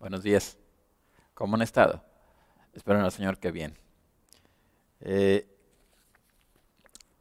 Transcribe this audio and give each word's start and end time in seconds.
Buenos 0.00 0.22
días. 0.22 0.56
¿Cómo 1.34 1.56
han 1.56 1.62
estado? 1.62 2.02
Espero 2.72 2.98
en 2.98 3.04
el 3.04 3.10
Señor 3.10 3.36
que 3.36 3.52
bien. 3.52 3.76
Eh, 5.02 5.46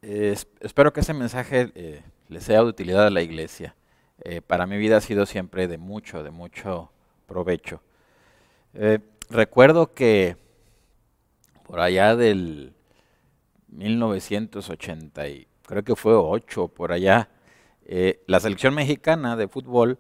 eh, 0.01 0.37
espero 0.61 0.93
que 0.93 1.01
este 1.01 1.13
mensaje 1.13 1.73
eh, 1.75 2.01
les 2.29 2.45
sea 2.45 2.59
de 2.59 2.69
utilidad 2.69 3.05
a 3.05 3.09
la 3.09 3.21
iglesia. 3.21 3.75
para 4.47 4.65
mi 4.65 4.77
vida 4.77 4.95
ha 4.95 5.01
sido 5.01 5.25
siempre 5.25 5.67
de 5.67 5.77
mucho, 5.77 6.23
de 6.23 6.31
mucho 6.31 6.89
provecho. 7.27 7.81
recuerdo 9.29 9.93
que 9.93 10.37
por 11.65 11.81
allá 11.81 12.15
del 12.15 12.73
1980, 13.67 15.27
y 15.27 15.47
creo 15.63 15.83
que 15.83 15.97
fue 15.97 16.13
8, 16.15 16.69
por 16.69 16.93
allá, 16.93 17.29
la 18.25 18.39
selección 18.39 18.73
mexicana 18.73 19.35
de 19.35 19.49
fútbol 19.49 19.99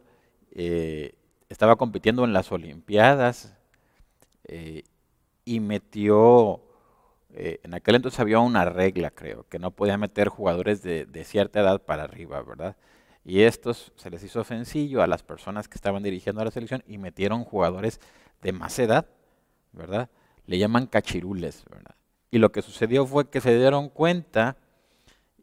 estaba 1.49 1.75
compitiendo 1.75 2.23
en 2.23 2.33
las 2.33 2.51
Olimpiadas 2.51 3.55
eh, 4.45 4.83
y 5.45 5.59
metió, 5.59 6.61
eh, 7.33 7.59
en 7.63 7.73
aquel 7.73 7.95
entonces 7.95 8.19
había 8.19 8.39
una 8.39 8.65
regla, 8.65 9.09
creo, 9.09 9.47
que 9.49 9.57
no 9.59 9.71
podía 9.71 9.97
meter 9.97 10.29
jugadores 10.29 10.83
de, 10.83 11.23
cierta 11.25 11.59
edad 11.59 11.81
para 11.81 12.03
arriba, 12.03 12.41
¿verdad? 12.43 12.77
Y 13.25 13.41
estos 13.41 13.91
se 13.95 14.09
les 14.09 14.23
hizo 14.23 14.43
sencillo 14.43 15.01
a 15.01 15.07
las 15.07 15.23
personas 15.23 15.67
que 15.67 15.75
estaban 15.75 16.03
dirigiendo 16.03 16.41
a 16.41 16.45
la 16.45 16.51
selección 16.51 16.83
y 16.87 16.99
metieron 16.99 17.43
jugadores 17.43 17.99
de 18.41 18.53
más 18.53 18.77
edad, 18.79 19.07
¿verdad? 19.73 20.09
Le 20.45 20.57
llaman 20.57 20.87
cachirules, 20.87 21.65
¿verdad? 21.69 21.95
Y 22.31 22.37
lo 22.37 22.51
que 22.51 22.61
sucedió 22.61 23.05
fue 23.05 23.29
que 23.29 23.41
se 23.41 23.57
dieron 23.57 23.89
cuenta 23.89 24.55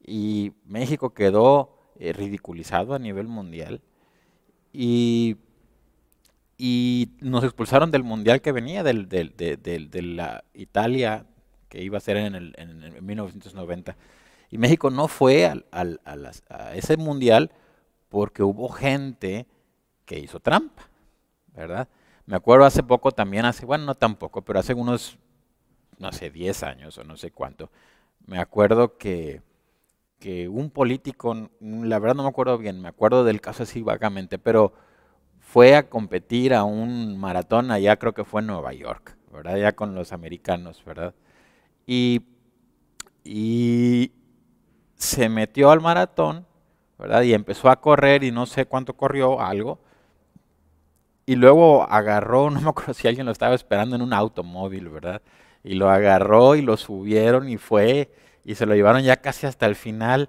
y 0.04 0.52
México 0.64 1.10
quedó 1.14 1.76
eh, 1.98 2.12
ridiculizado 2.12 2.94
a 2.94 2.98
nivel 2.98 3.26
mundial 3.26 3.82
y 4.72 5.36
y 6.58 7.10
nos 7.20 7.44
expulsaron 7.44 7.90
del 7.90 8.02
mundial 8.02 8.40
que 8.40 8.52
venía, 8.52 8.82
del, 8.82 9.08
de, 9.08 10.02
la 10.02 10.44
Italia 10.54 11.26
que 11.68 11.82
iba 11.82 11.98
a 11.98 12.00
ser 12.00 12.16
en, 12.16 12.34
el, 12.34 12.54
en, 12.56 13.04
1990. 13.04 13.96
Y 14.50 14.58
México 14.58 14.90
no 14.90 15.08
fue 15.08 15.46
al, 15.46 15.66
al, 15.70 16.00
a, 16.48 16.74
ese 16.74 16.96
mundial 16.96 17.50
porque 18.08 18.42
hubo 18.42 18.68
gente 18.68 19.46
que 20.06 20.18
hizo 20.18 20.40
trampa, 20.40 20.88
¿verdad? 21.54 21.88
Me 22.24 22.36
acuerdo 22.36 22.64
hace 22.64 22.82
poco 22.82 23.10
también, 23.12 23.44
hace, 23.44 23.66
bueno, 23.66 23.84
no 23.84 23.94
tampoco, 23.94 24.42
pero 24.42 24.58
hace 24.58 24.72
unos, 24.72 25.18
no 25.98 26.12
sé, 26.12 26.30
10 26.30 26.62
años 26.62 26.96
o 26.98 27.04
no 27.04 27.16
sé 27.16 27.32
cuánto, 27.32 27.70
me 28.26 28.38
acuerdo 28.38 28.96
que, 28.96 29.42
que 30.18 30.48
un 30.48 30.70
político, 30.70 31.50
la 31.60 31.98
verdad 31.98 32.16
no 32.16 32.22
me 32.22 32.28
acuerdo 32.28 32.56
bien, 32.58 32.80
me 32.80 32.88
acuerdo 32.88 33.24
del 33.24 33.40
caso 33.40 33.64
así 33.64 33.82
vagamente, 33.82 34.38
pero 34.38 34.72
fue 35.46 35.76
a 35.76 35.88
competir 35.88 36.52
a 36.52 36.64
un 36.64 37.16
maratón 37.18 37.70
allá, 37.70 37.96
creo 37.96 38.12
que 38.12 38.24
fue 38.24 38.40
en 38.40 38.48
Nueva 38.48 38.72
York, 38.72 39.16
¿verdad? 39.32 39.56
Ya 39.56 39.76
con 39.76 39.94
los 39.94 40.12
americanos, 40.12 40.82
¿verdad? 40.84 41.14
Y, 41.86 42.22
y 43.22 44.10
se 44.96 45.28
metió 45.28 45.70
al 45.70 45.80
maratón, 45.80 46.46
¿verdad? 46.98 47.22
Y 47.22 47.32
empezó 47.32 47.70
a 47.70 47.80
correr 47.80 48.24
y 48.24 48.32
no 48.32 48.46
sé 48.46 48.66
cuánto 48.66 48.96
corrió, 48.96 49.40
algo. 49.40 49.78
Y 51.26 51.36
luego 51.36 51.84
agarró, 51.88 52.50
no 52.50 52.60
me 52.60 52.70
acuerdo 52.70 52.92
si 52.92 53.06
alguien 53.06 53.24
lo 53.24 53.32
estaba 53.32 53.54
esperando 53.54 53.94
en 53.94 54.02
un 54.02 54.12
automóvil, 54.12 54.88
¿verdad? 54.88 55.22
Y 55.62 55.74
lo 55.74 55.88
agarró 55.88 56.56
y 56.56 56.62
lo 56.62 56.76
subieron 56.76 57.48
y 57.48 57.56
fue 57.56 58.10
y 58.44 58.56
se 58.56 58.66
lo 58.66 58.74
llevaron 58.74 59.02
ya 59.02 59.18
casi 59.18 59.46
hasta 59.46 59.66
el 59.66 59.76
final 59.76 60.28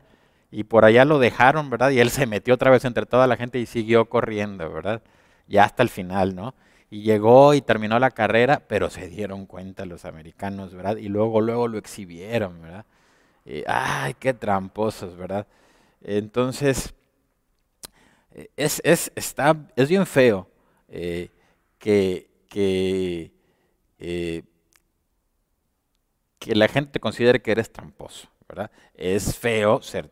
y 0.52 0.64
por 0.64 0.86
allá 0.86 1.06
lo 1.06 1.20
dejaron, 1.20 1.70
¿verdad? 1.70 1.92
Y 1.92 2.00
él 2.00 2.10
se 2.10 2.26
metió 2.26 2.54
otra 2.54 2.72
vez 2.72 2.86
entre 2.86 3.06
toda 3.06 3.28
la 3.28 3.38
gente 3.38 3.60
y 3.60 3.66
siguió 3.66 4.06
corriendo, 4.06 4.72
¿verdad? 4.72 5.02
Ya 5.48 5.64
hasta 5.66 5.84
el 5.84 5.90
final, 5.90 6.36
¿no? 6.36 6.56
Y 6.90 7.02
llegó 7.02 7.54
y 7.54 7.62
terminó 7.62 8.00
la 8.00 8.12
carrera, 8.12 8.64
pero 8.68 8.90
se 8.90 9.10
dieron 9.10 9.46
cuenta 9.46 9.86
los 9.86 10.06
americanos, 10.06 10.74
¿verdad? 10.74 10.98
Y 10.98 11.10
luego, 11.10 11.42
luego 11.42 11.68
lo 11.68 11.78
exhibieron, 11.78 12.62
¿verdad? 12.62 12.86
ay, 13.68 14.14
qué 14.20 14.34
tramposos, 14.34 15.16
¿verdad? 15.16 15.48
Entonces, 16.02 16.94
es, 18.56 18.82
es, 18.84 19.12
está, 19.16 19.56
es 19.76 19.90
bien 19.90 20.06
feo 20.06 20.50
eh, 20.90 21.30
que, 21.80 22.30
que, 22.50 23.32
eh, 24.00 24.44
que 26.40 26.56
la 26.56 26.68
gente 26.68 27.00
considere 27.00 27.42
que 27.42 27.52
eres 27.52 27.72
tramposo, 27.72 28.28
¿verdad? 28.48 28.72
Es 28.94 29.38
feo 29.38 29.82
ser 29.82 30.10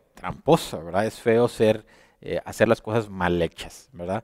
Es 1.06 1.20
feo 1.20 1.48
eh, 2.22 2.40
hacer 2.46 2.68
las 2.68 2.82
cosas 2.82 3.10
mal 3.10 3.42
hechas, 3.42 3.90
¿verdad? 3.92 4.24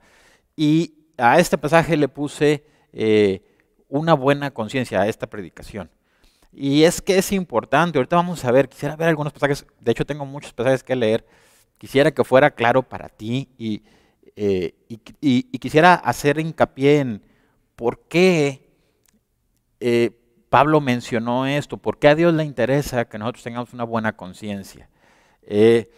Y 0.56 0.94
a 1.18 1.40
este 1.40 1.58
pasaje 1.58 1.96
le 1.98 2.08
puse 2.08 2.66
eh, 2.94 3.42
una 3.88 4.14
buena 4.14 4.52
conciencia 4.52 5.02
a 5.02 5.08
esta 5.08 5.28
predicación. 5.28 5.90
Y 6.54 6.84
es 6.84 7.02
que 7.02 7.18
es 7.18 7.32
importante, 7.32 7.98
ahorita 7.98 8.16
vamos 8.16 8.44
a 8.44 8.52
ver, 8.52 8.68
quisiera 8.68 8.96
ver 8.96 9.08
algunos 9.08 9.32
pasajes, 9.32 9.66
de 9.80 9.92
hecho 9.92 10.06
tengo 10.06 10.26
muchos 10.26 10.54
pasajes 10.54 10.84
que 10.84 10.96
leer, 10.96 11.26
quisiera 11.78 12.12
que 12.12 12.24
fuera 12.24 12.52
claro 12.52 12.84
para 12.84 13.08
ti 13.08 13.50
y, 13.58 13.84
eh, 14.36 14.74
y, 14.90 15.58
quisiera 15.60 15.94
hacer 15.94 16.40
hincapié 16.40 17.00
en 17.00 17.22
por 17.76 18.02
qué 18.08 18.68
Pablo 20.50 20.82
mencionó 20.82 21.46
esto, 21.46 21.78
por 21.78 21.98
qué 21.98 22.10
a 22.10 22.16
Dios 22.16 22.34
le 22.34 22.44
interesa 22.44 23.06
que 23.06 23.18
nosotros 23.18 23.44
tengamos 23.44 23.74
una 23.74 23.86
buena 23.86 24.18
conciencia. 24.18 24.90
Eh, 25.44 25.90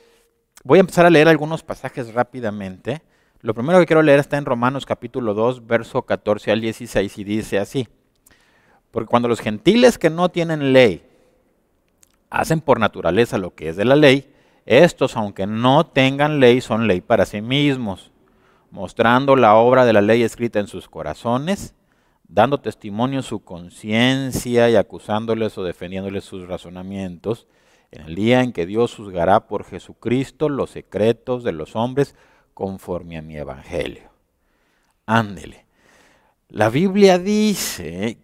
voy 0.64 0.78
a 0.78 0.82
empezar 0.82 1.06
a 1.06 1.10
leer 1.10 1.28
algunos 1.28 1.64
pasajes 1.64 2.14
rápidamente. 2.14 3.02
Lo 3.42 3.54
primero 3.54 3.80
que 3.80 3.86
quiero 3.86 4.02
leer 4.02 4.20
está 4.20 4.38
en 4.38 4.46
Romanos 4.46 4.86
capítulo 4.86 5.34
2, 5.34 5.68
verso 5.68 6.04
14 6.04 6.52
al 6.52 6.62
16 6.62 7.18
y 7.18 7.24
dice 7.24 7.60
así. 7.60 7.88
Porque 8.92 9.10
cuando 9.10 9.28
los 9.28 9.42
gentiles 9.42 9.98
que 9.98 10.10
no 10.10 10.30
tienen 10.30 10.72
ley 10.72 11.04
hacen 12.30 12.62
por 12.62 12.80
naturaleza 12.80 13.38
lo 13.38 13.54
que 13.54 13.70
es 13.70 13.76
de 13.76 13.86
la 13.86 13.96
ley, 13.96 14.32
estos, 14.66 15.18
aunque 15.18 15.46
no 15.46 15.86
tengan 15.86 16.40
ley, 16.40 16.62
son 16.62 16.88
ley 16.88 17.02
para 17.02 17.26
sí 17.26 17.42
mismos, 17.42 18.12
mostrando 18.72 19.36
la 19.36 19.56
obra 19.56 19.86
de 19.86 19.94
la 19.94 20.02
ley 20.02 20.24
escrita 20.24 20.60
en 20.60 20.68
sus 20.68 20.88
corazones, 20.88 21.76
dando 22.28 22.60
testimonio 22.60 23.22
su 23.22 23.44
conciencia 23.44 24.70
y 24.70 24.76
acusándoles 24.76 25.58
o 25.58 25.64
defendiéndoles 25.64 26.24
sus 26.24 26.48
razonamientos 26.48 27.46
en 27.94 28.08
el 28.08 28.16
día 28.16 28.42
en 28.42 28.54
que 28.54 28.66
Dios 28.66 28.96
juzgará 28.96 29.48
por 29.48 29.66
Jesucristo 29.66 30.50
los 30.50 30.72
secretos 30.72 31.44
de 31.44 31.52
los 31.52 31.76
hombres 31.76 32.16
conforme 32.56 33.18
a 33.18 33.22
mi 33.22 33.38
evangelio. 33.38 34.10
Ándele. 35.06 35.66
La 36.50 36.70
Biblia 36.70 37.20
dice 37.20 38.18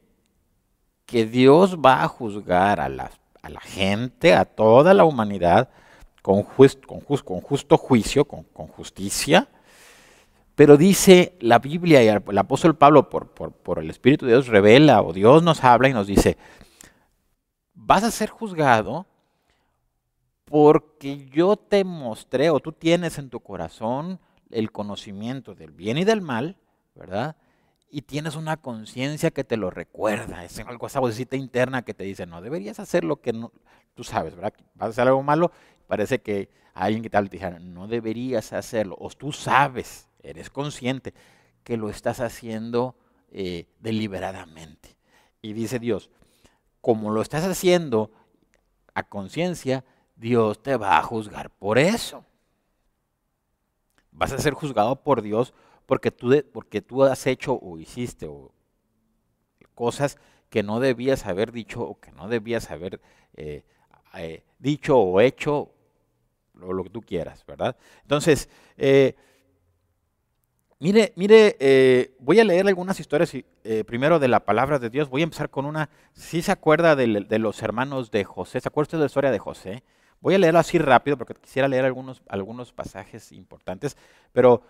que 1.06 1.26
Dios 1.26 1.78
va 1.78 2.04
a 2.04 2.08
juzgar 2.08 2.80
a 2.80 2.90
la, 2.90 3.12
gente, 3.62 4.34
a 4.34 4.46
toda 4.46 4.94
la 4.96 5.06
humanidad, 5.06 5.70
con, 6.24 6.44
justo 6.44 7.78
juicio, 7.78 8.26
con, 8.26 8.44
justicia. 8.68 9.48
Pero 10.56 10.78
dice 10.78 11.38
la 11.42 11.60
Biblia 11.60 12.04
y 12.04 12.08
el 12.08 12.38
apóstol 12.38 12.76
Pablo 12.76 13.10
por, 13.10 13.28
por, 13.30 13.52
por 13.52 13.78
el 13.80 13.90
Espíritu 13.92 14.26
de 14.26 14.34
Dios 14.34 14.48
revela 14.48 15.04
o 15.04 15.14
Dios 15.14 15.44
nos 15.44 15.64
habla 15.64 15.90
y 15.90 15.94
nos 15.94 16.08
dice, 16.08 16.38
vas 17.76 18.04
a 18.04 18.12
ser 18.12 18.30
juzgado 18.30 19.06
porque 20.50 21.28
yo 21.28 21.56
te 21.56 21.84
mostré 21.84 22.50
o 22.50 22.60
tú 22.60 22.72
tienes 22.72 23.20
en 23.20 23.30
tu 23.30 23.40
corazón 23.40 24.20
el 24.50 24.72
conocimiento 24.72 25.54
del 25.54 25.72
bien 25.72 25.98
y 26.00 26.06
del 26.06 26.22
mal, 26.22 26.58
¿verdad? 26.96 27.36
Y 27.92 28.02
tienes 28.02 28.36
una 28.36 28.58
conciencia 28.58 29.32
que 29.32 29.44
te 29.44 29.58
lo 29.58 29.70
recuerda, 29.70 30.44
es 30.44 30.60
algo, 30.60 30.88
esa 30.88 31.00
vocecita 31.00 31.36
interna 31.36 31.84
que 31.84 31.94
te 31.94 32.04
dice, 32.04 32.26
no, 32.26 32.42
deberías 32.42 32.80
hacer 32.80 33.04
lo 33.04 33.22
que 33.22 33.32
no, 33.32 33.52
tú 33.94 34.04
sabes, 34.04 34.36
¿verdad? 34.36 34.54
Vas 34.74 34.88
a 34.88 34.90
hacer 34.90 35.08
algo 35.08 35.22
malo, 35.22 35.52
parece 35.88 36.20
que 36.20 36.50
alguien 36.74 37.04
que 37.04 37.10
tal 37.10 37.30
te 37.30 37.38
dijera, 37.38 37.60
no 37.60 37.88
deberías 37.88 38.52
hacerlo, 38.54 38.96
o 39.00 39.10
tú 39.10 39.32
sabes, 39.32 40.10
eres 40.24 40.50
consciente 40.50 41.14
que 41.64 41.78
lo 41.78 41.90
estás 41.90 42.20
haciendo 42.22 42.96
eh, 43.32 43.68
deliberadamente. 43.80 44.98
Y 45.42 45.54
dice 45.54 45.78
Dios, 45.78 46.10
como 46.82 47.12
lo 47.12 47.22
estás 47.22 47.44
haciendo 47.44 48.12
a 48.94 49.04
conciencia, 49.04 49.84
Dios 50.20 50.62
te 50.62 50.76
va 50.76 50.98
a 50.98 51.04
juzgar 51.04 51.50
por 51.50 51.80
eso. 51.80 52.26
Vas 54.12 54.34
a 54.34 54.38
ser 54.38 54.54
juzgado 54.54 55.02
por 55.02 55.22
Dios 55.22 55.54
porque 55.86 56.12
tú, 56.12 56.44
porque 56.52 56.82
tú 56.82 57.04
has 57.04 57.26
hecho 57.26 57.54
o 57.54 57.80
hiciste 57.80 58.30
cosas 59.74 60.18
que 60.50 60.62
no 60.62 60.82
debías 60.82 61.26
haber 61.26 61.54
dicho 61.54 61.82
o 61.82 62.00
que 62.00 62.12
no 62.12 62.28
debías 62.28 62.70
haber 62.70 63.00
eh, 63.36 63.64
eh, 64.16 64.44
dicho 64.58 64.98
o 64.98 65.22
hecho, 65.22 65.72
o 66.62 66.74
lo 66.74 66.84
que 66.84 66.90
tú 66.90 67.02
quieras, 67.02 67.46
¿verdad? 67.46 67.78
Entonces, 68.02 68.50
eh, 68.78 69.16
mire, 70.80 71.14
mire, 71.16 72.12
voy 72.20 72.42
a 72.42 72.44
leer 72.44 72.68
algunas 72.68 73.00
historias 73.00 73.32
primero 73.88 74.20
de 74.20 74.28
la 74.28 74.42
palabra 74.42 74.80
de 74.80 74.90
Dios. 74.90 75.10
Voy 75.10 75.22
a 75.22 75.24
empezar 75.24 75.50
con 75.50 75.66
una, 75.66 75.90
si 76.14 76.42
se 76.42 76.52
acuerda 76.52 76.98
de, 76.98 77.08
de 77.22 77.40
los 77.40 77.64
hermanos 77.64 78.12
de 78.12 78.26
José, 78.26 78.60
¿se 78.60 78.68
acuerda 78.68 78.88
usted 78.88 78.98
de 78.98 79.04
la 79.04 79.08
historia 79.08 79.32
de 79.32 79.40
José? 79.40 79.84
Voy 80.22 80.36
a 80.36 80.38
leerlo 80.38 80.60
así 80.60 80.78
rápido 80.78 81.18
porque 81.18 81.34
quisiera 81.34 81.68
leer 81.68 81.86
algunos, 81.86 82.22
algunos 82.28 82.74
pasajes 82.74 83.32
importantes, 83.32 83.98
pero 84.32 84.64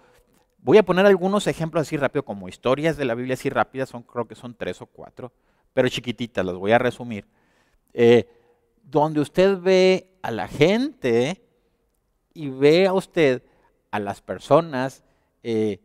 Voy 0.62 0.78
a 0.78 0.84
poner 0.84 1.06
algunos 1.06 1.48
ejemplos 1.48 1.82
así 1.88 1.96
rápido, 1.96 2.24
como 2.24 2.50
historias 2.50 2.98
de 2.98 3.06
la 3.06 3.16
Biblia 3.16 3.36
así 3.36 3.50
rápidas, 3.50 3.90
son, 3.90 4.04
creo 4.04 4.28
que 4.28 4.36
son 4.36 4.54
tres 4.56 4.82
o 4.82 4.86
cuatro, 4.86 5.32
pero 5.74 5.88
chiquititas, 5.88 6.46
las 6.46 6.56
voy 6.56 6.74
a 6.74 6.78
resumir. 6.78 7.26
Eh, 7.94 8.28
donde 8.84 9.22
usted 9.22 9.58
ve 9.58 10.10
a 10.22 10.32
la 10.32 10.48
gente 10.48 11.42
y 12.34 12.50
ve 12.50 12.88
a 12.88 12.94
usted 12.94 13.42
a 13.90 14.00
las 14.00 14.22
personas 14.22 15.04
eh, 15.44 15.80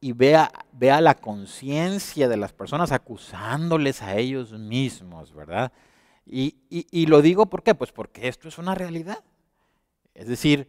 y 0.00 0.12
vea, 0.12 0.52
vea 0.72 1.00
la 1.00 1.14
conciencia 1.14 2.28
de 2.28 2.36
las 2.36 2.52
personas 2.52 2.92
acusándoles 2.92 4.00
a 4.00 4.16
ellos 4.16 4.52
mismos, 4.52 5.34
¿verdad? 5.34 5.72
Y, 6.30 7.06
lo 7.06 7.22
digo 7.22 7.46
¿por 7.46 7.62
qué? 7.62 7.74
Pues 7.74 7.90
porque 7.90 8.28
esto 8.28 8.48
es 8.48 8.58
una 8.58 8.74
realidad. 8.74 9.24
Es 10.14 10.28
decir, 10.28 10.68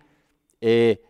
eh, 0.61 1.03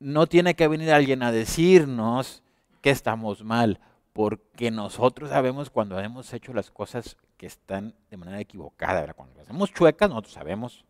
no 0.00 0.26
tiene 0.26 0.54
que 0.54 0.68
venir 0.68 0.90
alguien 0.90 1.22
a 1.22 1.32
decirnos 1.32 2.42
que 2.80 2.90
estamos 2.90 3.44
mal, 3.44 3.80
porque 4.12 4.70
nosotros 4.70 5.30
sabemos 5.30 5.68
cuando 5.68 5.98
hemos 6.00 6.32
hecho 6.32 6.54
las 6.54 6.70
cosas 6.70 7.16
que 7.36 7.46
están 7.46 7.94
de 8.10 8.16
manera 8.16 8.40
equivocada. 8.40 9.12
Cuando 9.12 9.40
hacemos 9.40 9.72
chuecas, 9.72 10.08
nosotros 10.08 10.34
sabemos, 10.34 10.84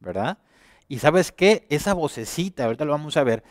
¿verdad? 0.00 0.38
Y 0.86 0.98
sabes 0.98 1.32
qué? 1.32 1.66
Esa 1.70 1.94
vocecita, 1.94 2.64
ahorita 2.64 2.84
lo 2.84 2.92
vamos 2.92 3.16
a 3.16 3.24
ver, 3.24 3.42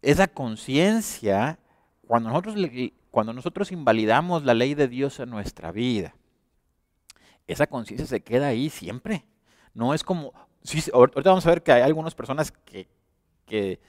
esa 0.00 0.28
conciencia, 0.28 1.58
cuando 2.06 2.30
nosotros, 2.30 2.54
cuando 3.10 3.32
nosotros 3.32 3.72
invalidamos 3.72 4.44
la 4.44 4.54
ley 4.54 4.74
de 4.74 4.86
Dios 4.86 5.18
en 5.18 5.30
nuestra 5.30 5.72
vida, 5.72 6.14
esa 7.48 7.66
conciencia 7.66 8.06
se 8.06 8.20
queda 8.20 8.48
ahí 8.48 8.70
siempre. 8.70 9.24
No 9.74 9.94
es 9.94 10.04
como, 10.04 10.32
ahorita 10.92 11.30
vamos 11.30 11.46
a 11.46 11.50
ver 11.50 11.62
que 11.62 11.72
hay 11.72 11.82
algunas 11.82 12.14
personas 12.14 12.52
que, 12.52 12.88
que, 13.46 13.80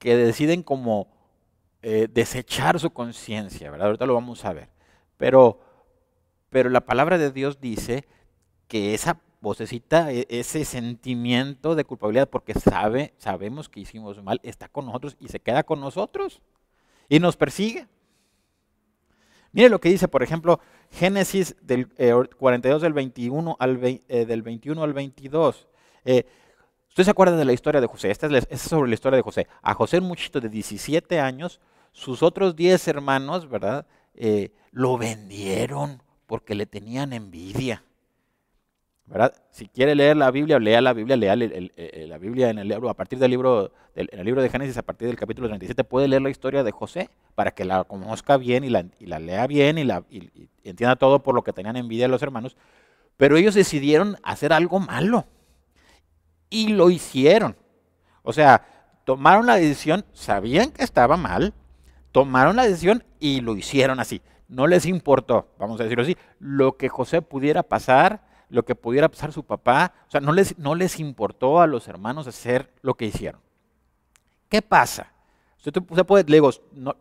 deciden 0.00 0.62
como 0.62 1.08
eh, 1.82 2.08
desechar 2.10 2.80
su 2.80 2.90
conciencia, 2.90 3.70
¿verdad? 3.70 3.88
Ahorita 3.88 4.06
lo 4.06 4.14
vamos 4.14 4.44
a 4.44 4.52
ver. 4.52 4.70
Pero, 5.16 5.60
pero 6.50 6.70
la 6.70 6.80
palabra 6.80 7.18
de 7.18 7.30
Dios 7.30 7.60
dice 7.60 8.06
que 8.66 8.94
esa 8.94 9.20
vocecita, 9.40 10.12
e, 10.12 10.26
ese 10.28 10.64
sentimiento 10.64 11.74
de 11.74 11.84
culpabilidad, 11.84 12.28
porque 12.28 12.54
sabe, 12.54 13.14
sabemos 13.18 13.68
que 13.68 13.80
hicimos 13.80 14.22
mal, 14.22 14.40
está 14.42 14.68
con 14.68 14.86
nosotros 14.86 15.16
y 15.20 15.28
se 15.28 15.40
queda 15.40 15.62
con 15.62 15.80
nosotros 15.80 16.40
y 17.08 17.20
nos 17.20 17.36
persigue. 17.36 17.86
Mire 19.56 19.70
lo 19.70 19.80
que 19.80 19.88
dice, 19.88 20.06
por 20.06 20.22
ejemplo, 20.22 20.60
Génesis 20.90 21.56
del 21.62 21.88
42 21.88 22.82
eh, 22.82 22.84
del 22.84 22.92
21 22.92 23.56
al, 23.58 23.80
eh, 23.82 24.26
del 24.26 24.42
21 24.42 24.82
al 24.82 24.92
22. 24.92 25.66
Eh, 26.04 26.26
¿Usted 26.90 27.04
se 27.04 27.10
acuerda 27.10 27.38
de 27.38 27.46
la 27.46 27.54
historia 27.54 27.80
de 27.80 27.86
José? 27.86 28.10
Esta 28.10 28.26
es, 28.26 28.60
sobre 28.60 28.90
la 28.90 28.94
historia 28.94 29.16
de 29.16 29.22
José. 29.22 29.46
A 29.62 29.72
José, 29.72 29.96
un 29.96 30.08
muchito 30.08 30.42
de 30.42 30.50
17 30.50 31.20
años, 31.20 31.58
sus 31.92 32.22
otros 32.22 32.54
10 32.54 32.86
hermanos, 32.88 33.48
¿verdad? 33.48 33.86
lo 34.72 34.98
vendieron 34.98 36.02
porque 36.26 36.54
le 36.54 36.66
tenían 36.66 37.14
envidia. 37.14 37.82
Si 39.50 39.68
quiere 39.68 39.94
leer 39.94 40.16
la 40.16 40.30
Biblia, 40.32 40.58
lea 40.58 40.80
la 40.80 40.92
Biblia, 40.92 41.16
lea 41.16 41.36
la 41.36 42.18
Biblia 42.18 42.50
en 42.50 42.58
el 42.58 42.68
libro, 42.68 42.90
a 42.90 42.94
partir 42.94 43.18
del 43.20 43.30
libro, 43.30 43.72
en 43.94 44.18
el 44.18 44.26
libro 44.26 44.42
de 44.42 44.48
Génesis, 44.48 44.76
a 44.78 44.82
partir 44.82 45.06
del 45.06 45.16
capítulo 45.16 45.46
37, 45.46 45.84
puede 45.84 46.08
leer 46.08 46.22
la 46.22 46.30
historia 46.30 46.64
de 46.64 46.72
José 46.72 47.08
para 47.36 47.52
que 47.52 47.64
la 47.64 47.84
conozca 47.84 48.36
bien 48.36 48.64
y 48.64 48.68
la, 48.68 49.18
lea 49.20 49.46
bien 49.46 49.78
y, 49.78 49.84
la, 49.84 50.02
entienda 50.64 50.96
todo 50.96 51.22
por 51.22 51.36
lo 51.36 51.44
que 51.44 51.52
tenían 51.52 51.76
envidia 51.76 52.08
los 52.08 52.22
hermanos. 52.22 52.56
Pero 53.16 53.36
ellos 53.36 53.54
decidieron 53.54 54.16
hacer 54.24 54.52
algo 54.52 54.80
malo 54.80 55.24
y 56.50 56.68
lo 56.68 56.90
hicieron. 56.90 57.56
O 58.22 58.32
sea, 58.32 58.66
tomaron 59.04 59.46
la 59.46 59.54
decisión, 59.54 60.04
sabían 60.12 60.72
que 60.72 60.82
estaba 60.82 61.16
mal, 61.16 61.54
tomaron 62.10 62.56
la 62.56 62.64
decisión 62.64 63.04
y 63.20 63.40
lo 63.40 63.56
hicieron 63.56 64.00
así. 64.00 64.20
No 64.48 64.66
les 64.66 64.84
importó, 64.84 65.48
vamos 65.58 65.80
a 65.80 65.84
decirlo 65.84 66.02
así, 66.02 66.16
lo 66.40 66.76
que 66.76 66.88
José 66.88 67.22
pudiera 67.22 67.62
pasar 67.62 68.26
lo 68.48 68.64
que 68.64 68.74
pudiera 68.74 69.08
pasar 69.08 69.32
su 69.32 69.44
papá. 69.44 69.92
O 70.08 70.10
sea, 70.10 70.20
no 70.20 70.32
les, 70.32 70.58
no 70.58 70.74
les 70.74 71.00
importó 71.00 71.60
a 71.60 71.66
los 71.66 71.88
hermanos 71.88 72.26
hacer 72.26 72.72
lo 72.82 72.94
que 72.94 73.06
hicieron. 73.06 73.40
¿Qué 74.48 74.62
pasa? 74.62 75.12
Usted, 75.66 75.82
puede, 75.82 76.24
le 76.28 76.36
digo, 76.36 76.52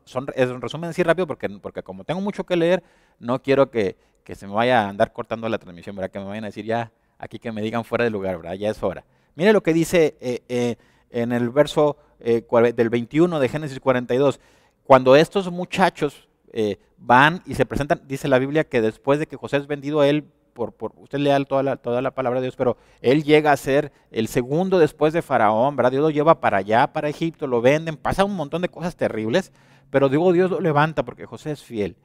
son, 0.06 0.28
es 0.34 0.50
un 0.50 0.60
resumen 0.60 0.90
así 0.90 1.04
rápido 1.04 1.28
porque, 1.28 1.48
porque 1.50 1.84
como 1.84 2.04
tengo 2.04 2.20
mucho 2.20 2.46
que 2.46 2.56
leer, 2.56 2.84
no 3.20 3.42
quiero 3.42 3.70
que, 3.70 3.96
se 4.34 4.48
me 4.48 4.54
vaya 4.54 4.82
a 4.82 4.90
andar 4.90 5.14
cortando 5.14 5.48
la 5.48 5.60
transmisión, 5.60 5.96
¿verdad? 5.96 6.10
Que 6.10 6.20
me 6.20 6.26
vayan 6.26 6.46
a 6.46 6.48
decir 6.48 6.66
ya 6.66 6.92
aquí 7.20 7.38
que 7.38 7.52
me 7.52 7.62
digan 7.62 7.84
fuera 7.84 8.06
de 8.06 8.10
lugar, 8.10 8.38
¿verdad? 8.38 8.54
Ya 8.56 8.72
es 8.72 8.82
hora. 8.82 9.06
Mire 9.36 9.54
lo 9.54 9.62
que 9.62 9.72
dice 9.72 10.18
eh, 10.20 10.42
eh, 10.50 10.78
en 11.12 11.32
el 11.32 11.52
verso 11.52 11.98
eh, 12.20 12.44
del 12.76 12.90
21 12.90 13.40
de 13.40 13.50
Génesis 13.50 13.80
42. 13.80 14.40
Cuando 14.84 15.16
estos 15.16 15.52
muchachos 15.52 16.28
van 16.98 17.44
y 17.46 17.54
se 17.56 17.66
presentan, 17.66 18.02
dice 18.08 18.30
la 18.30 18.40
Biblia 18.40 18.64
que 18.64 18.82
después 18.82 19.20
de 19.20 19.28
que 19.28 19.36
José 19.36 19.58
es 19.58 19.68
vendido 19.68 20.04
él, 20.04 20.32
por, 20.56 20.94
usted 20.96 21.20
lea 21.20 21.44
toda 21.44 21.62
la, 21.62 21.76
toda 21.76 22.02
la 22.02 22.12
palabra 22.12 22.40
de 22.40 22.46
Dios, 22.46 22.56
pero 22.56 22.78
él 23.02 23.24
llega 23.24 23.52
a 23.52 23.58
ser 23.58 23.92
el 24.10 24.30
segundo 24.30 24.80
después 24.80 25.12
de 25.14 25.22
Faraón, 25.22 25.76
¿verdad? 25.76 25.92
Dios 25.92 26.02
lo 26.02 26.10
lleva 26.10 26.40
para 26.40 26.58
allá, 26.58 26.94
para 26.94 27.10
Egipto, 27.10 27.46
lo 27.46 27.62
venden, 27.62 27.98
pasa 27.98 28.24
un 28.24 28.36
montón 28.36 28.62
de 28.62 28.70
cosas 28.70 28.96
terribles, 28.96 29.52
pero 29.92 30.08
digo, 30.08 30.32
Dios 30.32 30.50
lo 30.50 30.62
levanta 30.62 31.04
porque 31.04 31.26
José 31.26 31.52
es 31.52 31.62
fiel. 31.62 31.98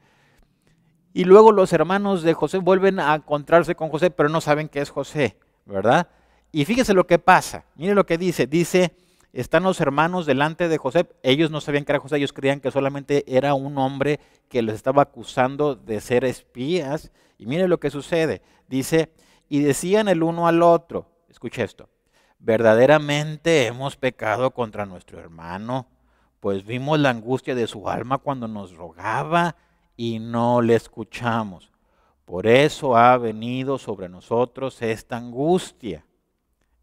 Y 1.13 1.23
luego 1.23 1.53
los 1.53 1.71
hermanos 1.71 2.23
de 2.23 2.33
José 2.33 2.57
vuelven 2.57 2.99
a 2.99 3.15
encontrarse 3.15 3.73
con 3.73 3.89
José, 3.89 4.11
pero 4.11 4.27
no 4.27 4.41
saben 4.41 4.67
que 4.67 4.81
es 4.81 4.89
José, 4.89 5.37
¿verdad? 5.65 6.09
Y 6.51 6.65
fíjese 6.65 6.93
lo 6.93 7.07
que 7.07 7.19
pasa, 7.19 7.63
mire 7.75 7.95
lo 7.95 8.05
que 8.05 8.17
dice, 8.17 8.47
dice, 8.47 8.93
están 9.31 9.63
los 9.63 9.79
hermanos 9.79 10.25
delante 10.25 10.67
de 10.67 10.77
José, 10.77 11.07
ellos 11.23 11.51
no 11.51 11.61
sabían 11.61 11.85
que 11.85 11.93
era 11.93 11.99
José, 11.99 12.17
ellos 12.17 12.33
creían 12.33 12.59
que 12.59 12.69
solamente 12.69 13.23
era 13.27 13.53
un 13.53 13.77
hombre 13.77 14.19
que 14.49 14.61
les 14.61 14.75
estaba 14.75 15.03
acusando 15.03 15.75
de 15.75 16.01
ser 16.01 16.25
espías 16.25 17.11
y 17.41 17.47
mire 17.47 17.67
lo 17.67 17.79
que 17.79 17.89
sucede. 17.89 18.43
Dice, 18.67 19.11
y 19.49 19.61
decían 19.61 20.07
el 20.07 20.21
uno 20.21 20.47
al 20.47 20.61
otro, 20.61 21.09
escuche 21.27 21.63
esto, 21.63 21.89
verdaderamente 22.37 23.65
hemos 23.65 23.97
pecado 23.97 24.51
contra 24.51 24.85
nuestro 24.85 25.19
hermano, 25.19 25.87
pues 26.39 26.63
vimos 26.63 26.99
la 26.99 27.09
angustia 27.09 27.55
de 27.55 27.65
su 27.65 27.89
alma 27.89 28.19
cuando 28.19 28.47
nos 28.47 28.75
rogaba 28.75 29.55
y 29.97 30.19
no 30.19 30.61
le 30.61 30.75
escuchamos. 30.75 31.71
Por 32.25 32.45
eso 32.45 32.95
ha 32.95 33.17
venido 33.17 33.79
sobre 33.79 34.07
nosotros 34.07 34.79
esta 34.83 35.17
angustia. 35.17 36.05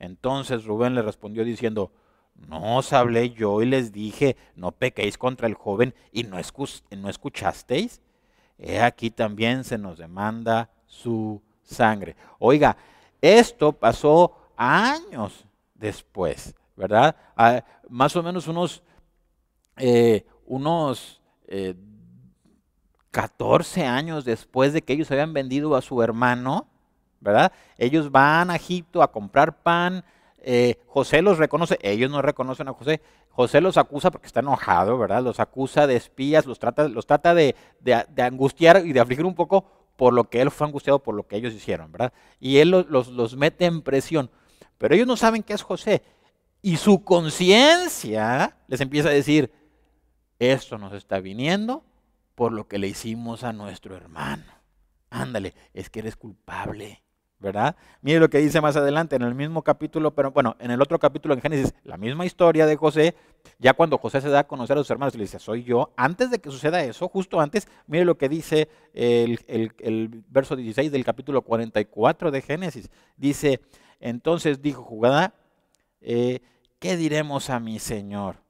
Entonces 0.00 0.64
Rubén 0.64 0.96
le 0.96 1.02
respondió 1.02 1.44
diciendo, 1.44 1.92
no 2.34 2.78
os 2.78 2.92
hablé 2.92 3.30
yo 3.30 3.62
y 3.62 3.66
les 3.66 3.92
dije, 3.92 4.36
no 4.56 4.72
pequéis 4.72 5.18
contra 5.18 5.46
el 5.46 5.54
joven 5.54 5.94
y 6.10 6.24
no, 6.24 6.36
escuchasteis 6.38 8.02
he 8.58 8.80
aquí 8.80 9.10
también 9.10 9.64
se 9.64 9.78
nos 9.78 9.98
demanda 9.98 10.68
su 10.86 11.40
sangre. 11.62 12.16
Oiga, 12.38 12.76
esto 13.20 13.72
pasó 13.72 14.36
años 14.56 15.44
después, 15.74 16.54
¿verdad? 16.76 17.14
Más 17.88 18.16
o 18.16 18.22
menos 18.22 18.48
unos, 18.48 18.82
eh, 19.76 20.26
unos 20.46 21.20
14 23.10 23.80
eh, 23.80 23.86
años 23.86 24.24
después 24.24 24.72
de 24.72 24.82
que 24.82 24.92
ellos 24.92 25.10
habían 25.10 25.32
vendido 25.32 25.76
a 25.76 25.82
su 25.82 26.02
hermano, 26.02 26.66
¿verdad? 27.20 27.52
Ellos 27.76 28.10
van 28.10 28.50
a 28.50 28.56
Egipto 28.56 29.02
a 29.02 29.12
comprar 29.12 29.62
pan. 29.62 30.04
Eh, 30.42 30.78
José 30.86 31.22
los 31.22 31.38
reconoce, 31.38 31.78
ellos 31.82 32.10
no 32.10 32.22
reconocen 32.22 32.68
a 32.68 32.72
José. 32.72 33.00
José 33.30 33.60
los 33.60 33.76
acusa 33.76 34.10
porque 34.10 34.26
está 34.26 34.40
enojado, 34.40 34.98
¿verdad? 34.98 35.22
Los 35.22 35.40
acusa 35.40 35.86
de 35.86 35.96
espías, 35.96 36.46
los 36.46 36.58
trata, 36.58 36.88
los 36.88 37.06
trata 37.06 37.34
de, 37.34 37.54
angustiar 38.18 38.84
y 38.86 38.92
de 38.92 39.00
afligir 39.00 39.24
un 39.24 39.34
poco 39.34 39.64
por 39.96 40.12
lo 40.12 40.30
que 40.30 40.40
él 40.40 40.50
fue 40.50 40.66
angustiado 40.66 41.02
por 41.02 41.14
lo 41.14 41.26
que 41.26 41.36
ellos 41.36 41.52
hicieron, 41.54 41.90
¿verdad? 41.90 42.12
Y 42.38 42.58
él 42.58 42.70
los, 42.70 43.08
los 43.08 43.36
mete 43.36 43.66
en 43.66 43.82
presión. 43.82 44.30
Pero 44.78 44.94
ellos 44.94 45.06
no 45.06 45.16
saben 45.16 45.42
qué 45.42 45.54
es 45.54 45.62
José. 45.62 46.02
Y 46.62 46.76
su 46.76 47.02
conciencia 47.04 48.56
les 48.68 48.80
empieza 48.80 49.08
a 49.08 49.12
decir, 49.12 49.52
esto 50.38 50.78
nos 50.78 50.92
está 50.92 51.20
viniendo 51.20 51.84
por 52.34 52.52
lo 52.52 52.68
que 52.68 52.78
le 52.78 52.86
hicimos 52.86 53.42
a 53.42 53.52
nuestro 53.52 53.96
hermano. 53.96 54.44
Ándale, 55.10 55.54
es 55.74 55.90
que 55.90 56.00
eres 56.00 56.16
culpable. 56.16 57.02
¿Verdad? 57.40 57.76
Mire 58.02 58.18
lo 58.18 58.28
que 58.28 58.38
dice 58.38 58.60
más 58.60 58.76
adelante 58.76 59.16
en 59.16 59.22
el 59.22 59.34
mismo 59.34 59.62
capítulo, 59.62 60.14
pero 60.14 60.32
bueno, 60.32 60.56
en 60.58 60.70
el 60.70 60.82
otro 60.82 60.98
capítulo 60.98 61.34
en 61.34 61.40
Génesis, 61.40 61.74
la 61.84 61.96
misma 61.96 62.26
historia 62.26 62.66
de 62.66 62.76
José, 62.76 63.14
ya 63.58 63.74
cuando 63.74 63.98
José 63.98 64.20
se 64.20 64.28
da 64.28 64.40
a 64.40 64.46
conocer 64.46 64.76
a 64.76 64.80
sus 64.80 64.90
hermanos 64.90 65.14
y 65.14 65.18
le 65.18 65.24
dice, 65.24 65.38
soy 65.38 65.62
yo, 65.62 65.92
antes 65.96 66.30
de 66.30 66.40
que 66.40 66.50
suceda 66.50 66.82
eso, 66.82 67.08
justo 67.08 67.40
antes, 67.40 67.68
mire 67.86 68.04
lo 68.04 68.18
que 68.18 68.28
dice 68.28 68.68
el, 68.92 70.24
verso 70.28 70.56
16 70.56 70.90
del 70.90 71.04
capítulo 71.04 71.42
44 71.42 72.30
de 72.30 72.42
Génesis, 72.42 72.90
dice, 73.16 73.60
entonces 74.00 74.60
dijo 74.60 74.82
Jugada, 74.82 75.34
eh, 76.00 76.40
¿qué 76.78 76.96
diremos 76.96 77.50
a 77.50 77.60
mi 77.60 77.78
Señor? 77.78 78.42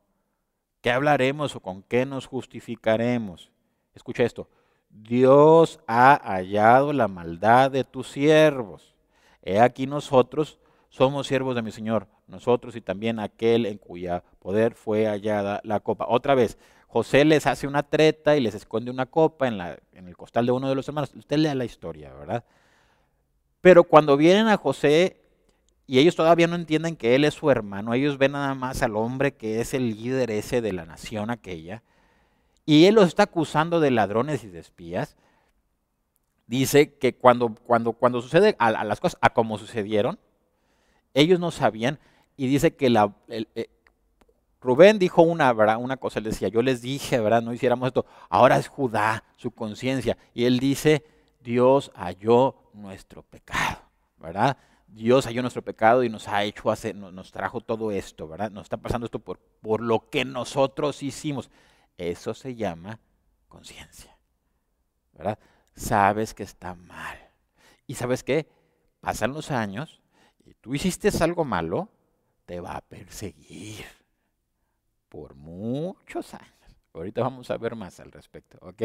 ¿Qué 0.80 0.90
hablaremos 0.90 1.56
o 1.56 1.60
con 1.60 1.82
qué 1.82 2.06
nos 2.06 2.26
justificaremos? 2.26 3.50
Escucha 3.94 4.22
esto, 4.22 4.48
Dios 4.90 5.80
ha 5.86 6.20
hallado 6.22 6.92
la 6.92 7.08
maldad 7.08 7.70
de 7.70 7.84
tus 7.84 8.08
siervos. 8.08 8.94
He 9.42 9.60
aquí 9.60 9.86
nosotros 9.86 10.58
somos 10.88 11.26
siervos 11.26 11.54
de 11.54 11.62
mi 11.62 11.70
Señor, 11.70 12.06
nosotros 12.26 12.76
y 12.76 12.80
también 12.80 13.20
aquel 13.20 13.66
en 13.66 13.78
cuya 13.78 14.22
poder 14.38 14.74
fue 14.74 15.06
hallada 15.06 15.60
la 15.64 15.80
copa. 15.80 16.06
Otra 16.08 16.34
vez, 16.34 16.58
José 16.88 17.24
les 17.24 17.46
hace 17.46 17.66
una 17.66 17.82
treta 17.82 18.36
y 18.36 18.40
les 18.40 18.54
esconde 18.54 18.90
una 18.90 19.06
copa 19.06 19.46
en, 19.46 19.60
el 20.06 20.16
costal 20.16 20.46
de 20.46 20.52
uno 20.52 20.68
de 20.68 20.74
los 20.74 20.88
hermanos. 20.88 21.12
Usted 21.14 21.36
lea 21.36 21.54
la 21.54 21.66
historia, 21.66 22.12
¿verdad? 22.14 22.44
Pero 23.60 23.84
cuando 23.84 24.16
vienen 24.16 24.48
a 24.48 24.56
José 24.56 25.20
y 25.86 25.98
ellos 25.98 26.16
todavía 26.16 26.46
no 26.46 26.56
entienden 26.56 26.96
que 26.96 27.14
él 27.14 27.24
es 27.24 27.34
su 27.34 27.50
hermano, 27.50 27.92
ellos 27.92 28.18
ven 28.18 28.32
nada 28.32 28.54
más 28.54 28.82
al 28.82 28.96
hombre 28.96 29.34
que 29.34 29.60
es 29.60 29.74
el 29.74 29.90
líder 29.90 30.30
ese 30.30 30.60
de 30.60 30.72
la 30.72 30.86
nación 30.86 31.30
aquella, 31.30 31.82
y 32.68 32.84
él 32.84 32.96
los 32.96 33.08
está 33.08 33.22
acusando 33.22 33.80
de 33.80 33.90
ladrones 33.90 34.44
y 34.44 34.48
de 34.48 34.58
espías. 34.58 35.16
Dice 36.46 36.98
que 36.98 37.14
cuando, 37.14 37.54
cuando, 37.64 37.94
cuando 37.94 38.20
sucede 38.20 38.56
a, 38.58 38.84
las 38.84 39.00
cosas, 39.00 39.18
a 39.22 39.30
como 39.30 39.56
sucedieron, 39.56 40.18
ellos 41.14 41.40
no 41.40 41.50
sabían, 41.50 41.98
y 42.36 42.46
dice 42.46 42.76
que 42.76 42.90
la, 42.90 43.14
eh, 43.28 43.70
Rubén 44.60 44.98
dijo 44.98 45.22
una, 45.22 45.50
una 45.78 45.96
cosa, 45.96 46.18
él 46.18 46.26
decía, 46.26 46.48
yo 46.48 46.60
les 46.60 46.82
dije, 46.82 47.18
¿verdad? 47.18 47.40
No 47.40 47.54
hiciéramos 47.54 47.86
esto. 47.86 48.04
Ahora 48.28 48.58
es 48.58 48.68
Judá, 48.68 49.24
su 49.38 49.50
conciencia. 49.50 50.18
Y 50.34 50.44
él 50.44 50.58
dice, 50.58 51.06
Dios 51.40 51.90
halló 51.94 52.54
nuestro 52.74 53.22
pecado, 53.22 53.78
¿verdad? 54.18 54.58
Dios 54.88 55.24
halló 55.24 55.40
nuestro 55.40 55.62
pecado 55.62 56.04
y 56.04 56.10
nos 56.10 56.28
ha 56.28 56.44
hecho 56.44 56.70
hacer, 56.70 56.94
nos 56.94 57.32
trajo 57.32 57.62
todo 57.62 57.92
esto, 57.92 58.28
¿verdad? 58.28 58.50
Nos 58.50 58.64
está 58.64 58.76
pasando 58.76 59.06
esto 59.06 59.20
por, 59.20 59.38
por 59.38 59.80
lo 59.80 60.10
que 60.10 60.26
nosotros 60.26 61.02
hicimos. 61.02 61.48
Eso 61.98 62.32
se 62.32 62.54
llama 62.54 63.00
conciencia, 63.48 64.16
¿verdad? 65.12 65.38
Sabes 65.74 66.32
que 66.32 66.44
está 66.44 66.74
mal. 66.74 67.18
Y 67.86 67.94
sabes 67.94 68.22
qué? 68.22 68.48
Pasan 69.00 69.32
los 69.32 69.50
años 69.50 70.00
y 70.44 70.54
tú 70.54 70.74
hiciste 70.74 71.10
algo 71.20 71.44
malo, 71.44 71.90
te 72.46 72.60
va 72.60 72.76
a 72.76 72.80
perseguir 72.80 73.84
por 75.08 75.34
muchos 75.34 76.34
años. 76.34 76.54
Ahorita 76.94 77.22
vamos 77.22 77.50
a 77.50 77.58
ver 77.58 77.74
más 77.76 78.00
al 78.00 78.12
respecto, 78.12 78.58
¿ok? 78.62 78.82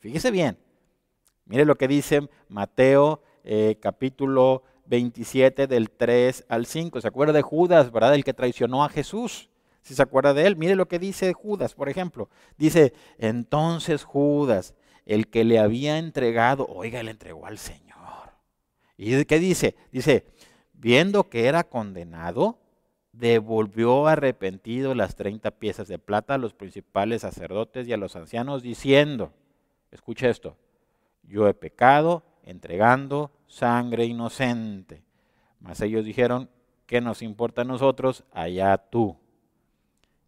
Fíjese 0.00 0.30
bien. 0.30 0.58
Mire 1.44 1.64
lo 1.64 1.76
que 1.76 1.88
dice 1.88 2.28
Mateo 2.48 3.22
eh, 3.44 3.78
capítulo 3.80 4.64
27 4.86 5.66
del 5.68 5.90
3 5.90 6.46
al 6.48 6.66
5. 6.66 7.00
¿Se 7.00 7.08
acuerda 7.08 7.32
de 7.32 7.42
Judas, 7.42 7.92
verdad? 7.92 8.14
El 8.14 8.24
que 8.24 8.34
traicionó 8.34 8.84
a 8.84 8.88
Jesús. 8.88 9.48
Si 9.86 9.94
se 9.94 10.02
acuerda 10.02 10.34
de 10.34 10.48
él, 10.48 10.56
mire 10.56 10.74
lo 10.74 10.88
que 10.88 10.98
dice 10.98 11.32
Judas, 11.32 11.74
por 11.74 11.88
ejemplo. 11.88 12.28
Dice, 12.58 12.92
entonces 13.18 14.02
Judas, 14.02 14.74
el 15.04 15.28
que 15.28 15.44
le 15.44 15.60
había 15.60 15.98
entregado, 15.98 16.66
oiga, 16.66 17.04
le 17.04 17.12
entregó 17.12 17.46
al 17.46 17.56
Señor. 17.56 18.32
¿Y 18.96 19.24
qué 19.26 19.38
dice? 19.38 19.76
Dice, 19.92 20.26
viendo 20.72 21.30
que 21.30 21.46
era 21.46 21.62
condenado, 21.62 22.58
devolvió 23.12 24.08
arrepentido 24.08 24.92
las 24.96 25.14
30 25.14 25.52
piezas 25.52 25.86
de 25.86 26.00
plata 26.00 26.34
a 26.34 26.38
los 26.38 26.52
principales 26.52 27.22
sacerdotes 27.22 27.86
y 27.86 27.92
a 27.92 27.96
los 27.96 28.16
ancianos, 28.16 28.64
diciendo, 28.64 29.34
escucha 29.92 30.28
esto, 30.28 30.56
yo 31.22 31.46
he 31.46 31.54
pecado 31.54 32.24
entregando 32.42 33.30
sangre 33.46 34.04
inocente. 34.04 35.04
Mas 35.60 35.80
ellos 35.80 36.04
dijeron, 36.04 36.50
¿qué 36.86 37.00
nos 37.00 37.22
importa 37.22 37.62
a 37.62 37.64
nosotros? 37.64 38.24
Allá 38.32 38.76
tú. 38.78 39.16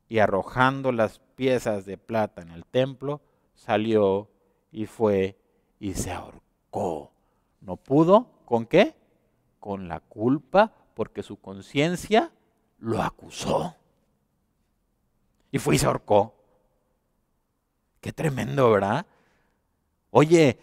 Y 0.09 0.21
arrojando 0.21 0.93
las 0.93 1.19
piezas 1.37 1.85
de 1.85 1.99
plata 1.99 2.43
en 2.43 2.51
el 2.51 2.65
templo, 2.65 3.21
salió 3.55 4.29
y 4.73 4.87
fue 4.87 5.39
y 5.79 5.95
se 5.95 6.13
ahorcó. 6.13 7.13
No 7.61 7.77
pudo, 7.77 8.31
¿con 8.45 8.67
qué? 8.67 8.95
Con 9.61 9.89
la 9.89 10.01
culpa, 10.01 10.73
porque 10.95 11.23
su 11.23 11.41
conciencia 11.41 12.33
lo 12.79 13.03
acusó. 13.03 13.77
Y 15.51 15.59
fue 15.59 15.77
y 15.77 15.79
se 15.79 15.87
ahorcó. 15.87 16.35
Qué 18.01 18.13
tremendo, 18.13 18.71
¿verdad? 18.71 19.07
Oye, 20.11 20.59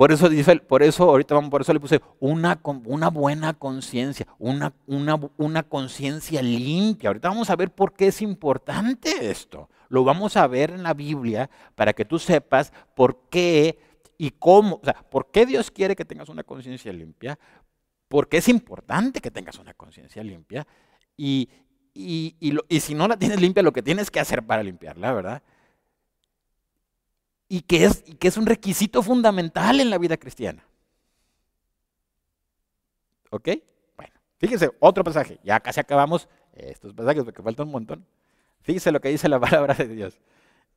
por 0.00 0.12
eso, 0.12 0.30
por 0.66 0.82
eso, 0.82 1.04
ahorita 1.10 1.34
vamos, 1.34 1.50
por 1.50 1.60
eso 1.60 1.74
le 1.74 1.78
puse 1.78 2.00
una, 2.20 2.58
una 2.86 3.10
buena 3.10 3.52
conciencia, 3.52 4.26
una, 4.38 4.72
una, 4.86 5.20
una 5.36 5.62
conciencia 5.62 6.40
limpia. 6.40 7.10
Ahorita 7.10 7.28
vamos 7.28 7.50
a 7.50 7.56
ver 7.56 7.70
por 7.70 7.92
qué 7.92 8.06
es 8.06 8.22
importante 8.22 9.30
esto. 9.30 9.68
Lo 9.90 10.02
vamos 10.02 10.38
a 10.38 10.46
ver 10.46 10.70
en 10.70 10.84
la 10.84 10.94
Biblia 10.94 11.50
para 11.74 11.92
que 11.92 12.06
tú 12.06 12.18
sepas 12.18 12.72
por 12.94 13.28
qué 13.28 13.78
y 14.16 14.30
cómo, 14.30 14.76
o 14.76 14.80
sea, 14.82 14.94
por 15.10 15.30
qué 15.30 15.44
Dios 15.44 15.70
quiere 15.70 15.94
que 15.94 16.06
tengas 16.06 16.30
una 16.30 16.44
conciencia 16.44 16.90
limpia, 16.94 17.38
por 18.08 18.26
qué 18.26 18.38
es 18.38 18.48
importante 18.48 19.20
que 19.20 19.30
tengas 19.30 19.58
una 19.58 19.74
conciencia 19.74 20.24
limpia 20.24 20.66
y, 21.14 21.50
y, 21.92 22.36
y 22.70 22.80
si 22.80 22.94
no 22.94 23.06
la 23.06 23.18
tienes 23.18 23.38
limpia, 23.38 23.62
lo 23.62 23.74
que 23.74 23.82
tienes 23.82 24.10
que 24.10 24.20
hacer 24.20 24.46
para 24.46 24.62
limpiarla, 24.62 25.12
¿verdad? 25.12 25.42
Y 27.50 27.62
que 27.62 27.84
es, 27.84 28.04
que 28.20 28.28
es 28.28 28.36
un 28.36 28.46
requisito 28.46 29.02
fundamental 29.02 29.80
en 29.80 29.90
la 29.90 29.98
vida 29.98 30.16
cristiana. 30.16 30.64
¿Ok? 33.30 33.48
Bueno, 33.96 34.14
fíjense, 34.38 34.70
otro 34.78 35.02
pasaje. 35.02 35.40
Ya 35.42 35.58
casi 35.58 35.80
acabamos 35.80 36.28
estos 36.52 36.94
pasajes 36.94 37.24
porque 37.24 37.42
falta 37.42 37.64
un 37.64 37.72
montón. 37.72 38.06
Fíjense 38.62 38.92
lo 38.92 39.00
que 39.00 39.08
dice 39.08 39.28
la 39.28 39.40
palabra 39.40 39.74
de 39.74 39.88
Dios. 39.88 40.20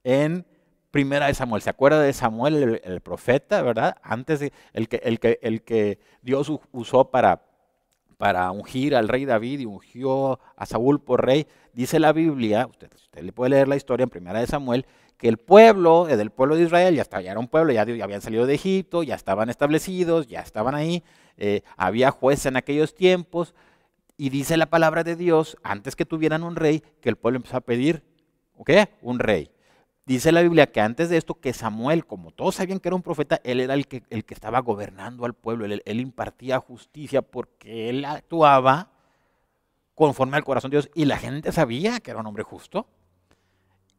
En 0.03 0.47
Primera 0.89 1.27
de 1.27 1.35
Samuel. 1.35 1.61
¿Se 1.61 1.69
acuerda 1.69 2.01
de 2.01 2.11
Samuel, 2.11 2.81
el, 2.83 3.01
profeta, 3.01 3.61
verdad? 3.61 3.97
Antes, 4.01 4.39
de, 4.39 4.51
el, 4.73 4.87
que, 4.87 4.97
el, 5.03 5.19
que, 5.19 5.39
el 5.43 5.61
que 5.61 5.99
Dios 6.23 6.51
usó 6.71 7.11
para, 7.11 7.45
para 8.17 8.49
ungir 8.49 8.95
al 8.95 9.09
rey 9.09 9.25
David 9.25 9.59
y 9.59 9.65
ungió 9.65 10.39
a 10.55 10.65
Saúl 10.65 10.99
por 10.99 11.23
rey. 11.23 11.45
Dice 11.71 11.99
la 11.99 12.13
Biblia, 12.13 12.65
usted, 12.67 12.91
usted 12.95 13.21
le 13.21 13.31
puede 13.31 13.51
leer 13.51 13.67
la 13.67 13.75
historia 13.75 14.03
en 14.05 14.09
Primera 14.09 14.39
de 14.39 14.47
Samuel, 14.47 14.87
que 15.23 15.29
el 15.29 15.37
pueblo, 15.37 16.09
el 16.09 16.31
pueblo 16.31 16.57
de 16.57 16.63
Israel, 16.63 16.95
ya, 16.95 17.01
estaba, 17.01 17.21
ya 17.21 17.31
era 17.31 17.39
un 17.39 17.47
pueblo, 17.47 17.71
ya, 17.71 17.83
habían 17.83 18.19
salido 18.19 18.45
de 18.45 18.55
Egipto, 18.55 19.03
ya 19.03 19.15
estaban 19.15 19.49
establecidos, 19.49 20.27
ya 20.27 20.41
estaban 20.41 20.75
ahí, 20.75 21.01
eh, 21.37 21.61
había 21.77 22.11
jueces 22.11 22.47
en 22.47 22.57
aquellos 22.57 22.93
tiempos, 22.93 23.55
y 24.17 24.31
dice 24.31 24.57
la 24.57 24.65
palabra 24.65 25.05
de 25.05 25.15
Dios, 25.15 25.55
antes 25.63 25.95
que 25.95 26.03
tuvieran 26.03 26.43
un 26.43 26.57
rey, 26.57 26.83
que 26.99 27.07
el 27.07 27.15
pueblo 27.15 27.37
empezó 27.37 27.55
a 27.55 27.61
pedir, 27.61 28.03
¿qué? 28.65 28.89
Un 29.01 29.19
rey. 29.19 29.49
Dice 30.05 30.33
la 30.33 30.41
Biblia 30.41 30.69
que 30.69 30.81
antes 30.81 31.07
de 31.07 31.15
esto, 31.15 31.35
que 31.35 31.53
Samuel, 31.53 32.05
como 32.05 32.31
todos 32.31 32.55
sabían 32.55 32.81
que 32.81 32.89
era 32.89 32.95
un 32.97 33.01
profeta, 33.01 33.39
él 33.45 33.61
era 33.61 33.75
el 33.75 33.87
que, 33.87 34.03
el 34.09 34.25
que 34.25 34.33
estaba 34.33 34.59
gobernando 34.59 35.23
al 35.23 35.35
pueblo, 35.35 35.63
él 35.63 35.99
impartía 36.01 36.59
justicia 36.59 37.21
porque 37.21 37.89
él 37.89 38.03
actuaba 38.03 38.91
conforme 39.95 40.35
al 40.35 40.43
corazón 40.43 40.69
de 40.69 40.79
Dios 40.79 40.91
y 40.93 41.05
la 41.05 41.17
gente 41.17 41.53
sabía 41.53 42.01
que 42.01 42.11
era 42.11 42.19
un 42.19 42.27
hombre 42.27 42.43
justo 42.43 42.87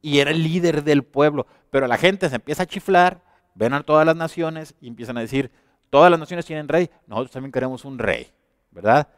y 0.04 0.18
era 0.18 0.32
el 0.32 0.42
líder 0.42 0.84
del 0.84 1.02
pueblo. 1.02 1.46
Pero 1.70 1.86
la 1.86 1.96
gente 1.96 2.28
se 2.28 2.36
empieza 2.36 2.64
a 2.64 2.66
chiflar, 2.66 3.22
ven 3.54 3.72
a 3.72 3.82
todas 3.82 4.04
las 4.04 4.14
naciones 4.14 4.74
y 4.78 4.88
empiezan 4.88 5.16
a 5.16 5.22
decir, 5.22 5.50
todas 5.88 6.10
las 6.10 6.20
naciones 6.20 6.44
tienen 6.44 6.68
rey, 6.68 6.90
nosotros 7.06 7.30
también 7.30 7.50
queremos 7.50 7.86
un 7.86 7.98
rey, 7.98 8.30
¿verdad? 8.70 9.08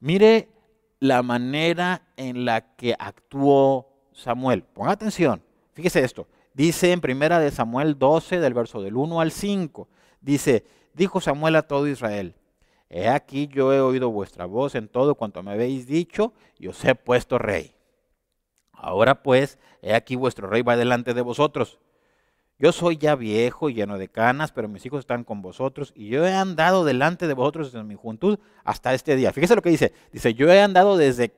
Mire 0.00 0.48
la 0.98 1.22
manera 1.22 2.02
en 2.16 2.44
la 2.44 2.74
que 2.74 2.96
actuó 2.98 3.92
Samuel. 4.12 4.64
Ponga 4.64 4.90
atención, 4.90 5.40
fíjese 5.72 6.02
esto. 6.02 6.26
Dice 6.52 6.90
en 6.90 7.00
primera 7.00 7.38
de 7.38 7.52
Samuel 7.52 7.96
12, 7.96 8.40
del 8.40 8.54
verso 8.54 8.82
del 8.82 8.96
1 8.96 9.20
al 9.20 9.30
5, 9.30 9.88
dice, 10.20 10.64
dijo 10.94 11.20
Samuel 11.20 11.54
a 11.54 11.62
todo 11.62 11.86
Israel, 11.86 12.34
he 12.90 13.08
aquí 13.08 13.46
yo 13.46 13.72
he 13.72 13.80
oído 13.80 14.10
vuestra 14.10 14.46
voz 14.46 14.74
en 14.74 14.88
todo 14.88 15.14
cuanto 15.14 15.44
me 15.44 15.52
habéis 15.52 15.86
dicho 15.86 16.32
y 16.58 16.66
os 16.66 16.84
he 16.84 16.96
puesto 16.96 17.38
rey. 17.38 17.76
Ahora 18.82 19.22
pues, 19.22 19.60
he 19.80 19.94
aquí 19.94 20.16
vuestro 20.16 20.48
rey 20.48 20.62
va 20.62 20.76
delante 20.76 21.14
de 21.14 21.20
vosotros. 21.20 21.78
Yo 22.58 22.72
soy 22.72 22.96
ya 22.96 23.14
viejo 23.14 23.70
y 23.70 23.74
lleno 23.74 23.96
de 23.96 24.08
canas, 24.08 24.50
pero 24.50 24.68
mis 24.68 24.84
hijos 24.84 25.00
están 25.00 25.22
con 25.22 25.40
vosotros 25.40 25.92
y 25.94 26.08
yo 26.08 26.26
he 26.26 26.34
andado 26.34 26.84
delante 26.84 27.28
de 27.28 27.34
vosotros 27.34 27.72
desde 27.72 27.84
mi 27.84 27.94
juventud 27.94 28.40
hasta 28.64 28.92
este 28.92 29.14
día. 29.14 29.32
Fíjese 29.32 29.54
lo 29.54 29.62
que 29.62 29.70
dice. 29.70 29.92
Dice, 30.12 30.34
yo 30.34 30.52
he 30.52 30.60
andado 30.60 30.96
desde 30.96 31.32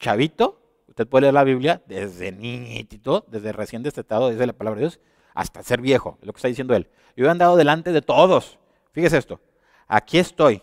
chavito, 0.00 0.60
usted 0.88 1.06
puede 1.06 1.22
leer 1.22 1.34
la 1.34 1.44
Biblia, 1.44 1.82
desde 1.86 2.32
niñito, 2.32 3.26
desde 3.28 3.52
recién 3.52 3.84
destetado, 3.84 4.30
desde 4.30 4.44
la 4.44 4.52
palabra 4.52 4.80
de 4.80 4.86
Dios, 4.86 5.00
hasta 5.34 5.62
ser 5.62 5.80
viejo, 5.80 6.18
es 6.20 6.26
lo 6.26 6.32
que 6.32 6.38
está 6.38 6.48
diciendo 6.48 6.74
él. 6.74 6.88
Yo 7.16 7.26
he 7.26 7.30
andado 7.30 7.56
delante 7.56 7.92
de 7.92 8.02
todos. 8.02 8.58
Fíjese 8.90 9.18
esto. 9.18 9.40
Aquí 9.86 10.18
estoy, 10.18 10.62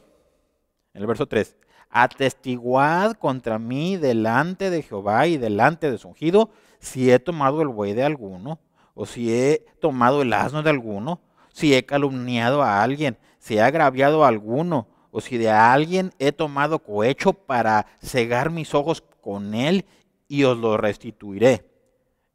en 0.94 1.02
el 1.02 1.08
verso 1.08 1.28
3 1.28 1.56
atestiguad 1.90 3.14
contra 3.14 3.60
mí 3.60 3.98
delante 3.98 4.70
de 4.70 4.82
Jehová 4.82 5.28
y 5.28 5.38
delante 5.38 5.90
de 5.92 5.98
su 5.98 6.10
ungido, 6.10 6.50
si 6.80 7.12
he 7.12 7.20
tomado 7.20 7.62
el 7.62 7.68
buey 7.68 7.94
de 7.94 8.04
alguno, 8.04 8.60
o 8.94 9.06
si 9.06 9.34
he 9.34 9.66
tomado 9.80 10.22
el 10.22 10.34
asno 10.34 10.64
de 10.64 10.70
alguno, 10.70 11.22
si 11.52 11.74
he 11.74 11.86
calumniado 11.86 12.62
a 12.62 12.84
alguien, 12.84 13.18
si 13.40 13.56
he 13.56 13.62
agraviado 13.62 14.24
a 14.24 14.28
alguno, 14.28 14.88
o 15.12 15.22
si 15.22 15.38
de 15.38 15.50
alguien 15.50 16.12
he 16.20 16.32
tomado 16.32 16.80
cohecho 16.80 17.34
para 17.34 17.88
cegar 18.02 18.52
mis 18.52 18.74
ojos 18.74 19.04
con 19.22 19.56
él, 19.56 19.86
y 20.28 20.44
os 20.44 20.58
lo 20.58 20.78
restituiré. 20.78 21.66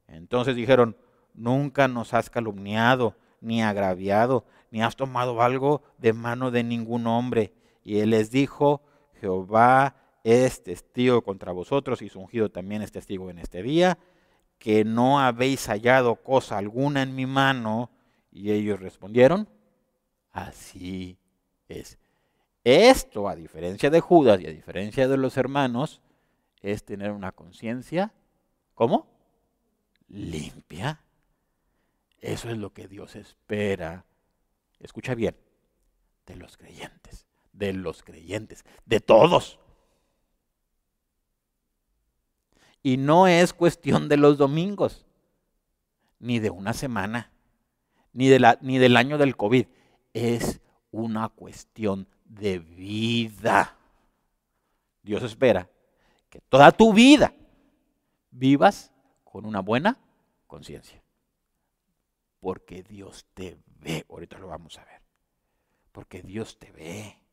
Entonces 0.08 0.56
dijeron, 0.56 0.96
nunca 1.32 1.88
nos 1.88 2.12
has 2.12 2.28
calumniado, 2.28 3.16
ni 3.40 3.62
agraviado, 3.62 4.44
ni 4.70 4.82
has 4.82 4.96
tomado 4.96 5.40
algo 5.42 5.82
de 5.99 6.12
mano 6.12 6.50
de 6.50 6.64
ningún 6.64 7.06
hombre. 7.06 7.52
Y 7.84 8.00
él 8.00 8.11
les 8.11 8.30
dijo, 8.30 8.82
Jehová 9.21 9.97
es 10.23 10.62
testigo 10.62 11.23
contra 11.23 11.52
vosotros 11.52 12.02
y 12.02 12.09
su 12.09 12.21
ungido 12.21 12.50
también 12.50 12.83
es 12.83 12.92
testigo 12.92 13.30
en 13.30 13.38
este 13.38 13.62
día, 13.62 13.99
que 14.59 14.85
no 14.85 15.21
habéis 15.21 15.66
hallado 15.68 16.16
cosa 16.16 16.59
alguna 16.59 17.02
en 17.02 17.14
mi 17.14 17.26
mano. 17.26 17.90
Y 18.33 18.50
ellos 18.50 18.80
respondieron, 18.80 19.49
así 20.33 21.18
es. 21.68 21.99
Esto, 22.64 23.28
a 23.28 23.37
diferencia 23.37 23.90
de 23.90 24.00
Judas 24.00 24.40
y 24.40 24.47
a 24.47 24.50
diferencia 24.50 25.06
de 25.06 25.18
los 25.18 25.37
hermanos, 25.37 26.00
es 26.62 26.85
tener 26.85 27.12
una 27.12 27.33
conciencia, 27.33 28.14
¿cómo? 28.75 29.06
Limpia. 30.09 31.00
Eso 32.21 32.49
es 32.49 32.56
lo 32.56 32.73
que 32.73 32.88
Dios 32.88 33.16
espera. 33.16 34.06
Escucha 34.80 35.14
bien, 35.14 35.37
de 36.26 36.37
los 36.37 36.56
creyentes, 36.56 37.26
de 37.54 37.73
los 37.73 38.02
creyentes, 38.02 38.64
de 38.84 39.00
todos. 39.00 39.58
Y 42.82 42.99
no 42.99 43.26
es 43.26 43.54
cuestión 43.54 44.08
de 44.08 44.18
los 44.18 44.37
domingos, 44.37 45.06
ni 46.18 46.38
de 46.38 46.50
una 46.50 46.75
semana, 46.75 47.32
ni, 48.12 48.28
de 48.28 48.40
la, 48.40 48.58
ni 48.61 48.78
del 48.78 48.96
año 48.96 49.16
del 49.16 49.37
COVID. 49.37 49.66
Es 50.12 50.61
una 50.90 51.30
cuestión 51.30 52.06
de 52.25 52.58
vida. 52.58 53.78
Dios 55.02 55.23
espera 55.23 55.70
que 56.28 56.40
toda 56.40 56.73
tu 56.73 56.92
vida 56.92 57.34
vivas 58.30 58.92
con 59.23 59.46
una 59.46 59.61
buena 59.61 59.99
conciencia. 60.46 61.02
Porque 62.40 62.82
Dios 62.82 63.26
te 63.32 63.58
ve. 63.80 64.04
Ahorita 64.11 64.38
lo 64.38 64.49
vamos 64.49 64.78
a 64.78 64.84
ver. 64.84 65.00
Porque 65.92 66.23
Dios 66.23 66.58
te 66.58 66.70
ve. 66.73 67.24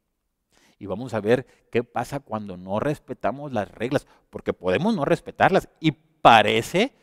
Y 0.81 0.87
vamos 0.87 1.13
a 1.13 1.21
ver 1.21 1.45
qué 1.69 1.83
pasa 1.83 2.21
cuando 2.21 2.57
no 2.57 2.79
respetamos 2.79 3.53
las 3.53 3.69
reglas. 3.69 4.07
Porque 4.31 4.51
podemos 4.51 4.95
no 4.95 5.05
respetarlas. 5.05 5.69
Y 5.79 5.91
parece 5.91 6.95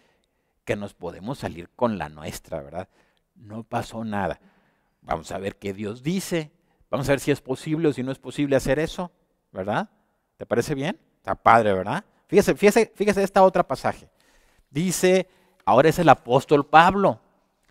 que 0.64 0.74
nos 0.74 0.94
podemos 0.94 1.38
salir 1.38 1.70
con 1.76 1.96
la 1.96 2.08
nuestra, 2.08 2.60
¿verdad? 2.60 2.88
No 3.36 3.62
pasó 3.62 4.04
nada. 4.04 4.40
Vamos 5.00 5.30
a 5.30 5.38
ver 5.38 5.54
qué 5.54 5.72
Dios 5.72 6.02
dice. 6.02 6.50
Vamos 6.90 7.08
a 7.08 7.12
ver 7.12 7.20
si 7.20 7.30
es 7.30 7.40
posible 7.40 7.86
o 7.86 7.92
si 7.92 8.02
no 8.02 8.10
es 8.10 8.18
posible 8.18 8.56
hacer 8.56 8.80
eso, 8.80 9.12
¿verdad? 9.52 9.88
¿Te 10.36 10.44
parece 10.44 10.74
bien? 10.74 10.98
Está 11.18 11.36
padre, 11.36 11.72
¿verdad? 11.72 12.04
Fíjese, 12.26 12.56
fíjese, 12.56 12.92
fíjese 12.96 13.22
esta 13.22 13.44
otra 13.44 13.62
pasaje. 13.62 14.10
Dice, 14.70 15.28
ahora 15.64 15.88
es 15.88 16.00
el 16.00 16.08
apóstol 16.08 16.66
Pablo. 16.66 17.20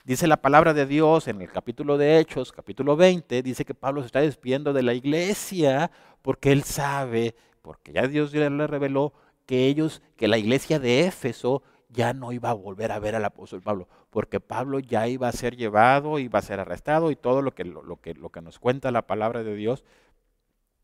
Dice 0.08 0.26
la 0.26 0.38
palabra 0.38 0.74
de 0.74 0.86
Dios 0.86 1.28
en 1.28 1.42
el 1.42 1.52
capítulo 1.52 1.98
de 1.98 2.18
Hechos, 2.18 2.54
capítulo 2.54 2.96
20, 2.96 3.44
dice 3.44 3.66
que 3.66 3.74
Pablo 3.74 4.00
se 4.00 4.06
está 4.06 4.22
despidiendo 4.22 4.72
de 4.72 4.82
la 4.82 4.94
iglesia 4.94 5.92
porque 6.22 6.54
él 6.54 6.64
sabe, 6.64 7.36
porque 7.62 7.92
ya 7.92 8.08
Dios 8.08 8.32
le 8.32 8.68
reveló 8.68 9.12
que 9.46 9.68
ellos, 9.68 10.02
que 10.16 10.30
la 10.30 10.38
iglesia 10.38 10.80
de 10.80 11.02
Éfeso 11.02 11.62
ya 11.90 12.14
no 12.14 12.32
iba 12.32 12.52
a 12.52 12.54
volver 12.54 12.94
a 12.94 13.00
ver 13.00 13.16
al 13.16 13.26
apóstol 13.26 13.62
Pablo, 13.62 13.90
porque 14.10 14.40
Pablo 14.40 14.80
ya 14.80 15.10
iba 15.10 15.28
a 15.28 15.34
ser 15.34 15.58
llevado, 15.58 16.20
iba 16.20 16.40
a 16.40 16.42
ser 16.42 16.62
arrestado 16.62 17.12
y 17.12 17.18
todo 17.18 17.42
lo 17.42 17.54
que, 17.54 17.66
lo, 17.66 17.98
que, 18.00 18.14
lo 18.14 18.30
que 18.30 18.40
nos 18.40 18.60
cuenta 18.60 18.92
la 18.92 19.08
palabra 19.08 19.44
de 19.44 19.56
Dios, 19.56 19.84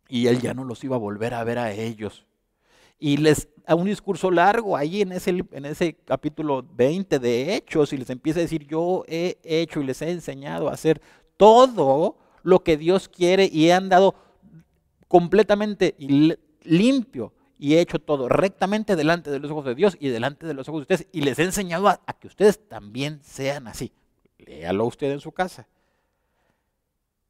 y 0.09 0.27
él 0.27 0.41
ya 0.41 0.53
no 0.53 0.65
los 0.65 0.83
iba 0.83 0.97
a 0.97 0.99
volver 0.99 1.33
a 1.33 1.45
ver 1.45 1.59
a 1.59 1.71
ellos. 1.71 2.25
Y 3.05 3.17
les 3.17 3.49
a 3.65 3.75
un 3.75 3.83
discurso 3.83 4.31
largo 4.31 4.77
ahí 4.77 5.01
en 5.01 5.11
ese, 5.11 5.43
en 5.51 5.65
ese 5.65 5.97
capítulo 6.05 6.65
20 6.73 7.19
de 7.19 7.53
Hechos 7.53 7.91
y 7.91 7.97
les 7.97 8.09
empieza 8.09 8.39
a 8.39 8.43
decir, 8.43 8.65
yo 8.65 9.03
he 9.09 9.37
hecho 9.43 9.81
y 9.81 9.83
les 9.83 10.01
he 10.01 10.09
enseñado 10.09 10.69
a 10.69 10.71
hacer 10.71 11.01
todo 11.35 12.17
lo 12.43 12.63
que 12.63 12.77
Dios 12.77 13.09
quiere 13.09 13.49
y 13.51 13.67
he 13.67 13.73
andado 13.73 14.15
completamente 15.09 15.97
limpio 16.63 17.33
y 17.59 17.73
he 17.73 17.81
hecho 17.81 17.99
todo 17.99 18.29
rectamente 18.29 18.95
delante 18.95 19.31
de 19.31 19.39
los 19.39 19.51
ojos 19.51 19.65
de 19.65 19.75
Dios 19.75 19.97
y 19.99 20.07
delante 20.07 20.47
de 20.47 20.53
los 20.53 20.69
ojos 20.69 20.87
de 20.87 20.93
ustedes 20.93 21.07
y 21.11 21.23
les 21.23 21.37
he 21.39 21.43
enseñado 21.43 21.89
a, 21.89 21.99
que 22.21 22.27
ustedes 22.27 22.69
también 22.69 23.19
sean 23.21 23.67
así. 23.67 23.91
Léalo 24.37 24.85
usted 24.85 25.11
en 25.11 25.19
su 25.19 25.33
casa. 25.33 25.67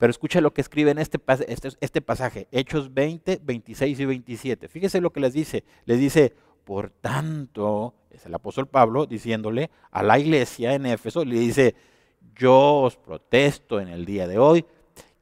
Pero 0.03 0.11
escucha 0.11 0.41
lo 0.41 0.53
que 0.53 0.59
escribe 0.59 0.91
en 0.91 0.97
este, 0.97 1.17
este, 1.47 1.69
este, 1.79 2.01
pasaje, 2.01 2.49
Hechos 2.51 2.93
20, 2.93 3.39
26 3.41 4.01
y 4.01 4.05
27. 4.05 4.67
Fíjese 4.67 4.99
lo 4.99 5.13
que 5.13 5.21
les 5.21 5.31
dice. 5.31 5.63
Les 5.85 5.97
dice, 5.97 6.35
por 6.65 6.89
tanto, 6.89 7.93
es 8.09 8.25
el 8.25 8.33
apóstol 8.33 8.67
Pablo 8.67 9.05
diciéndole 9.05 9.71
a 9.91 10.03
la 10.03 10.19
iglesia 10.19 10.73
en 10.73 10.87
Éfeso, 10.87 11.23
le 11.23 11.39
dice, 11.39 11.75
yo 12.35 12.81
os 12.81 12.97
protesto 12.97 13.79
en 13.79 13.87
el 13.87 14.03
día 14.03 14.27
de 14.27 14.39
hoy 14.39 14.65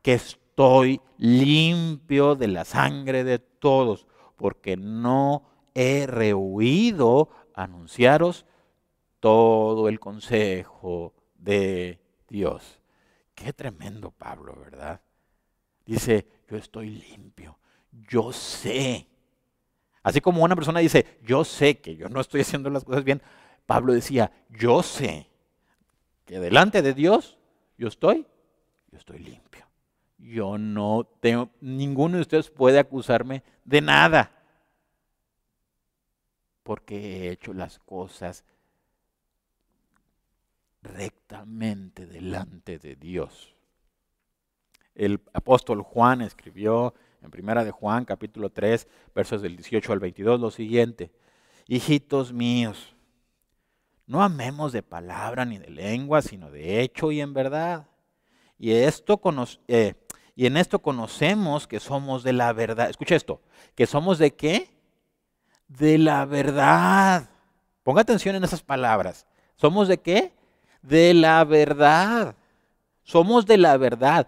que 0.01 0.13
estoy 0.15 0.99
limpio 1.19 2.33
de 2.33 2.47
la 2.47 2.65
sangre 2.65 3.23
de 3.23 3.37
todos 3.37 4.07
porque 4.35 4.77
no 4.77 5.43
he 5.75 6.07
rehuido 6.07 7.29
anunciaros 7.53 8.47
todo 9.19 9.89
el 9.89 9.99
consejo 9.99 11.13
de 11.35 11.99
Dios. 12.27 12.80
Qué 13.43 13.53
tremendo 13.53 14.11
Pablo, 14.11 14.55
¿verdad? 14.55 15.01
Dice, 15.85 16.27
yo 16.49 16.57
estoy 16.57 16.89
limpio, 16.89 17.57
yo 17.91 18.31
sé. 18.31 19.07
Así 20.03 20.21
como 20.21 20.43
una 20.43 20.55
persona 20.55 20.79
dice, 20.79 21.19
yo 21.23 21.43
sé 21.43 21.79
que 21.79 21.95
yo 21.95 22.09
no 22.09 22.21
estoy 22.21 22.41
haciendo 22.41 22.69
las 22.69 22.83
cosas 22.83 23.03
bien, 23.03 23.21
Pablo 23.65 23.93
decía, 23.93 24.31
yo 24.49 24.83
sé 24.83 25.29
que 26.25 26.39
delante 26.39 26.81
de 26.81 26.93
Dios 26.93 27.37
yo 27.77 27.87
estoy, 27.87 28.27
yo 28.91 28.97
estoy 28.97 29.19
limpio 29.19 29.51
yo 30.21 30.57
no 30.57 31.07
tengo, 31.19 31.49
ninguno 31.61 32.17
de 32.17 32.21
ustedes 32.21 32.49
puede 32.49 32.79
acusarme 32.79 33.43
de 33.65 33.81
nada, 33.81 34.31
porque 36.63 36.95
he 37.27 37.31
hecho 37.31 37.53
las 37.53 37.79
cosas 37.79 38.45
rectamente 40.81 42.05
delante 42.05 42.79
de 42.79 42.95
Dios. 42.95 43.55
El 44.95 45.21
apóstol 45.33 45.81
Juan 45.81 46.21
escribió 46.21 46.93
en 47.21 47.31
Primera 47.31 47.63
de 47.63 47.71
Juan, 47.71 48.05
capítulo 48.05 48.49
3, 48.49 48.87
versos 49.15 49.41
del 49.41 49.55
18 49.55 49.93
al 49.93 49.99
22, 49.99 50.39
lo 50.39 50.51
siguiente: 50.51 51.11
Hijitos 51.67 52.33
míos, 52.33 52.95
no 54.11 54.21
amemos 54.21 54.73
de 54.73 54.83
palabra 54.83 55.45
ni 55.45 55.57
de 55.57 55.69
lengua, 55.69 56.21
sino 56.21 56.51
de 56.51 56.81
hecho 56.81 57.11
y 57.11 57.21
en 57.21 57.33
verdad. 57.33 57.87
Y 58.59 58.73
esto 58.73 59.21
eh, 59.69 59.95
y 60.35 60.45
en 60.47 60.57
esto 60.57 60.79
conocemos 60.79 61.65
que 61.65 61.79
somos 61.79 62.23
de 62.23 62.33
la 62.33 62.51
verdad. 62.51 62.89
Escucha 62.89 63.15
esto, 63.15 63.41
que 63.73 63.87
somos 63.87 64.17
de 64.17 64.35
qué? 64.35 64.69
De 65.69 65.97
la 65.97 66.25
verdad. 66.25 67.29
Ponga 67.83 68.01
atención 68.01 68.35
en 68.35 68.43
esas 68.43 68.61
palabras. 68.61 69.25
¿Somos 69.55 69.87
de 69.87 69.99
qué? 69.99 70.33
De 70.81 71.13
la 71.13 71.43
verdad. 71.43 72.35
Somos 73.03 73.45
de 73.45 73.57
la 73.57 73.77
verdad, 73.77 74.27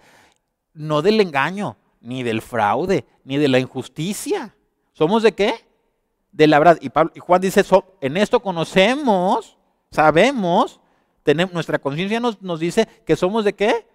no 0.74 1.02
del 1.02 1.22
engaño, 1.22 1.78
ni 2.02 2.24
del 2.24 2.42
fraude, 2.42 3.06
ni 3.24 3.38
de 3.38 3.48
la 3.48 3.60
injusticia. 3.60 4.56
¿Somos 4.92 5.24
de 5.24 5.34
qué? 5.34 5.66
De 6.32 6.48
la 6.48 6.60
verdad. 6.60 6.80
Y, 6.82 6.92
y 7.16 7.20
Juan 7.20 7.42
dice, 7.42 7.64
en 8.02 8.18
esto 8.18 8.42
conocemos, 8.42 9.58
sabemos, 9.92 10.82
tenemos, 11.24 11.54
nuestra 11.54 11.80
conciencia 11.80 12.20
nos, 12.20 12.42
nos 12.42 12.60
dice 12.60 12.88
que 13.06 13.16
somos 13.16 13.46
de 13.46 13.54
qué? 13.54 13.88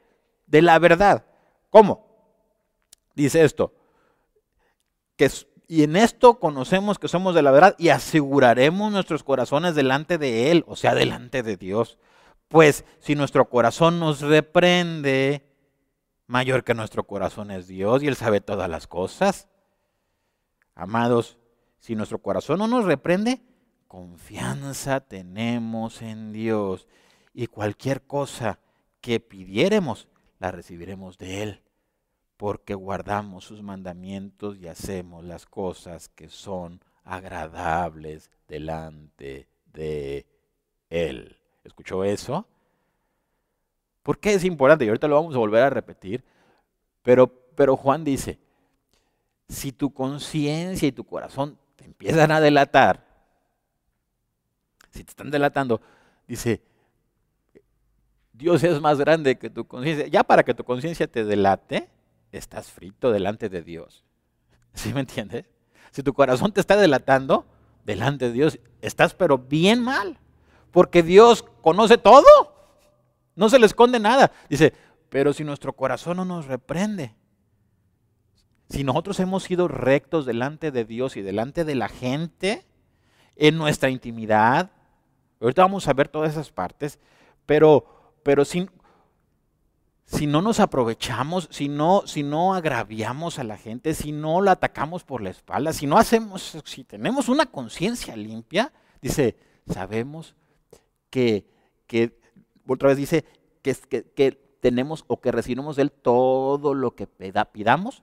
De 0.46 0.62
la 0.62 0.78
verdad. 0.78 1.24
¿Cómo? 1.70 2.06
Dice 3.14 3.44
esto, 3.44 3.74
que, 5.16 5.30
y 5.66 5.82
en 5.82 5.96
esto 5.96 6.38
conocemos 6.38 6.98
que 6.98 7.08
somos 7.08 7.34
de 7.34 7.42
la 7.42 7.50
verdad 7.50 7.74
y 7.78 7.90
aseguraremos 7.90 8.90
nuestros 8.90 9.22
corazones 9.22 9.74
delante 9.74 10.16
de 10.16 10.50
Él, 10.50 10.64
o 10.66 10.76
sea, 10.76 10.94
delante 10.94 11.42
de 11.42 11.56
Dios. 11.56 11.98
Pues 12.48 12.84
si 12.98 13.14
nuestro 13.14 13.48
corazón 13.48 14.00
nos 14.00 14.22
reprende, 14.22 15.46
mayor 16.26 16.64
que 16.64 16.74
nuestro 16.74 17.04
corazón 17.04 17.50
es 17.50 17.66
Dios 17.66 18.02
y 18.02 18.06
Él 18.06 18.16
sabe 18.16 18.40
todas 18.40 18.70
las 18.70 18.86
cosas. 18.86 19.48
Amados, 20.74 21.38
si 21.78 21.94
nuestro 21.94 22.20
corazón 22.20 22.58
no 22.58 22.66
nos 22.66 22.86
reprende, 22.86 23.42
confianza 23.86 25.00
tenemos 25.00 26.00
en 26.02 26.32
Dios 26.32 26.88
y 27.34 27.46
cualquier 27.48 28.06
cosa 28.06 28.60
que 29.00 29.20
pidiéremos, 29.20 30.08
la 30.38 30.50
recibiremos 30.50 31.18
de 31.18 31.42
Él, 31.42 31.62
porque 32.36 32.74
guardamos 32.74 33.44
sus 33.44 33.62
mandamientos 33.62 34.56
y 34.58 34.68
hacemos 34.68 35.24
las 35.24 35.46
cosas 35.46 36.08
que 36.08 36.28
son 36.28 36.80
agradables 37.04 38.30
delante 38.46 39.48
de 39.66 40.26
Él. 40.90 41.37
¿Escuchó 41.64 42.04
eso? 42.04 42.46
¿Por 44.02 44.18
qué 44.18 44.34
es 44.34 44.44
importante? 44.44 44.84
Y 44.84 44.88
ahorita 44.88 45.08
lo 45.08 45.16
vamos 45.16 45.34
a 45.34 45.38
volver 45.38 45.62
a 45.62 45.70
repetir, 45.70 46.24
pero, 47.02 47.26
pero 47.54 47.76
Juan 47.76 48.04
dice, 48.04 48.38
si 49.48 49.72
tu 49.72 49.92
conciencia 49.92 50.88
y 50.88 50.92
tu 50.92 51.04
corazón 51.04 51.58
te 51.76 51.84
empiezan 51.84 52.30
a 52.30 52.40
delatar, 52.40 53.06
si 54.90 55.04
te 55.04 55.10
están 55.10 55.30
delatando, 55.30 55.80
dice, 56.26 56.62
Dios 58.32 58.62
es 58.62 58.80
más 58.80 58.98
grande 58.98 59.36
que 59.36 59.50
tu 59.50 59.66
conciencia. 59.66 60.06
Ya 60.06 60.22
para 60.22 60.44
que 60.44 60.54
tu 60.54 60.64
conciencia 60.64 61.06
te 61.06 61.24
delate, 61.24 61.88
estás 62.30 62.70
frito 62.70 63.10
delante 63.10 63.48
de 63.48 63.62
Dios. 63.62 64.04
¿Sí 64.74 64.94
me 64.94 65.00
entiendes? 65.00 65.44
Si 65.90 66.02
tu 66.02 66.12
corazón 66.12 66.52
te 66.52 66.60
está 66.60 66.76
delatando 66.76 67.46
delante 67.84 68.26
de 68.26 68.32
Dios, 68.32 68.58
estás 68.80 69.14
pero 69.14 69.38
bien 69.38 69.82
mal. 69.82 70.18
Porque 70.70 71.02
Dios 71.02 71.44
conoce 71.62 71.98
todo. 71.98 72.24
No 73.34 73.48
se 73.48 73.58
le 73.58 73.66
esconde 73.66 74.00
nada. 74.00 74.32
Dice, 74.48 74.72
pero 75.08 75.32
si 75.32 75.44
nuestro 75.44 75.72
corazón 75.72 76.18
no 76.18 76.24
nos 76.24 76.46
reprende, 76.46 77.14
si 78.68 78.84
nosotros 78.84 79.18
hemos 79.20 79.44
sido 79.44 79.68
rectos 79.68 80.26
delante 80.26 80.70
de 80.70 80.84
Dios 80.84 81.16
y 81.16 81.22
delante 81.22 81.64
de 81.64 81.74
la 81.74 81.88
gente, 81.88 82.66
en 83.38 83.56
nuestra 83.56 83.88
intimidad, 83.88 84.70
ahorita 85.40 85.62
vamos 85.62 85.88
a 85.88 85.92
ver 85.92 86.08
todas 86.08 86.32
esas 86.32 86.50
partes, 86.50 86.98
pero, 87.46 88.12
pero 88.24 88.44
si, 88.44 88.68
si 90.04 90.26
no 90.26 90.42
nos 90.42 90.60
aprovechamos, 90.60 91.48
si 91.50 91.68
no, 91.68 92.02
si 92.06 92.24
no 92.24 92.54
agraviamos 92.54 93.38
a 93.38 93.44
la 93.44 93.56
gente, 93.56 93.94
si 93.94 94.10
no 94.12 94.42
la 94.42 94.52
atacamos 94.52 95.04
por 95.04 95.22
la 95.22 95.30
espalda, 95.30 95.72
si 95.72 95.86
no 95.86 95.96
hacemos, 95.96 96.58
si 96.64 96.84
tenemos 96.84 97.28
una 97.28 97.46
conciencia 97.46 98.16
limpia, 98.16 98.72
dice, 99.00 99.36
sabemos 99.66 100.34
que, 101.10 101.46
que, 101.86 102.18
otra 102.66 102.88
vez 102.88 102.98
dice, 102.98 103.24
que, 103.62 103.74
que, 104.14 104.48
tenemos 104.60 105.04
o 105.06 105.20
que 105.20 105.30
recibimos 105.30 105.76
de 105.76 105.82
Él 105.82 105.92
todo 105.92 106.74
lo 106.74 106.96
que 106.96 107.06
pidamos 107.06 108.02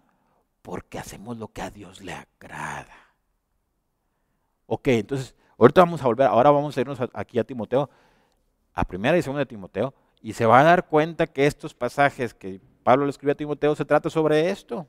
porque 0.61 0.97
hacemos 0.97 1.37
lo 1.37 1.49
que 1.49 1.61
a 1.61 1.69
Dios 1.69 2.01
le 2.01 2.13
agrada. 2.13 2.95
Ok, 4.67 4.87
entonces, 4.87 5.35
ahorita 5.57 5.81
vamos 5.81 6.01
a 6.01 6.05
volver, 6.05 6.27
ahora 6.27 6.49
vamos 6.49 6.75
a 6.75 6.81
irnos 6.81 6.97
aquí 7.13 7.37
a 7.37 7.43
Timoteo, 7.43 7.89
a 8.73 8.85
primera 8.85 9.17
y 9.17 9.21
segunda 9.21 9.41
de 9.41 9.45
Timoteo, 9.45 9.93
y 10.21 10.33
se 10.33 10.45
va 10.45 10.61
a 10.61 10.63
dar 10.63 10.87
cuenta 10.87 11.27
que 11.27 11.45
estos 11.45 11.73
pasajes 11.73 12.33
que 12.33 12.59
Pablo 12.83 13.05
le 13.05 13.11
escribió 13.11 13.33
a 13.33 13.37
Timoteo 13.37 13.75
se 13.75 13.85
trata 13.85 14.09
sobre 14.09 14.49
esto. 14.49 14.87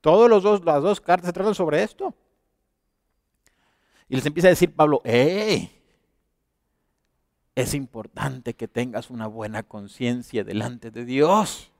Todos 0.00 0.30
los 0.30 0.42
dos, 0.42 0.64
las 0.64 0.82
dos 0.82 1.00
cartas 1.00 1.26
se 1.26 1.32
tratan 1.32 1.54
sobre 1.54 1.82
esto. 1.82 2.14
Y 4.08 4.16
les 4.16 4.24
empieza 4.24 4.48
a 4.48 4.50
decir 4.50 4.74
Pablo, 4.74 5.02
¡eh! 5.04 5.81
Es 7.54 7.74
importante 7.74 8.54
que 8.54 8.68
tengas 8.68 9.10
una 9.10 9.26
buena 9.26 9.62
conciencia 9.62 10.44
delante 10.44 10.90
de 10.90 11.04
Dios. 11.04 11.70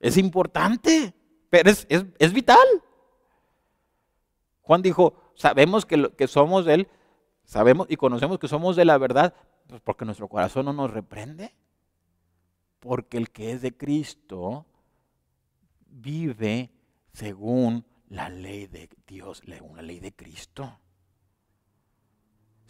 Es 0.00 0.16
importante. 0.16 1.14
Pero 1.50 1.70
es, 1.70 2.32
vital. 2.32 2.66
Juan 4.62 4.82
dijo, 4.82 5.14
sabemos 5.34 5.86
que, 5.86 6.10
que 6.16 6.26
somos 6.26 6.64
de 6.64 6.74
Él, 6.74 6.88
sabemos 7.44 7.86
y 7.90 7.96
conocemos 7.96 8.38
que 8.38 8.48
somos 8.48 8.74
de 8.74 8.84
la 8.86 8.96
verdad, 8.96 9.34
pues 9.66 9.80
porque 9.82 10.04
nuestro 10.04 10.28
corazón 10.28 10.64
no 10.64 10.72
nos 10.72 10.90
reprende. 10.90 11.54
Porque 12.80 13.18
el 13.18 13.30
que 13.30 13.52
es 13.52 13.62
de 13.62 13.76
Cristo 13.76 14.66
vive 15.86 16.70
según 17.12 17.84
la 18.08 18.28
ley 18.28 18.66
de 18.66 18.88
Dios, 19.06 19.42
una 19.60 19.82
ley 19.82 20.00
de 20.00 20.12
Cristo. 20.12 20.78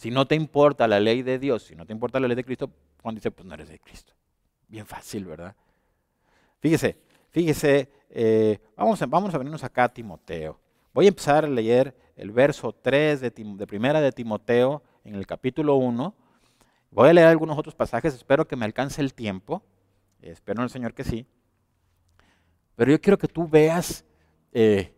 Si 0.02 0.10
no 0.10 0.26
te 0.26 0.34
importa 0.34 0.88
la 0.88 0.98
ley 0.98 1.22
de 1.22 1.38
Dios, 1.38 1.62
si 1.62 1.76
no 1.76 1.86
te 1.86 1.92
importa 1.92 2.18
la 2.18 2.26
ley 2.26 2.34
de 2.34 2.42
Cristo, 2.42 2.68
Juan 3.00 3.14
dice, 3.14 3.30
pues 3.30 3.46
no 3.46 3.54
eres 3.54 3.68
de 3.68 3.78
Cristo. 3.78 4.12
Bien 4.66 4.84
fácil, 4.84 5.24
¿verdad? 5.24 5.54
Fíjese, 6.58 6.98
fíjese 7.30 7.88
eh, 8.10 8.58
vamos, 8.76 9.00
a, 9.00 9.06
vamos 9.06 9.32
a 9.32 9.38
venirnos 9.38 9.62
acá 9.62 9.84
a 9.84 9.88
Timoteo. 9.88 10.58
Voy 10.92 11.04
a 11.04 11.08
empezar 11.08 11.44
a 11.44 11.48
leer 11.48 11.96
el 12.16 12.32
verso 12.32 12.72
3 12.72 13.20
de, 13.20 13.30
de 13.30 13.66
primera 13.68 14.00
de 14.00 14.10
Timoteo 14.10 14.82
en 15.04 15.14
el 15.14 15.24
capítulo 15.24 15.76
1. 15.76 16.12
Voy 16.90 17.08
a 17.08 17.12
leer 17.12 17.28
algunos 17.28 17.56
otros 17.56 17.76
pasajes, 17.76 18.12
espero 18.12 18.48
que 18.48 18.56
me 18.56 18.64
alcance 18.64 19.00
el 19.00 19.14
tiempo. 19.14 19.62
espero 20.20 20.62
en 20.62 20.64
el 20.64 20.70
Señor 20.70 20.94
que 20.94 21.04
sí. 21.04 21.28
Pero 22.74 22.90
yo 22.90 23.00
quiero 23.00 23.18
que 23.18 23.28
tú 23.28 23.46
veas 23.46 24.04
eh, 24.50 24.96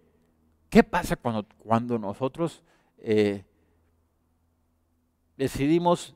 qué 0.70 0.82
pasa 0.82 1.14
cuando, 1.14 1.46
cuando 1.58 1.98
nosotros 1.98 2.62
eh, 2.96 3.44
decidimos, 5.36 6.14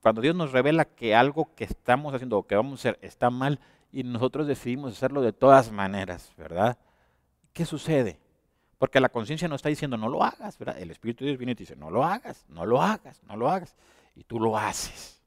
cuando 0.00 0.20
Dios 0.20 0.34
nos 0.34 0.52
revela 0.52 0.84
que 0.84 1.14
algo 1.14 1.54
que 1.54 1.64
estamos 1.64 2.14
haciendo 2.14 2.38
o 2.38 2.46
que 2.46 2.56
vamos 2.56 2.72
a 2.72 2.90
hacer 2.90 2.98
está 3.02 3.30
mal 3.30 3.60
y 3.92 4.02
nosotros 4.02 4.46
decidimos 4.46 4.92
hacerlo 4.92 5.20
de 5.22 5.32
todas 5.32 5.70
maneras, 5.70 6.32
¿verdad? 6.36 6.78
¿Qué 7.52 7.64
sucede? 7.64 8.18
Porque 8.78 8.98
la 8.98 9.10
conciencia 9.10 9.46
no 9.46 9.54
está 9.54 9.68
diciendo 9.68 9.96
no 9.96 10.08
lo 10.08 10.24
hagas, 10.24 10.58
¿verdad? 10.58 10.78
El 10.78 10.90
Espíritu 10.90 11.24
de 11.24 11.30
Dios 11.30 11.38
viene 11.38 11.52
y 11.52 11.54
te 11.54 11.62
dice 11.62 11.76
no 11.76 11.90
lo 11.90 12.04
hagas, 12.04 12.44
no 12.48 12.66
lo 12.66 12.82
hagas, 12.82 13.22
no 13.24 13.36
lo 13.36 13.48
hagas. 13.48 13.76
Y 14.16 14.24
tú 14.24 14.40
lo 14.40 14.58
haces, 14.58 15.22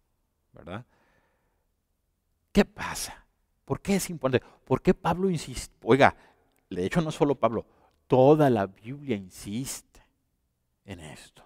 ¿verdad? 0.52 0.84
¿Qué 2.52 2.66
pasa? 2.66 3.26
¿Por 3.64 3.82
qué 3.82 3.96
es 3.96 4.10
importante? 4.10 4.46
¿Por 4.66 4.82
qué 4.82 4.94
Pablo 4.94 5.30
insiste? 5.30 5.76
Oiga, 5.84 6.16
de 6.70 6.86
hecho 6.86 7.02
no 7.02 7.12
solo 7.12 7.36
Pablo, 7.36 7.66
toda 8.08 8.50
la 8.50 8.66
Biblia 8.66 9.16
insiste 9.16 10.02
en 10.86 11.00
esto, 11.00 11.45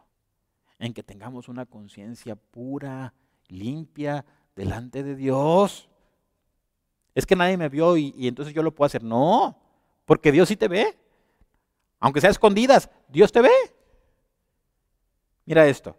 en 0.79 0.93
que 0.93 1.03
tengamos 1.03 1.49
una 1.49 1.65
conciencia 1.65 2.35
pura, 2.35 3.13
limpia, 3.47 4.25
delante 4.55 5.03
de 5.03 5.15
Dios. 5.15 5.89
Es 7.13 7.25
que 7.25 7.35
nadie 7.35 7.57
me 7.57 7.69
vio 7.69 7.97
y, 7.97 8.27
entonces 8.27 8.53
yo 8.53 8.63
lo 8.63 8.73
puedo 8.73 8.87
hacer. 8.87 9.03
No, 9.03 9.59
porque 10.05 10.31
Dios 10.31 10.47
sí 10.47 10.55
te 10.55 10.67
ve. 10.67 10.97
Aunque 11.99 12.21
sea 12.21 12.29
escondidas, 12.29 12.89
Dios 13.09 13.31
te 13.31 13.41
ve. 13.41 13.51
Mira 15.45 15.67
esto. 15.67 15.97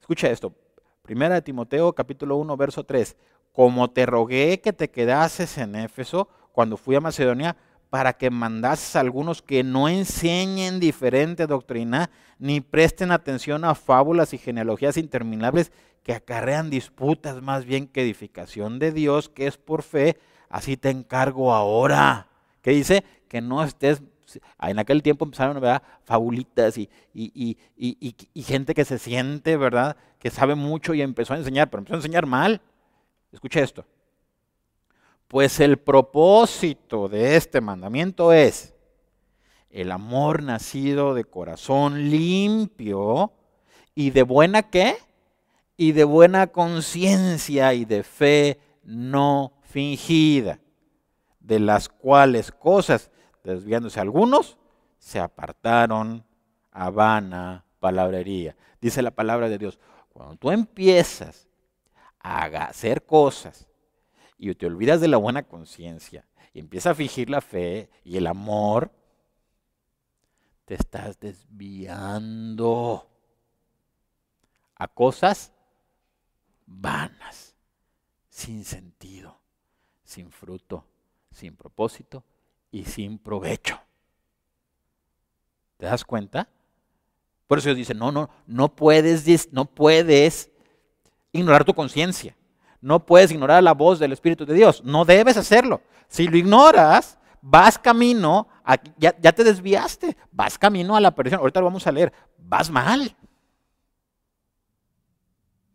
Escucha 0.00 0.30
esto. 0.30 0.54
Primera 1.02 1.34
de 1.34 1.42
Timoteo 1.42 1.92
capítulo 1.92 2.36
1 2.36 2.56
verso 2.56 2.84
3. 2.84 3.16
Como 3.52 3.90
te 3.90 4.06
rogué 4.06 4.60
que 4.60 4.72
te 4.72 4.90
quedases 4.90 5.58
en 5.58 5.74
Éfeso 5.74 6.28
cuando 6.52 6.76
fui 6.76 6.94
a 6.94 7.00
Macedonia 7.00 7.56
para 7.96 8.12
que 8.12 8.28
mandases 8.28 8.94
a 8.94 9.00
algunos 9.00 9.40
que 9.40 9.64
no 9.64 9.88
enseñen 9.88 10.80
diferente 10.80 11.46
doctrina 11.46 12.10
ni 12.38 12.60
presten 12.60 13.10
atención 13.10 13.64
a 13.64 13.74
fábulas 13.74 14.34
y 14.34 14.38
genealogías 14.38 14.98
interminables 14.98 15.72
que 16.02 16.12
acarrean 16.12 16.68
disputas 16.68 17.40
más 17.40 17.64
bien 17.64 17.86
que 17.86 18.02
edificación 18.02 18.78
de 18.78 18.92
Dios, 18.92 19.30
que 19.30 19.46
es 19.46 19.56
por 19.56 19.82
fe, 19.82 20.18
así 20.50 20.76
te 20.76 20.90
encargo 20.90 21.54
ahora. 21.54 22.28
Que 22.60 22.72
dice 22.72 23.02
que 23.28 23.40
no 23.40 23.64
estés, 23.64 24.02
en 24.60 24.78
aquel 24.78 25.02
tiempo 25.02 25.24
empezaron, 25.24 25.58
¿verdad? 25.58 25.82
Fabulitas 26.04 26.76
y, 26.76 26.90
y, 27.14 27.56
y, 27.78 28.14
y, 28.34 28.42
gente 28.42 28.74
que 28.74 28.84
se 28.84 28.98
siente, 28.98 29.56
¿verdad? 29.56 29.96
Que 30.18 30.28
sabe 30.28 30.54
mucho 30.54 30.92
y 30.92 31.00
empezó 31.00 31.32
a 31.32 31.38
enseñar, 31.38 31.70
pero 31.70 31.78
empezó 31.78 31.94
a 31.94 32.00
enseñar 32.00 32.26
mal. 32.26 32.60
Escucha 33.32 33.60
esto. 33.60 33.86
Pues 35.28 35.60
el 35.60 35.78
propósito 35.78 37.08
de 37.08 37.36
este 37.36 37.60
mandamiento 37.60 38.32
es 38.32 38.74
el 39.70 39.90
amor 39.92 40.42
nacido 40.42 41.14
de 41.14 41.24
corazón 41.24 42.10
limpio 42.10 43.32
y 43.94 44.10
de 44.10 44.22
buena 44.22 44.70
qué? 44.70 44.96
y 45.76 45.92
de 45.92 46.04
buena 46.04 46.46
conciencia 46.48 47.74
y 47.74 47.84
de 47.84 48.02
fe 48.02 48.60
no 48.82 49.52
fingida, 49.62 50.58
de 51.40 51.60
las 51.60 51.88
cuales 51.88 52.50
cosas, 52.50 53.10
desviándose 53.44 54.00
algunos, 54.00 54.56
se 54.98 55.20
apartaron 55.20 56.24
a 56.72 56.90
vana 56.90 57.64
palabrería. 57.78 58.56
Dice 58.80 59.02
la 59.02 59.10
palabra 59.10 59.48
de 59.48 59.58
Dios, 59.58 59.78
cuando 60.12 60.36
tú 60.36 60.50
empiezas 60.50 61.46
a 62.20 62.44
hacer 62.44 63.04
cosas 63.04 63.66
y 64.38 64.54
te 64.54 64.66
olvidas 64.66 65.00
de 65.00 65.08
la 65.08 65.16
buena 65.16 65.42
conciencia 65.44 66.26
y 66.52 66.60
empiezas 66.60 66.92
a 66.92 66.94
fingir 66.94 67.30
la 67.30 67.40
fe 67.40 67.90
y 68.04 68.16
el 68.16 68.26
amor, 68.26 68.90
te 70.64 70.74
estás 70.74 71.18
desviando 71.20 73.08
a 74.74 74.88
cosas 74.88 75.52
vanas, 76.66 77.54
sin 78.28 78.64
sentido, 78.64 79.38
sin 80.02 80.30
fruto, 80.30 80.84
sin 81.30 81.56
propósito 81.56 82.24
y 82.70 82.84
sin 82.84 83.18
provecho. 83.18 83.80
¿Te 85.76 85.86
das 85.86 86.04
cuenta? 86.04 86.48
Por 87.46 87.58
eso 87.58 87.68
Dios 87.68 87.76
dice, 87.76 87.94
no, 87.94 88.10
no, 88.10 88.30
no 88.46 88.74
puedes, 88.74 89.52
no 89.52 89.66
puedes 89.66 90.50
ignorar 91.32 91.64
tu 91.64 91.74
conciencia. 91.74 92.36
No 92.80 93.04
puedes 93.04 93.30
ignorar 93.30 93.62
la 93.62 93.74
voz 93.74 93.98
del 93.98 94.12
Espíritu 94.12 94.46
de 94.46 94.54
Dios. 94.54 94.82
No 94.84 95.04
debes 95.04 95.36
hacerlo. 95.36 95.80
Si 96.08 96.28
lo 96.28 96.36
ignoras, 96.36 97.18
vas 97.40 97.78
camino, 97.78 98.48
ya, 98.98 99.16
ya, 99.20 99.32
te 99.32 99.44
desviaste, 99.44 100.16
vas 100.32 100.58
camino 100.58 100.96
a 100.96 101.00
la 101.00 101.14
perdición. 101.14 101.40
Ahorita 101.40 101.60
lo 101.60 101.66
vamos 101.66 101.86
a 101.86 101.92
leer. 101.92 102.12
Vas 102.38 102.70
mal. 102.70 103.16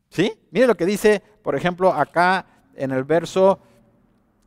¿Sí? 0.09 0.33
Mire 0.51 0.67
lo 0.67 0.75
que 0.75 0.85
dice, 0.85 1.23
por 1.41 1.55
ejemplo, 1.55 1.91
acá 1.93 2.45
en 2.75 2.91
el 2.91 3.03
verso 3.03 3.59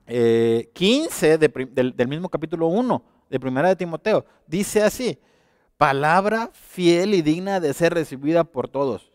15 0.06 1.32
eh, 1.32 1.38
del, 1.38 1.96
del, 1.96 2.08
mismo 2.08 2.28
capítulo 2.28 2.66
1 2.66 3.02
de 3.30 3.40
Primera 3.40 3.68
de 3.68 3.76
Timoteo. 3.76 4.26
Dice 4.46 4.82
así, 4.82 5.18
palabra 5.78 6.50
fiel 6.52 7.14
y 7.14 7.22
digna 7.22 7.60
de 7.60 7.72
ser 7.72 7.94
recibida 7.94 8.44
por 8.44 8.68
todos, 8.68 9.10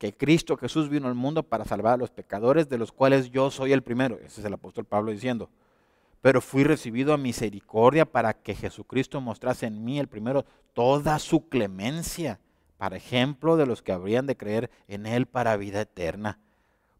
que 0.00 0.16
Cristo 0.16 0.56
Jesús 0.56 0.88
vino 0.88 1.08
al 1.08 1.14
mundo 1.14 1.42
para 1.42 1.66
salvar 1.66 1.92
a 1.92 1.96
los 1.98 2.10
pecadores, 2.10 2.70
de 2.70 2.78
los 2.78 2.90
cuales 2.90 3.30
yo 3.30 3.50
soy 3.50 3.74
el 3.74 3.82
primero. 3.82 4.18
Ese 4.24 4.40
es 4.40 4.46
el 4.46 4.54
apóstol 4.54 4.86
Pablo 4.86 5.12
diciendo. 5.12 5.50
pero 6.22 6.40
fui 6.40 6.64
recibido 6.64 7.12
a 7.12 7.18
misericordia 7.18 8.06
para 8.06 8.32
que 8.32 8.54
Jesucristo 8.54 9.20
mostrase 9.20 9.66
en 9.66 9.84
mí 9.84 9.98
el 9.98 10.08
primero 10.08 10.46
toda 10.72 11.18
su 11.18 11.50
clemencia, 11.50 12.40
para 12.78 12.96
ejemplo 12.96 13.58
de 13.58 13.66
los 13.66 13.82
que 13.82 13.92
habrían 13.92 14.26
de 14.26 14.38
creer 14.38 14.70
en 14.88 15.04
Él 15.04 15.26
para 15.26 15.58
vida 15.58 15.82
eterna. 15.82 16.38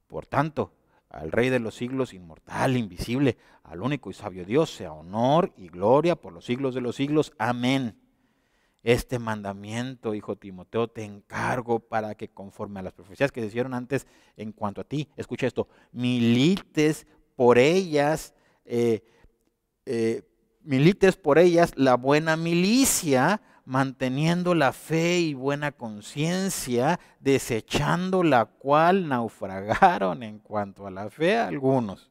Por 0.07 0.27
tanto, 0.27 0.73
al 1.09 1.33
Rey 1.33 1.49
de 1.49 1.59
los 1.59 1.75
siglos, 1.75 2.13
inmortal, 2.13 2.77
invisible, 2.77 3.39
al 3.65 3.81
único 3.81 4.11
y 4.11 4.15
sabio 4.15 4.45
Dios, 4.45 4.75
sea 4.75 4.93
honor 4.93 5.53
y 5.57 5.69
gloria 5.69 6.17
por 6.17 6.35
los 6.35 6.45
siglos 6.45 6.75
de 6.75 6.83
los 6.83 6.97
siglos. 6.97 7.33
Amén. 7.39 7.97
Este 8.83 9.19
mandamiento, 9.19 10.15
hijo 10.15 10.37
Timoteo, 10.37 10.89
te 10.89 11.05
encargo 11.05 11.81
para 11.81 12.15
que 12.15 12.29
conforme 12.29 12.81
a 12.81 12.83
las 12.83 12.95
profecías 12.95 13.31
que 13.31 13.43
se 13.43 13.49
hicieron 13.49 13.75
antes 13.75 14.07
en 14.37 14.53
cuanto 14.53 14.81
a 14.81 14.85
ti, 14.85 15.09
escucha 15.17 15.47
esto, 15.47 15.69
milites 15.93 17.07
por 17.37 17.59
ellas, 17.59 18.33
eh, 18.65 19.03
eh, 19.85 20.23
milites 20.63 21.17
por 21.17 21.39
ellas 21.39 21.73
la 21.77 21.97
buena 21.97 22.37
milicia, 22.37 23.43
manteniendo 23.67 24.55
la 24.55 24.73
fe 24.73 25.21
y 25.21 25.35
buena 25.35 25.73
conciencia, 25.73 26.99
desechando 27.21 28.23
la 28.23 28.47
cual 28.47 29.09
naufragaron 29.09 30.23
en 30.23 30.39
cuanto 30.39 30.87
a 30.87 30.91
la 30.91 31.11
fe 31.11 31.37
algunos, 31.37 32.11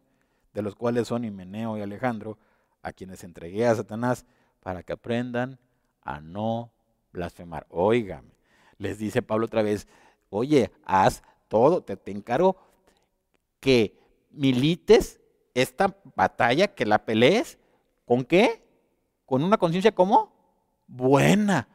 de 0.53 0.62
los 0.62 0.75
cuales 0.75 1.08
son 1.08 1.25
Himeneo 1.25 1.77
y 1.77 1.82
Alejandro, 1.82 2.38
a 2.84 2.93
quienes 2.93 3.23
entregué 3.23 3.65
a 3.65 3.75
Satanás 3.75 4.25
para 4.62 4.84
que 4.84 4.93
aprendan 4.93 5.60
a 6.10 6.19
no 6.19 6.72
blasfemar. 7.12 7.67
Óigame, 7.69 8.34
les 8.80 8.98
dice 8.98 9.22
Pablo 9.22 9.45
otra 9.45 9.62
vez, 9.62 9.88
oye, 10.30 10.72
haz 10.84 11.22
todo, 11.48 11.84
te, 11.84 11.95
te 11.98 12.12
encargo 12.12 12.58
que 13.60 13.95
milites 14.32 15.19
esta 15.54 15.95
batalla, 16.15 16.74
que 16.74 16.86
la 16.86 17.06
pelees, 17.06 17.60
¿con 18.06 18.24
qué? 18.24 18.65
Con 19.26 19.43
una 19.43 19.58
conciencia 19.58 19.93
como 19.93 20.34
buena. 20.88 21.67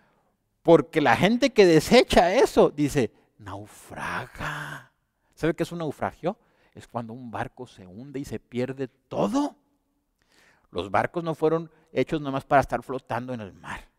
Porque 0.62 1.00
la 1.00 1.14
gente 1.14 1.52
que 1.52 1.64
desecha 1.64 2.34
eso 2.34 2.70
dice, 2.70 3.12
naufraga. 3.38 4.92
¿Sabe 5.34 5.54
qué 5.54 5.62
es 5.62 5.70
un 5.70 5.78
naufragio? 5.78 6.36
Es 6.74 6.88
cuando 6.88 7.12
un 7.12 7.30
barco 7.30 7.68
se 7.68 7.86
hunde 7.86 8.18
y 8.18 8.24
se 8.24 8.40
pierde 8.40 8.88
todo. 8.88 9.56
Los 10.70 10.90
barcos 10.90 11.22
no 11.22 11.36
fueron 11.36 11.70
hechos 11.92 12.20
nomás 12.20 12.44
para 12.44 12.62
estar 12.62 12.82
flotando 12.82 13.32
en 13.32 13.40
el 13.40 13.52
mar. 13.52 13.93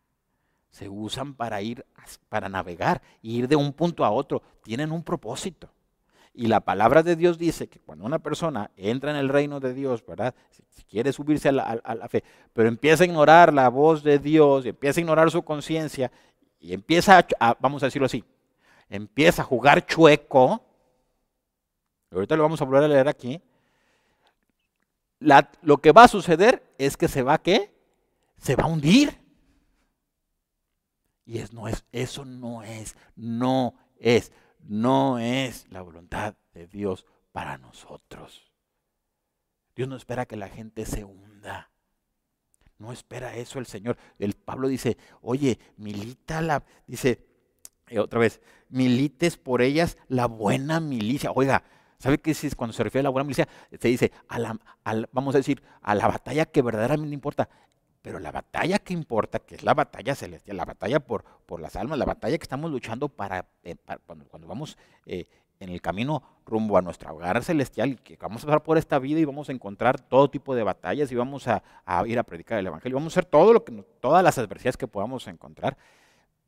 Se 0.75 0.89
usan 0.89 1.35
para 1.35 1.61
ir, 1.61 1.85
para 2.27 2.49
navegar, 2.49 3.01
ir 3.21 3.47
de 3.47 3.55
un 3.55 3.71
punto 3.71 4.03
a 4.03 4.11
otro. 4.11 4.41
Tienen 4.61 4.91
un 4.91 5.03
propósito. 5.03 5.69
Y 6.33 6.47
la 6.47 6.59
palabra 6.59 7.01
de 7.01 7.15
Dios 7.15 7.37
dice 7.37 7.69
que 7.69 7.79
cuando 7.79 8.03
una 8.03 8.19
persona 8.19 8.69
entra 8.75 9.11
en 9.11 9.15
el 9.15 9.29
reino 9.29 9.61
de 9.61 9.73
Dios, 9.73 10.05
¿verdad? 10.05 10.35
Si, 10.51 10.83
quiere 10.83 11.13
subirse 11.13 11.47
a 11.47 11.53
la, 11.53 12.07
fe, 12.09 12.25
pero 12.51 12.67
empieza 12.67 13.03
a 13.03 13.07
ignorar 13.07 13.53
la 13.53 13.69
voz 13.69 14.03
de 14.03 14.19
Dios, 14.19 14.65
empieza 14.65 14.99
a 14.99 15.03
ignorar 15.03 15.31
su 15.31 15.43
conciencia, 15.43 16.11
y 16.59 16.73
empieza 16.73 17.25
a, 17.39 17.55
vamos 17.57 17.81
a 17.81 17.85
decirlo 17.85 18.07
así, 18.07 18.25
empieza 18.89 19.43
a 19.43 19.45
jugar 19.45 19.85
chueco, 19.85 20.61
ahorita 22.11 22.35
lo 22.35 22.43
vamos 22.43 22.61
a 22.61 22.65
volver 22.65 22.83
a 22.83 22.87
leer 22.89 23.07
aquí, 23.07 23.41
lo 25.61 25.77
que 25.77 25.93
va 25.93 26.03
a 26.03 26.09
suceder 26.09 26.69
es 26.77 26.97
que 26.97 27.07
se 27.07 27.23
va 27.23 27.37
qué? 27.37 27.73
Se 28.35 28.57
va 28.57 28.65
a 28.65 28.67
hundir. 28.67 29.24
Y 31.25 31.39
es, 31.39 31.53
no 31.53 31.67
es, 31.67 31.85
eso 31.91 32.23
no 32.23 32.63
es, 32.63 32.95
no 33.15 33.75
es 33.99 34.31
no 34.67 35.19
es 35.19 35.67
la 35.69 35.81
voluntad 35.81 36.35
de 36.53 36.67
Dios 36.67 37.05
para 37.31 37.57
nosotros. 37.57 38.51
Dios 39.75 39.87
no 39.87 39.95
espera 39.95 40.25
que 40.25 40.37
la 40.37 40.49
gente 40.49 40.85
se 40.85 41.03
hunda. 41.03 41.69
No 42.77 42.91
espera 42.91 43.35
eso 43.35 43.59
el 43.59 43.67
Señor. 43.67 43.97
El 44.19 44.33
Pablo 44.33 44.67
dice, 44.67 44.97
oye, 45.21 45.59
milita 45.77 46.41
la, 46.41 46.63
dice 46.87 47.25
eh, 47.87 47.99
otra 47.99 48.19
vez, 48.19 48.41
milites 48.69 49.37
por 49.37 49.61
ellas 49.61 49.97
la 50.07 50.25
buena 50.25 50.79
milicia. 50.79 51.31
Oiga, 51.31 51.63
¿sabe 51.99 52.17
qué 52.17 52.31
es 52.31 52.55
cuando 52.55 52.73
se 52.73 52.83
refiere 52.83 53.01
a 53.01 53.03
la 53.03 53.09
buena 53.11 53.25
milicia? 53.25 53.47
Se 53.79 53.87
dice, 53.87 54.11
a 54.27 54.39
la, 54.39 54.59
vamos 55.11 55.35
a 55.35 55.39
decir, 55.39 55.61
a 55.81 55.93
la 55.95 56.07
batalla 56.07 56.45
que 56.45 56.61
verdaderamente 56.61 57.13
importa. 57.13 57.49
Pero 58.05 58.19
la 58.19 58.31
batalla 58.31 58.77
que 58.77 58.93
importa, 58.93 59.39
que 59.39 59.55
es 59.55 59.63
la 59.63 59.73
batalla 59.73 60.13
celestial, 60.13 60.57
la 60.57 60.65
batalla 60.65 60.99
por, 60.99 61.23
por 61.47 61.59
las 61.59 61.75
almas, 61.75 61.97
la 61.97 62.05
batalla 62.05 62.37
que 62.37 62.43
estamos 62.43 62.69
luchando 62.69 63.09
para, 63.09 63.47
eh, 63.63 63.77
cuando, 64.05 64.47
vamos 64.47 64.77
eh, 65.07 65.25
en 65.59 65.69
el 65.69 65.81
camino 65.81 66.21
rumbo 66.45 66.77
a 66.77 66.83
nuestra 66.83 67.11
hogar 67.11 67.43
celestial 67.43 67.93
y 67.93 67.95
que 67.95 68.15
vamos 68.17 68.43
a 68.43 68.45
pasar 68.45 68.61
por 68.61 68.77
esta 68.77 68.99
vida 68.99 69.19
y 69.19 69.25
vamos 69.25 69.49
a 69.49 69.53
encontrar 69.53 69.99
todo 69.99 70.29
tipo 70.29 70.53
de 70.53 70.61
batallas 70.61 71.11
y 71.11 71.15
vamos 71.15 71.47
a, 71.47 71.63
ir 72.05 72.19
a 72.19 72.23
predicar 72.23 72.59
el 72.59 72.67
Evangelio, 72.67 72.97
vamos 72.97 73.17
a 73.17 73.19
hacer 73.19 73.25
todo 73.25 73.51
lo 73.53 73.65
que, 73.65 73.71
todas 73.99 74.23
las 74.23 74.37
adversidades 74.37 74.77
que 74.77 74.85
podamos 74.85 75.27
encontrar. 75.27 75.75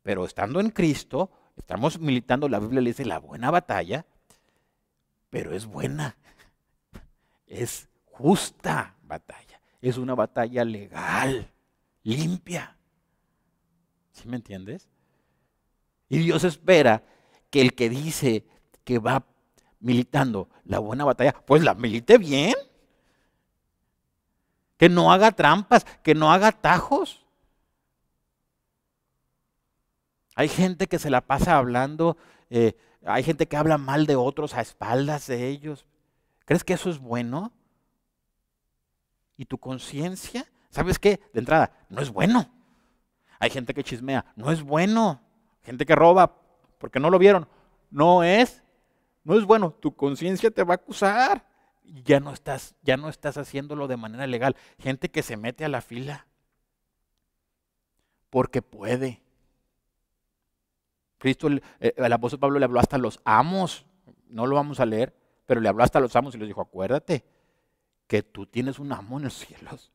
Pero 0.04 0.24
estando 0.24 0.60
en 0.60 0.70
Cristo, 0.70 1.28
estamos 1.56 1.98
militando, 1.98 2.48
la 2.48 2.60
Biblia 2.60 2.82
le 2.82 2.90
dice 2.90 3.04
la 3.04 3.18
buena 3.18 3.50
batalla, 3.50 4.06
pero 5.28 5.52
es 5.52 5.66
buena, 5.66 6.16
es 7.48 7.88
justa 8.12 8.94
batalla 9.02 9.47
es 9.80 9.96
una 9.96 10.14
batalla 10.14 10.64
legal, 10.64 11.50
limpia. 12.02 12.76
¿Sí 14.12 14.28
me 14.28 14.36
entiendes? 14.36 14.88
Y 16.08 16.18
Dios 16.18 16.44
espera 16.44 17.02
que 17.50 17.60
el 17.60 17.74
que 17.74 17.88
dice 17.88 18.44
que 18.84 18.98
va 18.98 19.26
militando 19.80 20.48
la 20.64 20.78
buena 20.78 21.04
batalla, 21.04 21.32
pues 21.46 21.62
la 21.62 21.74
milite 21.74 22.18
bien. 22.18 22.54
Que 24.76 24.88
no 24.88 25.12
haga 25.12 25.32
trampas, 25.32 25.84
que 26.02 26.14
no 26.14 26.32
haga 26.32 26.52
tajos. 26.52 27.24
Hay 30.34 30.48
gente 30.48 30.86
que 30.86 31.00
se 31.00 31.10
la 31.10 31.20
pasa 31.20 31.58
hablando, 31.58 32.16
eh, 32.48 32.76
hay 33.04 33.24
gente 33.24 33.48
que 33.48 33.56
habla 33.56 33.76
mal 33.76 34.06
de 34.06 34.14
otros 34.14 34.54
a 34.54 34.60
espaldas 34.60 35.26
de 35.26 35.48
ellos. 35.48 35.84
¿Crees 36.44 36.62
que 36.62 36.74
eso 36.74 36.90
es 36.90 36.98
bueno? 36.98 37.52
Y 39.38 39.46
tu 39.46 39.56
conciencia, 39.56 40.44
¿sabes 40.68 40.98
qué? 40.98 41.20
De 41.32 41.38
entrada, 41.38 41.72
no 41.88 42.02
es 42.02 42.10
bueno. 42.10 42.50
Hay 43.38 43.50
gente 43.50 43.72
que 43.72 43.84
chismea, 43.84 44.26
no 44.36 44.50
es 44.50 44.62
bueno. 44.62 45.22
Gente 45.62 45.86
que 45.86 45.94
roba 45.94 46.36
porque 46.78 47.00
no 47.00 47.08
lo 47.08 47.18
vieron, 47.18 47.48
no 47.90 48.24
es. 48.24 48.62
No 49.24 49.38
es 49.38 49.44
bueno, 49.44 49.72
tu 49.72 49.94
conciencia 49.94 50.50
te 50.50 50.64
va 50.64 50.74
a 50.74 50.76
acusar. 50.76 51.46
Ya 51.84 52.20
no 52.20 52.32
estás, 52.32 52.74
ya 52.82 52.96
no 52.96 53.08
estás 53.08 53.38
haciéndolo 53.38 53.86
de 53.86 53.96
manera 53.96 54.26
legal. 54.26 54.56
Gente 54.78 55.08
que 55.10 55.22
se 55.22 55.36
mete 55.36 55.64
a 55.64 55.68
la 55.68 55.80
fila 55.80 56.26
porque 58.28 58.60
puede. 58.60 59.22
Cristo, 61.18 61.46
el, 61.46 61.62
eh, 61.80 61.94
el 61.96 62.12
apóstol 62.12 62.40
Pablo 62.40 62.58
le 62.58 62.64
habló 62.64 62.80
hasta 62.80 62.98
los 62.98 63.20
amos, 63.24 63.86
no 64.28 64.46
lo 64.46 64.56
vamos 64.56 64.80
a 64.80 64.86
leer, 64.86 65.14
pero 65.46 65.60
le 65.60 65.68
habló 65.68 65.84
hasta 65.84 66.00
los 66.00 66.14
amos 66.16 66.34
y 66.34 66.38
les 66.38 66.48
dijo, 66.48 66.60
acuérdate, 66.60 67.24
que 68.08 68.22
tú 68.22 68.46
tienes 68.46 68.80
un 68.80 68.92
amo 68.92 69.18
en 69.18 69.24
los 69.24 69.34
cielos, 69.46 69.92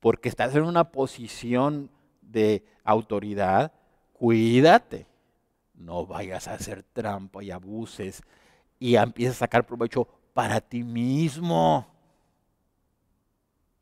porque 0.00 0.30
estás 0.30 0.54
en 0.54 0.62
una 0.62 0.90
posición 0.90 1.90
de 2.22 2.64
autoridad, 2.84 3.72
cuídate, 4.14 5.06
no 5.74 6.06
vayas 6.06 6.48
a 6.48 6.54
hacer 6.54 6.82
trampa 6.82 7.42
y 7.42 7.50
abuses 7.50 8.22
y 8.78 8.96
empieces 8.96 9.36
a 9.36 9.40
sacar 9.40 9.66
provecho 9.66 10.08
para 10.32 10.60
ti 10.60 10.82
mismo, 10.84 11.86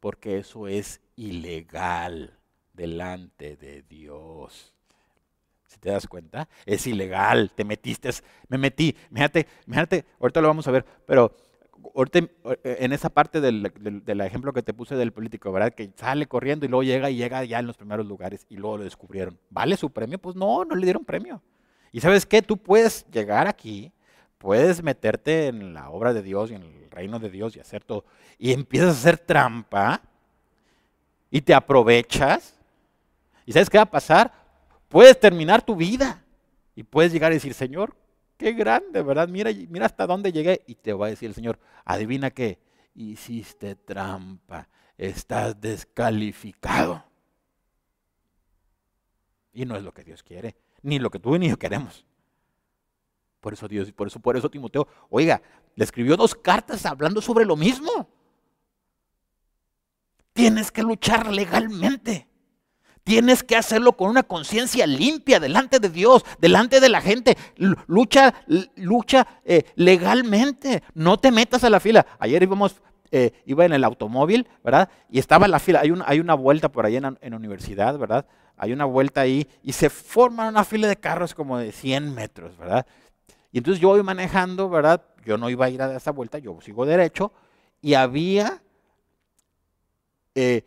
porque 0.01 0.39
eso 0.39 0.67
es 0.67 1.01
ilegal 1.17 2.39
delante 2.73 3.57
de 3.57 3.83
Dios. 3.83 4.75
Si 5.67 5.79
te 5.79 5.91
das 5.91 6.07
cuenta, 6.07 6.49
es 6.67 6.87
ilegal, 6.87 7.51
te 7.55 7.65
metiste, 7.65 8.11
me 8.49 8.59
metí, 8.59 8.97
fíjate, 9.13 9.47
fíjate, 9.67 10.05
ahorita 10.21 10.41
lo 10.41 10.49
vamos 10.49 10.69
a 10.69 10.71
ver, 10.71 10.85
pero 11.07 11.35
en 12.63 12.93
esa 12.93 13.09
parte 13.11 13.41
del, 13.41 13.71
ejemplo 14.21 14.53
que 14.53 14.63
te 14.63 14.75
puse 14.75 14.97
del 14.97 15.13
político, 15.13 15.53
¿verdad? 15.53 15.73
Que 15.73 15.91
sale 15.97 16.27
corriendo 16.27 16.67
y 16.67 16.69
luego 16.69 16.83
llega 16.83 17.11
y 17.11 17.17
llega 17.17 17.45
ya 17.45 17.59
en 17.59 17.67
los 17.67 17.77
primeros 17.77 18.07
lugares 18.07 18.47
y 18.49 18.57
luego 18.57 18.79
lo 18.79 18.85
descubrieron. 18.85 19.39
¿Vale 19.51 19.77
su 19.77 19.91
premio? 19.91 20.19
Pues 20.19 20.37
no, 20.37 20.65
no 20.65 20.75
le 20.75 20.85
dieron 20.85 21.05
premio. 21.05 21.43
Y 21.93 22.01
sabes 22.01 22.27
qué, 22.27 22.43
tú 22.43 22.57
puedes 22.57 23.07
llegar 23.11 23.47
aquí, 23.47 23.93
puedes 24.39 24.83
meterte 24.83 25.47
en 25.49 25.75
la 25.75 25.91
obra 25.91 26.13
de 26.13 26.23
Dios 26.23 26.51
y 26.51 26.55
en 26.55 26.63
el 26.63 26.91
reino 26.91 27.19
de 27.19 27.31
Dios 27.31 27.57
y 27.57 27.61
hacer 27.61 27.85
todo, 27.85 28.05
y 28.39 28.53
empiezas 28.53 28.89
a 28.89 28.99
hacer 28.99 29.19
trampa 29.19 30.01
y 31.31 31.41
te 31.41 31.55
aprovechas. 31.55 32.59
¿Y 33.47 33.53
sabes 33.53 33.69
qué 33.71 33.79
va 33.79 33.85
a 33.85 33.91
pasar? 33.91 34.33
Puedes 34.89 35.19
terminar 35.19 35.63
tu 35.63 35.77
vida 35.77 36.23
y 36.75 36.83
puedes 36.83 37.13
llegar 37.13 37.31
a 37.31 37.35
decir, 37.35 37.55
Señor, 37.55 37.95
Qué 38.37 38.53
grande, 38.53 39.03
¿verdad? 39.03 39.29
Mira, 39.29 39.51
mira 39.69 39.87
hasta 39.87 40.07
dónde 40.07 40.33
llegué. 40.33 40.63
Y 40.67 40.75
te 40.75 40.93
va 40.93 41.07
a 41.07 41.11
decir 41.11 41.29
el 41.29 41.35
Señor, 41.35 41.59
adivina 41.85 42.31
qué, 42.31 42.59
hiciste 42.95 43.77
trampa, 43.77 44.69
estás 44.97 45.61
descalificado. 45.61 47.05
Y 49.53 49.65
no 49.65 49.77
es 49.77 49.83
lo 49.85 49.93
que 49.93 50.03
Dios 50.03 50.23
quiere, 50.23 50.57
ni 50.83 50.99
lo 50.99 51.11
que 51.11 51.21
tú 51.21 51.39
ni 51.39 51.49
yo 51.49 51.59
queremos. 51.59 52.05
Por 53.41 53.53
eso 53.53 53.69
Dios, 53.69 53.93
por 53.93 54.09
eso, 54.09 54.19
por 54.21 54.37
eso 54.37 54.51
Timoteo, 54.51 54.89
oiga, 55.11 55.41
le 55.77 55.85
escribió 55.85 56.17
dos 56.17 56.35
cartas 56.35 56.87
hablando 56.87 57.21
sobre 57.21 57.45
lo 57.45 57.57
mismo. 57.57 58.09
Tienes 60.33 60.73
que 60.73 60.83
luchar 60.83 61.31
legalmente. 61.31 62.29
Tienes 63.05 63.43
que 63.43 63.55
hacerlo 63.55 63.93
con 63.93 64.09
una 64.09 64.23
conciencia 64.23 64.87
limpia 64.87 65.39
delante 65.39 65.79
de 65.79 65.91
Dios, 65.91 66.25
delante 66.39 66.81
de 66.81 66.89
la 66.89 67.03
gente. 67.03 67.37
Lucha, 67.87 68.33
lucha 68.77 69.27
eh, 69.45 69.65
legalmente. 69.75 70.83
No 70.95 71.19
te 71.19 71.31
metas 71.31 71.65
a 71.65 71.71
la 71.71 71.81
fila. 71.81 72.07
Ayer 72.19 72.43
íbamos, 72.43 72.81
eh, 73.11 73.33
iba 73.45 73.67
en 73.67 73.75
el 73.75 73.85
automóvil, 73.85 74.49
¿verdad? 74.65 74.89
Y 75.11 75.19
estaba 75.19 75.45
en 75.45 75.51
la 75.51 75.59
fila. 75.59 75.81
Hay, 75.81 75.93
hay 76.07 76.19
una 76.19 76.33
vuelta 76.33 76.71
por 76.71 76.87
ahí 76.87 76.97
en, 76.97 77.03
la 77.03 77.37
universidad, 77.37 77.99
¿verdad? 77.99 78.25
Hay 78.57 78.73
una 78.73 78.87
vuelta 78.87 79.21
ahí 79.21 79.47
y 79.63 79.73
se 79.73 79.91
forma 79.91 80.49
una 80.49 80.65
fila 80.65 80.89
de 80.89 80.97
carros 80.97 81.35
como 81.35 81.59
de 81.59 81.73
100 81.73 82.15
metros, 82.15 82.57
¿verdad? 82.57 82.87
Y 83.53 83.59
entonces 83.59 83.83
yo 83.83 83.89
voy 83.89 84.03
manejando, 84.03 84.71
¿verdad? 84.71 85.05
Yo 85.27 85.37
no 85.37 85.51
iba 85.51 85.67
a 85.67 85.71
ir 85.71 85.83
a 85.83 85.95
esa 85.95 86.11
vuelta, 86.11 86.39
yo 86.39 86.59
sigo 86.63 86.87
derecho. 86.87 87.33
Y 87.83 87.93
había 87.93 88.63
eh, 90.35 90.65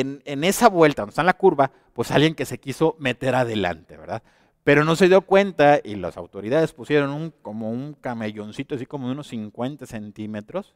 en, 0.00 0.44
esa 0.44 0.68
vuelta, 0.68 1.02
donde 1.02 1.10
está 1.10 1.22
en 1.22 1.26
la 1.26 1.36
curva, 1.36 1.70
pues 1.92 2.10
alguien 2.10 2.34
que 2.34 2.44
se 2.44 2.58
quiso 2.58 2.96
meter 2.98 3.34
adelante, 3.34 3.96
¿verdad? 3.96 4.22
Pero 4.64 4.84
no 4.84 4.96
se 4.96 5.08
dio 5.08 5.22
cuenta 5.22 5.80
y 5.82 5.96
las 5.96 6.16
autoridades 6.16 6.72
pusieron 6.72 7.32
como 7.42 7.70
un 7.70 7.94
camelloncito 7.94 8.74
así 8.74 8.86
como 8.86 9.06
de 9.06 9.12
unos 9.12 9.28
50 9.28 9.86
centímetros 9.86 10.74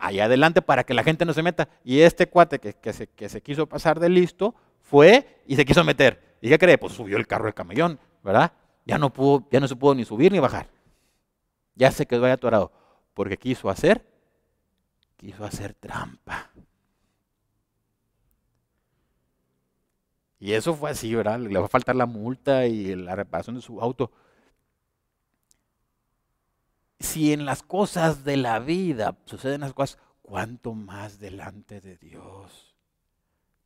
allá 0.00 0.24
adelante 0.24 0.62
para 0.62 0.84
que 0.84 0.94
la 0.94 1.02
gente 1.02 1.24
no 1.24 1.32
se 1.32 1.42
meta. 1.42 1.68
Y 1.84 2.00
este 2.00 2.28
cuate 2.28 2.58
que, 2.58 2.92
se, 2.92 3.42
quiso 3.42 3.66
pasar 3.66 4.00
de 4.00 4.08
listo 4.08 4.54
fue 4.82 5.42
y 5.46 5.56
se 5.56 5.64
quiso 5.64 5.84
meter. 5.84 6.36
¿Y 6.40 6.48
qué 6.48 6.58
cree? 6.58 6.78
Pues 6.78 6.92
subió 6.92 7.16
el 7.16 7.26
carro 7.26 7.44
del 7.44 7.54
camellón, 7.54 7.98
¿verdad? 8.22 8.52
Ya 8.84 8.98
no, 8.98 9.12
pudo, 9.12 9.46
ya 9.50 9.60
no 9.60 9.68
se 9.68 9.76
pudo 9.76 9.94
ni 9.94 10.04
subir 10.04 10.32
ni 10.32 10.38
bajar. 10.38 10.68
Ya 11.74 11.90
se 11.90 12.06
quedó 12.06 12.24
ahí 12.24 12.32
atorado. 12.32 12.72
Porque 13.14 13.36
quiso 13.36 13.68
hacer, 13.68 14.06
quiso 15.16 15.44
hacer 15.44 15.74
trampa. 15.74 16.50
Y 20.40 20.52
eso 20.52 20.74
fue 20.74 20.90
así, 20.90 21.14
¿verdad? 21.14 21.40
Le 21.40 21.58
va 21.58 21.66
a 21.66 21.68
faltar 21.68 21.96
la 21.96 22.06
multa 22.06 22.66
y 22.66 22.94
la 22.94 23.16
reparación 23.16 23.56
de 23.56 23.62
su 23.62 23.80
auto. 23.80 24.12
Si 27.00 27.32
en 27.32 27.44
las 27.44 27.62
cosas 27.62 28.24
de 28.24 28.36
la 28.36 28.58
vida 28.58 29.16
suceden 29.24 29.62
las 29.62 29.72
cosas, 29.72 29.98
¿cuánto 30.22 30.74
más 30.74 31.18
delante 31.18 31.80
de 31.80 31.96
Dios? 31.96 32.74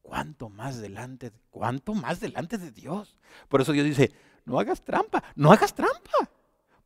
¿Cuánto 0.02 0.48
más 0.48 0.80
delante? 0.80 1.32
¿Cuánto 1.50 1.94
más 1.94 2.20
delante 2.20 2.58
de 2.58 2.70
Dios? 2.70 3.16
Por 3.48 3.60
eso 3.60 3.72
Dios 3.72 3.86
dice, 3.86 4.12
no 4.44 4.58
hagas 4.58 4.82
trampa, 4.82 5.22
no 5.34 5.52
hagas 5.52 5.74
trampa. 5.74 6.30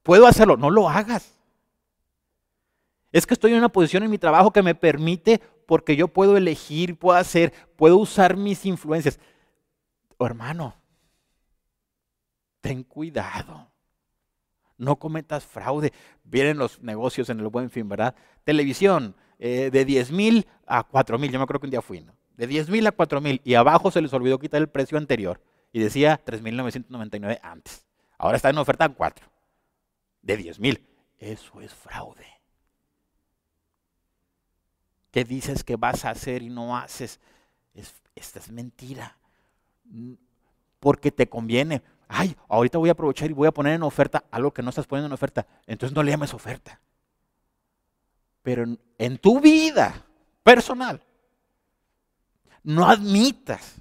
Puedo 0.03 0.27
hacerlo, 0.27 0.57
no 0.57 0.71
lo 0.71 0.89
hagas. 0.89 1.37
Es 3.13 3.27
que 3.27 3.35
estoy 3.35 3.53
en 3.53 3.59
una 3.59 3.71
posición 3.71 4.03
en 4.03 4.11
mi 4.11 4.19
trabajo 4.19 4.53
que 4.53 4.63
me 4.63 4.75
permite 4.75 5.41
porque 5.67 5.97
yo 5.97 6.09
puedo 6.09 6.37
elegir, 6.37 6.99
puedo 6.99 7.19
hacer, 7.19 7.53
puedo 7.77 7.97
usar 7.97 8.37
mis 8.37 8.67
influencias. 8.67 9.19
Oh, 10.19 10.27
hermano, 10.27 10.75
ten 12.61 12.83
cuidado. 12.83 13.71
No 14.79 14.97
cometas 14.97 15.45
fraude. 15.45 15.93
Vienen 16.25 16.59
los 16.59 16.83
negocios 16.83 17.29
en 17.31 17.41
el 17.41 17.49
buen 17.49 17.71
fin, 17.71 17.89
¿verdad? 17.89 18.15
Televisión, 18.45 19.15
eh, 19.39 19.71
de 19.71 19.85
10 19.85 20.13
mil 20.13 20.47
a 20.67 20.83
4 20.83 21.19
mil. 21.19 21.31
Yo 21.31 21.39
me 21.39 21.45
acuerdo 21.45 21.61
que 21.61 21.67
un 21.67 21.71
día 21.71 21.83
fui, 21.83 22.01
¿no? 22.01 22.15
De 22.37 22.47
10 22.47 22.69
mil 22.69 22.87
a 22.87 22.93
4 22.93 23.21
mil. 23.21 23.41
Y 23.45 23.55
abajo 23.55 23.91
se 23.91 24.03
les 24.03 24.13
olvidó 24.13 24.39
quitar 24.39 24.61
el 24.61 24.69
precio 24.69 24.99
anterior. 24.99 25.41
Y 25.73 25.81
decía 25.81 26.23
3.999 26.25 27.41
antes. 27.43 27.87
Ahora 28.19 28.37
está 28.37 28.51
en 28.51 28.59
oferta 28.59 28.85
en 28.85 28.95
4. 28.95 29.27
De 30.23 30.37
10 30.37 30.61
mil. 30.61 30.87
Eso 31.19 31.61
es 31.61 31.73
fraude. 31.75 32.27
¿Qué 35.11 35.25
dices 35.25 35.65
que 35.65 35.77
vas 35.77 36.05
a 36.05 36.11
hacer 36.11 36.43
y 36.43 36.51
no 36.51 36.77
haces? 36.77 37.21
esta 38.15 38.39
es 38.39 38.51
mentira 38.51 39.19
porque 40.81 41.11
te 41.11 41.29
conviene. 41.29 41.83
Ay, 42.09 42.37
ahorita 42.49 42.79
voy 42.79 42.89
a 42.89 42.93
aprovechar 42.93 43.31
y 43.31 43.35
voy 43.35 43.49
a 43.49 43.53
poner 43.53 43.75
en 43.75 43.83
oferta 43.83 44.25
algo 44.31 44.53
que 44.53 44.63
no 44.63 44.71
estás 44.71 44.87
poniendo 44.87 45.07
en 45.07 45.13
oferta. 45.13 45.47
Entonces 45.67 45.95
no 45.95 46.03
le 46.03 46.13
llames 46.13 46.35
oferta. 46.35 46.81
Pero 48.43 48.65
en, 48.99 49.19
tu 49.19 49.41
vida 49.41 50.07
personal, 50.45 51.03
no 52.63 52.87
admitas, 52.87 53.75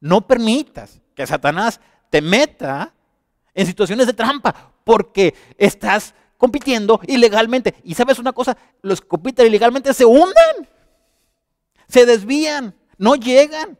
no 0.00 0.26
permitas 0.26 1.00
que 1.14 1.24
Satanás 1.24 1.80
te 2.10 2.20
meta 2.20 2.92
en 3.54 3.66
situaciones 3.66 4.08
de 4.08 4.12
trampa 4.14 4.72
porque 4.82 5.34
estás 5.56 6.14
compitiendo 6.36 7.00
ilegalmente. 7.06 7.76
Y 7.84 7.94
sabes 7.94 8.18
una 8.18 8.32
cosa, 8.32 8.56
los 8.82 9.00
que 9.00 9.06
compiten 9.06 9.46
ilegalmente 9.46 9.94
se 9.94 10.04
hunden, 10.04 10.68
se 11.86 12.04
desvían, 12.04 12.74
no 12.96 13.14
llegan. 13.14 13.78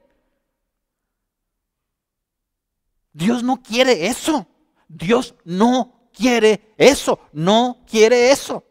Dios 3.18 3.42
no 3.42 3.61
quiere 3.61 4.07
eso. 4.07 4.46
Dios 4.87 5.35
no 5.44 6.09
quiere 6.12 6.72
eso. 6.78 7.18
No 7.33 7.85
quiere 7.90 8.31
eso. 8.31 8.64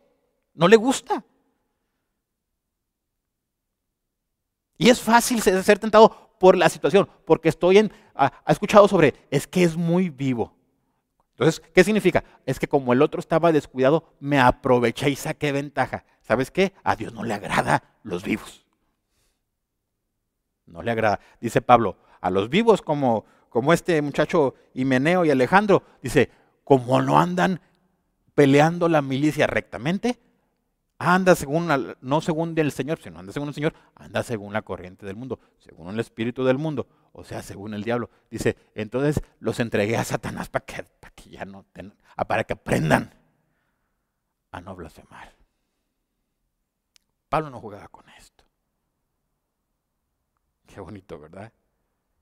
No 0.53 0.69
le 0.69 0.77
gusta. 0.77 1.21
Y 4.77 4.89
es 4.89 5.01
fácil 5.01 5.41
ser 5.41 5.79
tentado 5.79 6.37
por 6.39 6.55
la 6.55 6.69
situación, 6.69 7.09
porque 7.25 7.49
estoy 7.49 7.79
en, 7.79 7.91
ha, 8.15 8.31
escuchado 8.47 8.87
sobre, 8.87 9.15
es 9.31 9.47
que 9.47 9.63
es 9.63 9.75
muy 9.75 10.09
vivo. 10.09 10.55
Entonces, 11.31 11.61
¿qué 11.73 11.83
significa? 11.83 12.23
Es 12.45 12.57
que 12.57 12.69
como 12.69 12.93
el 12.93 13.01
otro 13.01 13.19
estaba 13.19 13.51
descuidado, 13.51 14.13
me 14.21 14.39
aproveché 14.39 15.09
y 15.09 15.17
saqué 15.17 15.51
ventaja. 15.51 16.05
¿Sabes 16.21 16.51
qué? 16.51 16.73
A 16.83 16.95
Dios 16.95 17.13
no 17.13 17.23
le 17.23 17.33
agrada 17.33 17.83
los 18.03 18.23
vivos. 18.23 18.65
No 20.65 20.83
le 20.83 20.91
agrada. 20.91 21.19
Dice 21.41 21.61
Pablo, 21.61 21.97
a 22.21 22.29
los 22.29 22.49
vivos 22.49 22.81
como 22.81 23.25
como 23.49 23.73
este 23.73 24.01
muchacho 24.01 24.55
Himeneo 24.73 25.25
y 25.25 25.31
Alejandro, 25.31 25.83
dice, 26.01 26.29
como 26.63 27.01
no 27.01 27.19
andan 27.19 27.61
peleando 28.35 28.87
la 28.89 29.01
milicia 29.01 29.47
rectamente, 29.47 30.19
anda 30.99 31.35
según, 31.35 31.95
no 32.01 32.21
según 32.21 32.57
el 32.57 32.71
Señor, 32.71 32.99
sino 33.01 33.19
anda 33.19 33.31
según 33.31 33.49
el 33.49 33.53
Señor, 33.53 33.73
anda 33.95 34.23
según 34.23 34.53
la 34.53 34.63
corriente 34.63 35.05
del 35.05 35.15
mundo, 35.15 35.39
según 35.59 35.89
el 35.89 35.99
espíritu 35.99 36.43
del 36.43 36.57
mundo, 36.57 36.87
o 37.13 37.23
sea, 37.23 37.41
según 37.41 37.73
el 37.73 37.83
diablo. 37.83 38.09
Dice, 38.29 38.57
entonces 38.75 39.21
los 39.39 39.59
entregué 39.59 39.97
a 39.97 40.03
Satanás 40.03 40.49
para 40.49 40.65
que, 40.65 40.83
para 40.83 41.13
que 41.13 41.29
ya 41.29 41.45
no, 41.45 41.65
para 42.27 42.43
que 42.43 42.53
aprendan 42.53 43.13
a 44.51 44.61
no 44.61 44.75
blasfemar. 44.75 45.33
Pablo 47.29 47.49
no 47.49 47.59
jugaba 47.59 47.87
con 47.89 48.09
esto. 48.09 48.43
Qué 50.65 50.79
bonito, 50.79 51.19
¿verdad? 51.19 51.51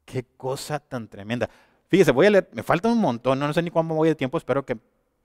Qué 0.05 0.25
cosa 0.37 0.79
tan 0.79 1.07
tremenda. 1.07 1.49
Fíjese, 1.87 2.11
voy 2.11 2.27
a 2.27 2.29
leer, 2.29 2.49
me 2.53 2.63
falta 2.63 2.89
un 2.89 2.99
montón, 2.99 3.39
no, 3.39 3.51
sé 3.53 3.61
ni 3.61 3.69
cuándo 3.69 3.95
voy 3.95 4.09
de 4.09 4.15
tiempo, 4.15 4.37
espero 4.37 4.65
que 4.65 4.77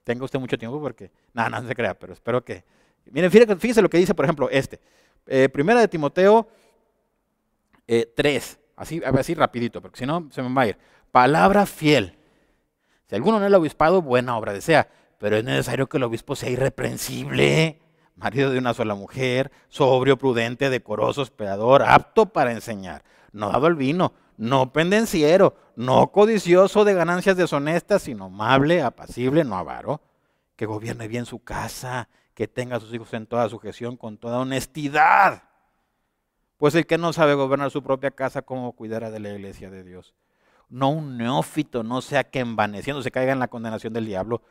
tenga 0.03 0.25
usted 0.25 0.39
mucho 0.39 0.57
tiempo 0.57 0.79
porque, 0.81 1.11
nada, 1.33 1.49
no, 1.49 1.67
se 1.67 1.75
crea, 1.75 1.97
pero 1.97 2.13
espero 2.13 2.43
que... 2.43 2.63
Miren, 3.05 3.31
fíjese, 3.31 3.81
lo 3.81 3.89
que 3.89 3.97
dice, 3.97 4.13
por 4.13 4.25
ejemplo, 4.25 4.49
este. 4.49 4.79
Eh, 5.27 5.49
primera 5.49 5.79
de 5.79 5.87
Timoteo 5.87 6.47
3, 7.85 8.07
eh, 8.17 8.57
así, 8.75 9.01
así 9.03 9.33
rapidito, 9.33 9.81
porque 9.81 9.99
si 9.99 10.05
no 10.05 10.29
se 10.31 10.41
me 10.41 10.53
va 10.53 10.61
a 10.63 10.67
ir. 10.67 10.77
Palabra 11.11 11.65
fiel. 11.65 12.15
Si 13.07 13.15
alguno 13.15 13.39
no 13.39 13.45
es 13.45 13.49
el 13.49 13.55
obispado, 13.55 14.01
buena 14.01 14.37
obra 14.37 14.53
desea, 14.53 14.87
pero 15.17 15.35
es 15.37 15.43
necesario 15.43 15.87
que 15.87 15.97
el 15.97 16.03
obispo 16.03 16.35
sea 16.35 16.49
irreprensible, 16.49 17.79
marido 18.15 18.51
de 18.51 18.57
una 18.57 18.73
sola 18.73 18.95
mujer, 18.95 19.51
sobrio, 19.67 20.17
prudente, 20.17 20.69
decoroso, 20.69 21.21
hospedador, 21.21 21.83
apto 21.83 22.27
para 22.27 22.51
enseñar, 22.51 23.03
no 23.33 23.49
dado 23.49 23.67
al 23.67 23.75
vino, 23.75 24.13
no 24.41 24.73
pendenciero, 24.73 25.53
no 25.75 26.11
codicioso 26.11 26.83
de 26.83 26.95
ganancias 26.95 27.37
deshonestas, 27.37 28.01
sino 28.01 28.25
amable, 28.25 28.81
apacible, 28.81 29.43
no 29.43 29.55
avaro, 29.55 30.01
que 30.55 30.65
gobierne 30.65 31.07
bien 31.07 31.27
su 31.27 31.43
casa, 31.43 32.09
que 32.33 32.47
tenga 32.47 32.77
a 32.77 32.79
sus 32.79 32.91
hijos 32.91 33.13
en 33.13 33.27
toda 33.27 33.47
sujeción 33.49 33.97
con 33.97 34.17
toda 34.17 34.39
honestidad. 34.39 35.43
Pues 36.57 36.73
el 36.73 36.87
que 36.87 36.97
no 36.97 37.13
sabe 37.13 37.35
gobernar 37.35 37.69
su 37.69 37.83
propia 37.83 38.09
casa, 38.09 38.41
¿cómo 38.41 38.71
cuidará 38.71 39.11
de 39.11 39.19
la 39.19 39.29
iglesia 39.29 39.69
de 39.69 39.83
Dios? 39.83 40.15
No 40.69 40.89
un 40.89 41.17
neófito, 41.17 41.83
no 41.83 42.01
sea 42.01 42.23
que 42.23 42.39
envaneciendo 42.39 43.03
se 43.03 43.11
caiga 43.11 43.33
en 43.33 43.39
la 43.39 43.47
condenación 43.47 43.93
del 43.93 44.07
diablo. 44.07 44.41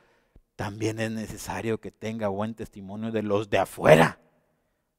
También 0.54 1.00
es 1.00 1.10
necesario 1.10 1.80
que 1.80 1.90
tenga 1.90 2.28
buen 2.28 2.54
testimonio 2.54 3.10
de 3.10 3.24
los 3.24 3.50
de 3.50 3.58
afuera, 3.58 4.20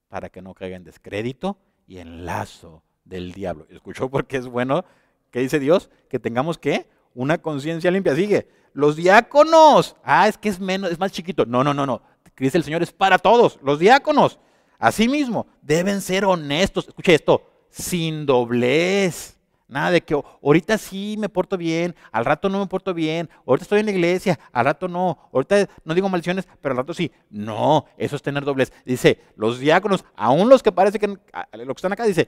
para 0.09 0.27
que 0.27 0.41
no 0.41 0.53
caiga 0.53 0.75
en 0.75 0.83
descrédito 0.83 1.57
y 1.87 1.99
en 1.99 2.25
lazo 2.25 2.83
del 3.03 3.31
diablo. 3.31 3.67
¿Escuchó 3.69 4.09
porque 4.09 4.37
es 4.37 4.47
bueno? 4.47 4.85
¿Qué 5.31 5.39
dice 5.39 5.59
Dios? 5.59 5.89
Que 6.09 6.19
tengamos 6.19 6.57
que 6.57 6.87
una 7.13 7.37
conciencia 7.37 7.91
limpia. 7.91 8.15
Sigue. 8.15 8.47
Los 8.73 8.95
diáconos. 8.95 9.95
Ah, 10.03 10.27
es 10.27 10.37
que 10.37 10.49
es 10.49 10.59
menos, 10.59 10.91
es 10.91 10.99
más 10.99 11.11
chiquito. 11.11 11.45
No, 11.45 11.63
no, 11.63 11.73
no, 11.73 11.85
no. 11.85 12.01
Dice 12.37 12.57
el 12.57 12.63
Señor, 12.63 12.81
es 12.81 12.91
para 12.91 13.17
todos. 13.17 13.59
Los 13.61 13.79
diáconos. 13.79 14.39
Asimismo, 14.79 15.47
deben 15.61 16.01
ser 16.01 16.25
honestos. 16.25 16.87
Escuche 16.87 17.13
esto. 17.13 17.49
Sin 17.69 18.25
doblez. 18.25 19.37
Nada 19.71 19.91
de 19.91 20.01
que 20.01 20.13
ahorita 20.13 20.77
sí 20.77 21.15
me 21.17 21.29
porto 21.29 21.57
bien, 21.57 21.95
al 22.11 22.25
rato 22.25 22.49
no 22.49 22.59
me 22.59 22.67
porto 22.67 22.93
bien, 22.93 23.29
ahorita 23.47 23.63
estoy 23.63 23.79
en 23.79 23.85
la 23.85 23.93
iglesia, 23.93 24.37
al 24.51 24.65
rato 24.65 24.89
no, 24.89 25.29
ahorita 25.31 25.69
no 25.85 25.93
digo 25.93 26.09
maldiciones, 26.09 26.45
pero 26.59 26.73
al 26.73 26.79
rato 26.79 26.93
sí. 26.93 27.09
No, 27.29 27.85
eso 27.95 28.17
es 28.17 28.21
tener 28.21 28.43
doblez. 28.43 28.73
Dice, 28.83 29.21
los 29.37 29.59
diáconos, 29.59 30.03
aún 30.17 30.49
los 30.49 30.61
que 30.61 30.73
parece 30.73 30.99
que 30.99 31.07
lo 31.07 31.17
que 31.17 31.71
están 31.71 31.93
acá, 31.93 32.03
dice, 32.03 32.27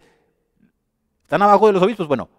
están 1.24 1.42
abajo 1.42 1.68
de 1.68 1.74
los 1.74 1.82
obispos, 1.82 2.08
bueno, 2.08 2.30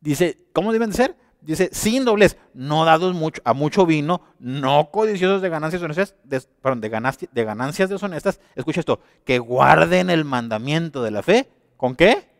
dice, 0.00 0.36
¿cómo 0.52 0.72
deben 0.72 0.90
de 0.90 0.96
ser? 0.96 1.16
Dice, 1.40 1.68
sin 1.72 2.06
doblez, 2.06 2.38
no 2.54 2.86
dados 2.86 3.14
a 3.44 3.52
mucho 3.52 3.84
vino, 3.84 4.22
no 4.38 4.90
codiciosos 4.90 5.42
de 5.42 5.50
ganancias 5.50 5.82
deshonestas, 5.82 6.48
perdón, 6.62 6.80
de, 6.80 7.28
de 7.32 7.44
ganancias 7.44 7.90
deshonestas. 7.90 8.40
Escucha 8.54 8.80
esto, 8.80 9.00
que 9.26 9.38
guarden 9.38 10.08
el 10.08 10.24
mandamiento 10.24 11.02
de 11.02 11.10
la 11.10 11.22
fe. 11.22 11.50
¿Con 11.76 11.96
qué? 11.96 12.30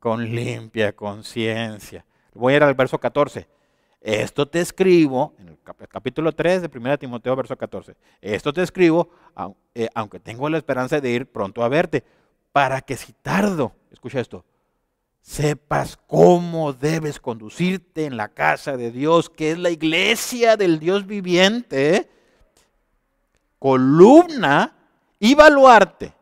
Con 0.00 0.34
limpia 0.34 0.94
conciencia. 0.94 2.04
Voy 2.34 2.52
a 2.52 2.56
ir 2.56 2.62
al 2.62 2.74
verso 2.74 2.98
14. 2.98 3.48
Esto 4.02 4.46
te 4.46 4.60
escribo, 4.60 5.34
en 5.38 5.48
el 5.48 5.58
capítulo 5.88 6.32
3 6.32 6.60
de 6.62 6.70
1 6.78 6.98
Timoteo, 6.98 7.34
verso 7.34 7.56
14. 7.56 7.96
Esto 8.20 8.52
te 8.52 8.62
escribo, 8.62 9.08
eh, 9.74 9.88
aunque 9.94 10.20
tengo 10.20 10.48
la 10.50 10.58
esperanza 10.58 11.00
de 11.00 11.10
ir 11.10 11.26
pronto 11.26 11.64
a 11.64 11.68
verte, 11.68 12.04
para 12.52 12.82
que 12.82 12.96
si 12.96 13.14
tardo, 13.14 13.72
escucha 13.90 14.20
esto, 14.20 14.44
sepas 15.26 15.98
cómo 16.06 16.72
debes 16.72 17.18
conducirte 17.18 18.06
en 18.06 18.16
la 18.16 18.28
casa 18.28 18.76
de 18.76 18.92
Dios, 18.92 19.28
que 19.28 19.50
es 19.50 19.58
la 19.58 19.70
iglesia 19.70 20.56
del 20.56 20.78
Dios 20.78 21.04
viviente, 21.04 22.08
columna 23.58 24.76
y 25.18 25.34
baluarte 25.34 26.14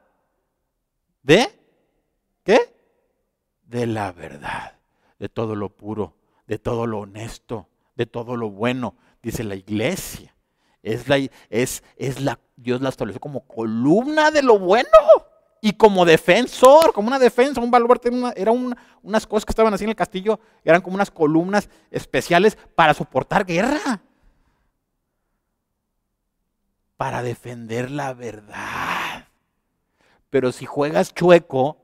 de 1.22 1.48
qué? 2.44 2.74
De 3.64 3.86
la 3.86 4.10
verdad, 4.10 4.78
de 5.18 5.28
todo 5.28 5.54
lo 5.54 5.68
puro, 5.68 6.16
de 6.46 6.58
todo 6.58 6.86
lo 6.86 7.00
honesto, 7.00 7.68
de 7.96 8.06
todo 8.06 8.36
lo 8.36 8.50
bueno, 8.50 8.96
dice 9.22 9.44
la 9.44 9.54
iglesia. 9.54 10.34
Es 10.82 11.08
la, 11.08 11.18
es, 11.50 11.82
es 11.96 12.20
la, 12.20 12.40
Dios 12.56 12.80
la 12.80 12.88
estableció 12.88 13.20
como 13.20 13.46
columna 13.46 14.30
de 14.30 14.42
lo 14.42 14.58
bueno 14.58 14.88
y 15.64 15.72
como 15.72 16.04
defensor, 16.04 16.92
como 16.92 17.08
una 17.08 17.18
defensa, 17.18 17.58
un 17.58 17.70
baluarte, 17.70 18.10
eran 18.36 18.76
unas 19.02 19.26
cosas 19.26 19.46
que 19.46 19.52
estaban 19.52 19.72
así 19.72 19.84
en 19.84 19.88
el 19.88 19.96
castillo, 19.96 20.38
eran 20.62 20.82
como 20.82 20.96
unas 20.96 21.10
columnas 21.10 21.70
especiales 21.90 22.58
para 22.74 22.92
soportar 22.92 23.46
guerra, 23.46 24.02
para 26.98 27.22
defender 27.22 27.90
la 27.90 28.12
verdad. 28.12 29.26
Pero 30.28 30.52
si 30.52 30.66
juegas 30.66 31.14
chueco, 31.14 31.78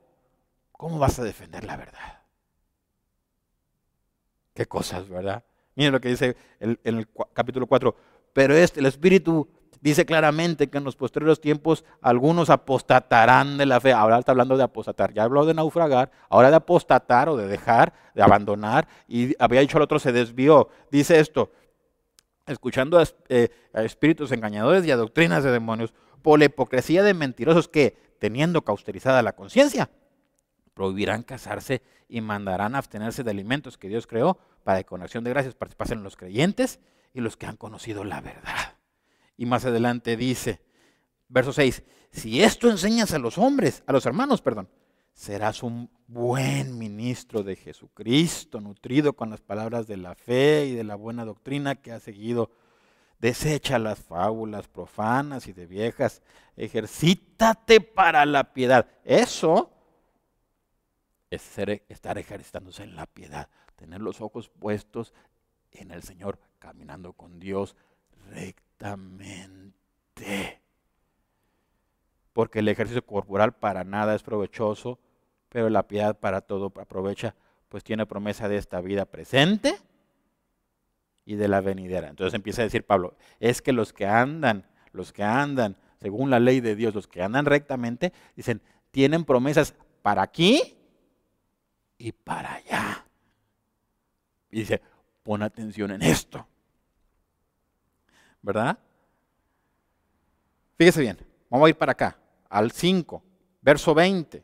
¿cómo 0.73 0.99
vas 0.99 1.19
a 1.19 1.25
defender 1.25 1.65
la 1.65 1.79
verdad? 1.79 2.21
Qué 4.53 4.67
cosas, 4.67 5.09
¿verdad? 5.09 5.43
Miren 5.75 5.93
lo 5.93 6.03
que 6.03 6.11
dice 6.11 6.37
en 6.61 6.79
el 6.85 7.09
capítulo 7.33 7.67
4. 7.67 7.97
Pero 8.35 8.55
este, 8.55 8.81
el 8.81 8.87
Espíritu 8.87 9.49
dice 9.81 10.05
claramente 10.07 10.69
que 10.69 10.79
en 10.79 10.85
los 10.85 10.97
posteriores 10.97 11.41
tiempos 11.41 11.85
algunos 12.01 12.51
apostatarán 12.51 13.59
de 13.59 13.67
la 13.67 13.81
fe. 13.81 13.93
Ahora 13.93 14.19
está 14.19 14.33
hablando 14.33 14.57
de 14.57 14.65
apostatar. 14.65 15.13
Ya 15.13 15.25
habló 15.25 15.47
de 15.47 15.55
naufragar, 15.55 16.11
ahora 16.29 16.51
de 16.51 16.57
apostatar 16.57 17.29
o 17.29 17.37
de 17.37 17.47
dejar, 17.47 17.93
de 18.15 18.23
abandonar. 18.23 18.89
Y 19.09 19.35
había 19.43 19.61
dicho 19.61 19.79
al 19.79 19.83
otro, 19.83 19.99
se 19.99 20.13
desvió. 20.13 20.69
Dice 20.91 21.19
esto, 21.21 21.51
escuchando 22.47 23.03
eh, 23.29 23.49
a, 23.73 23.83
espíritus 23.83 24.33
engañadores 24.33 24.85
y 24.87 24.91
a 24.91 24.97
doctrinas 24.97 25.45
de 25.45 25.51
demonios, 25.51 25.95
por 26.23 26.39
la 26.39 26.45
hipocresía 26.47 27.03
de 27.03 27.15
mentirosos 27.15 27.69
que, 27.69 27.97
teniendo 28.19 28.63
cauterizada 28.63 29.23
la 29.23 29.33
conciencia, 29.33 29.91
prohibirán 30.75 31.23
casarse 31.23 31.83
y 32.09 32.21
mandarán 32.21 32.75
abstenerse 32.75 33.23
de 33.23 33.31
alimentos 33.31 33.79
que 33.79 33.89
Dios 33.89 34.07
creó 34.07 34.39
para 34.65 34.79
que 34.79 34.85
con 34.85 35.03
acción 35.03 35.25
de 35.25 35.31
gracias 35.31 35.55
participasen 35.55 36.03
los 36.03 36.17
creyentes 36.17 36.81
y 37.15 37.21
los 37.21 37.37
que 37.37 37.47
han 37.47 37.57
conocido 37.57 38.05
la 38.05 38.21
verdad. 38.21 38.80
Y 39.41 39.47
más 39.47 39.65
adelante 39.65 40.19
dice, 40.19 40.61
verso 41.31 41.55
6, 41.55 41.83
si 42.13 42.43
esto 42.43 42.69
enseñas 42.69 43.15
a 43.15 43.19
los 43.19 43.39
hombres, 43.39 43.83
a 43.87 43.93
los 43.93 44.05
hermanos, 44.05 44.43
perdón, 44.43 44.69
serás 45.15 45.63
un 45.63 45.89
buen 46.09 46.77
ministro 46.77 47.43
de 47.43 47.57
Jesucristo, 47.57 48.61
nutrido 48.61 49.15
con 49.15 49.31
las 49.31 49.41
palabras 49.41 49.87
de 49.87 49.97
la 49.97 50.15
fe 50.15 50.67
y 50.67 50.75
de 50.75 50.85
la 50.85 50.95
buena 50.95 51.25
doctrina 51.25 51.77
que 51.77 51.91
ha 51.91 52.01
seguido. 52.01 52.51
Desecha 53.19 53.79
las 53.79 54.01
fábulas 54.01 54.69
profanas 54.69 55.47
y 55.47 55.55
de 55.55 55.67
viejas, 55.67 56.21
ejercítate 56.55 57.81
para 57.81 58.27
la 58.27 58.53
piedad. 58.53 58.89
Eso 59.05 59.73
es 61.31 61.43
estar 61.89 62.19
ejercitándose 62.19 62.83
en 62.83 62.95
la 62.95 63.07
piedad, 63.07 63.49
tener 63.77 64.03
los 64.03 64.21
ojos 64.21 64.51
puestos 64.51 65.15
en 65.71 65.93
el 65.93 66.03
Señor, 66.03 66.39
caminando 66.59 67.15
con 67.15 67.41
Dios 67.41 67.75
recto 68.29 68.70
porque 72.33 72.61
el 72.61 72.69
ejercicio 72.69 73.05
corporal 73.05 73.53
para 73.53 73.85
nada 73.85 74.15
es 74.15 74.23
provechoso, 74.23 74.99
pero 75.49 75.69
la 75.69 75.87
piedad 75.87 76.19
para 76.19 76.41
todo 76.41 76.73
aprovecha, 76.81 77.35
pues 77.69 77.85
tiene 77.85 78.07
promesa 78.07 78.49
de 78.49 78.57
esta 78.57 78.81
vida 78.81 79.05
presente 79.05 79.75
y 81.25 81.35
de 81.35 81.49
la 81.49 81.61
venidera. 81.61 82.09
Entonces 82.09 82.35
empieza 82.35 82.63
a 82.63 82.65
decir 82.65 82.85
Pablo, 82.85 83.17
es 83.41 83.63
que 83.63 83.73
los 83.73 83.93
que 83.93 84.07
andan, 84.07 84.67
los 84.93 85.13
que 85.13 85.23
andan 85.23 85.77
según 86.01 86.31
la 86.31 86.41
ley 86.41 86.61
de 86.61 86.75
Dios, 86.75 86.95
los 86.95 87.07
que 87.07 87.23
andan 87.23 87.45
rectamente, 87.45 88.13
dicen, 88.35 88.63
tienen 88.91 89.25
promesas 89.25 89.75
para 90.03 90.23
aquí 90.23 90.77
y 91.99 92.13
para 92.13 92.55
allá. 92.55 93.05
Y 94.51 94.61
dice, 94.61 94.81
pon 95.23 95.43
atención 95.43 95.91
en 95.91 96.03
esto. 96.03 96.47
¿Verdad? 98.43 98.79
Fíjese 100.77 101.01
bien, 101.01 101.19
vamos 101.51 101.67
a 101.67 101.71
ir 101.71 101.77
para 101.77 101.93
acá, 101.93 102.19
al 102.49 102.71
5, 102.71 103.23
verso 103.61 103.95
20. 103.95 104.43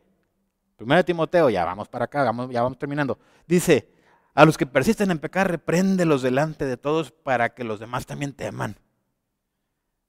Primero 0.76 0.98
de 0.98 1.04
Timoteo, 1.04 1.48
ya 1.48 1.64
vamos 1.64 1.88
para 1.88 2.04
acá, 2.04 2.24
ya 2.50 2.62
vamos 2.62 2.78
terminando. 2.78 3.18
Dice, 3.46 3.90
a 4.34 4.44
los 4.44 4.58
que 4.58 4.66
persisten 4.66 5.10
en 5.10 5.18
pecar, 5.18 5.50
repréndelos 5.50 6.20
delante 6.20 6.66
de 6.66 6.76
todos 6.76 7.10
para 7.10 7.54
que 7.54 7.64
los 7.64 7.80
demás 7.80 8.04
también 8.04 8.34
teman. 8.34 8.76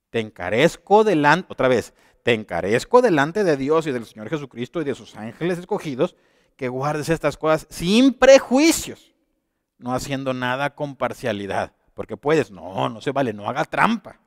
Te 0.09 0.19
encarezco 0.19 1.05
delante, 1.05 1.47
otra 1.49 1.69
vez, 1.69 1.93
te 2.23 2.33
encarezco 2.33 3.01
delante 3.01 3.45
de 3.45 3.55
Dios 3.55 3.87
y 3.87 3.91
del 3.91 4.05
Señor 4.05 4.29
Jesucristo 4.29 4.81
y 4.81 4.83
de 4.83 4.95
sus 4.95 5.15
ángeles 5.15 5.59
escogidos, 5.59 6.17
que 6.57 6.67
guardes 6.67 7.07
estas 7.07 7.37
cosas 7.37 7.67
sin 7.69 8.13
prejuicios, 8.13 9.13
no 9.77 9.93
haciendo 9.93 10.33
nada 10.33 10.75
con 10.75 10.97
parcialidad 10.97 11.71
porque 11.97 12.15
puedes. 12.15 12.51
No, 12.51 12.87
no 12.89 13.01
se 13.01 13.11
vale, 13.11 13.33
no 13.33 13.49
haga 13.49 13.65
trampa. 13.65 14.19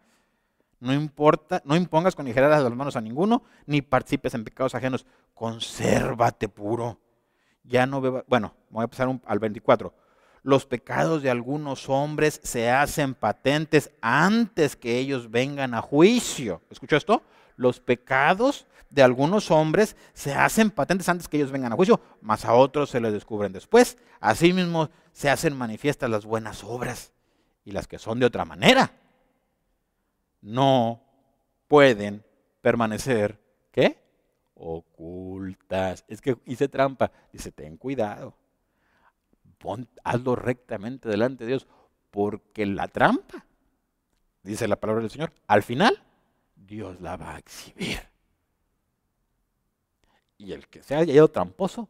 No 0.81 0.93
importa, 0.93 1.62
no 1.64 1.77
impongas 1.77 2.16
con 2.16 2.27
ligereza 2.27 2.59
las 2.59 2.75
manos 2.75 2.97
a 2.97 3.01
ninguno, 3.01 3.45
ni 3.64 3.81
participes 3.81 4.35
en 4.35 4.43
pecados 4.43 4.75
ajenos. 4.75 5.07
Consérvate 5.35 6.49
puro. 6.49 6.99
Ya 7.62 7.87
no 7.87 8.01
beba, 8.01 8.25
bueno, 8.27 8.55
voy 8.71 8.85
a 8.85 8.89
pasar 8.89 9.09
al 9.25 9.39
24. 9.39 9.95
Los 10.43 10.66
pecados 10.66 11.23
de 11.23 11.31
algunos 11.31 11.89
hombres 11.89 12.41
se 12.43 12.71
hacen 12.71 13.14
patentes 13.14 13.93
antes 14.01 14.75
que 14.75 14.99
ellos 14.99 15.31
vengan 15.31 15.73
a 15.75 15.81
juicio. 15.81 16.62
¿Escuchó 16.71 16.97
esto? 16.97 17.23
Los 17.55 17.79
pecados 17.79 18.66
de 18.89 19.05
algunos 19.05 19.53
hombres 19.53 19.95
se 20.12 20.35
hacen 20.35 20.73
patentes 20.73 21.09
antes 21.09 21.29
que 21.29 21.37
ellos 21.37 21.53
vengan 21.53 21.73
a 21.73 21.77
juicio, 21.77 22.01
mas 22.21 22.45
a 22.45 22.55
otros 22.55 22.91
se 22.91 23.01
les 23.01 23.12
descubren 23.12 23.53
después. 23.53 23.97
Asimismo 24.18 24.91
se 25.12 25.31
hacen 25.31 25.57
manifiestas 25.57 26.11
las 26.11 26.25
buenas 26.25 26.64
obras 26.64 27.12
y 27.65 27.73
las 27.73 27.87
que 27.87 27.99
son 27.99 28.19
de 28.21 28.27
otra 28.27 28.45
manera 28.45 28.93
no 30.41 31.03
pueden 31.69 32.25
permanecer, 32.61 33.41
¿qué? 33.71 33.99
Ocultas. 34.55 36.05
Es 36.09 36.21
que 36.21 36.37
hice 36.47 36.69
trampa. 36.69 37.11
Dice, 37.33 37.53
ten 37.53 37.77
cuidado. 37.77 38.35
hazlo 40.05 40.37
rectamente 40.37 41.09
delante 41.09 41.45
de 41.45 41.49
Dios, 41.49 41.67
porque 42.11 42.67
la 42.67 42.89
trampa, 42.89 43.45
dice 44.43 44.67
la 44.67 44.77
palabra 44.77 45.03
del 45.03 45.11
Señor, 45.11 45.33
al 45.47 45.63
final 45.63 46.03
Dios 46.57 47.01
la 47.01 47.17
va 47.17 47.35
a 47.35 47.39
exhibir. 47.39 48.01
Y 50.39 50.53
el 50.53 50.69
que 50.69 50.83
se 50.83 50.95
haya 50.95 51.13
ido 51.13 51.29
tramposo 51.29 51.89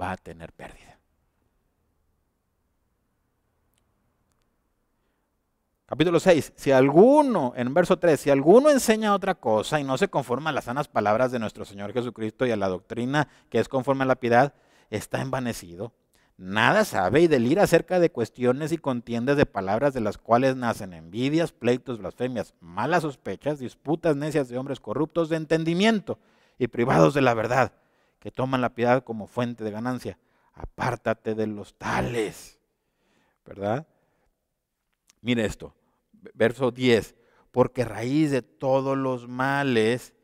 va 0.00 0.12
a 0.12 0.16
tener 0.16 0.52
pérdida. 0.52 0.93
Capítulo 5.94 6.18
6. 6.18 6.54
Si 6.56 6.72
alguno, 6.72 7.52
en 7.54 7.72
verso 7.72 8.00
3, 8.00 8.18
si 8.18 8.28
alguno 8.28 8.68
enseña 8.68 9.14
otra 9.14 9.36
cosa 9.36 9.78
y 9.78 9.84
no 9.84 9.96
se 9.96 10.08
conforma 10.08 10.50
a 10.50 10.52
las 10.52 10.64
sanas 10.64 10.88
palabras 10.88 11.30
de 11.30 11.38
nuestro 11.38 11.64
Señor 11.64 11.92
Jesucristo 11.92 12.44
y 12.44 12.50
a 12.50 12.56
la 12.56 12.66
doctrina 12.66 13.28
que 13.48 13.60
es 13.60 13.68
conforme 13.68 14.02
a 14.02 14.08
la 14.08 14.16
piedad, 14.16 14.54
está 14.90 15.22
envanecido. 15.22 15.92
Nada 16.36 16.84
sabe 16.84 17.20
y 17.20 17.28
delira 17.28 17.62
acerca 17.62 18.00
de 18.00 18.10
cuestiones 18.10 18.72
y 18.72 18.78
contiendas 18.78 19.36
de 19.36 19.46
palabras 19.46 19.94
de 19.94 20.00
las 20.00 20.18
cuales 20.18 20.56
nacen 20.56 20.94
envidias, 20.94 21.52
pleitos, 21.52 22.00
blasfemias, 22.00 22.54
malas 22.58 23.02
sospechas, 23.02 23.60
disputas 23.60 24.16
necias 24.16 24.48
de 24.48 24.58
hombres 24.58 24.80
corruptos 24.80 25.28
de 25.28 25.36
entendimiento 25.36 26.18
y 26.58 26.66
privados 26.66 27.14
de 27.14 27.22
la 27.22 27.34
verdad, 27.34 27.70
que 28.18 28.32
toman 28.32 28.62
la 28.62 28.74
piedad 28.74 29.04
como 29.04 29.28
fuente 29.28 29.62
de 29.62 29.70
ganancia, 29.70 30.18
apártate 30.54 31.36
de 31.36 31.46
los 31.46 31.78
tales. 31.78 32.58
¿Verdad? 33.46 33.86
Mire 35.22 35.44
esto, 35.44 35.72
verso 36.32 36.70
10, 36.70 37.14
porque 37.50 37.84
raíz 37.84 38.30
de 38.30 38.42
todos 38.42 38.96
los 38.96 39.28
males, 39.28 40.14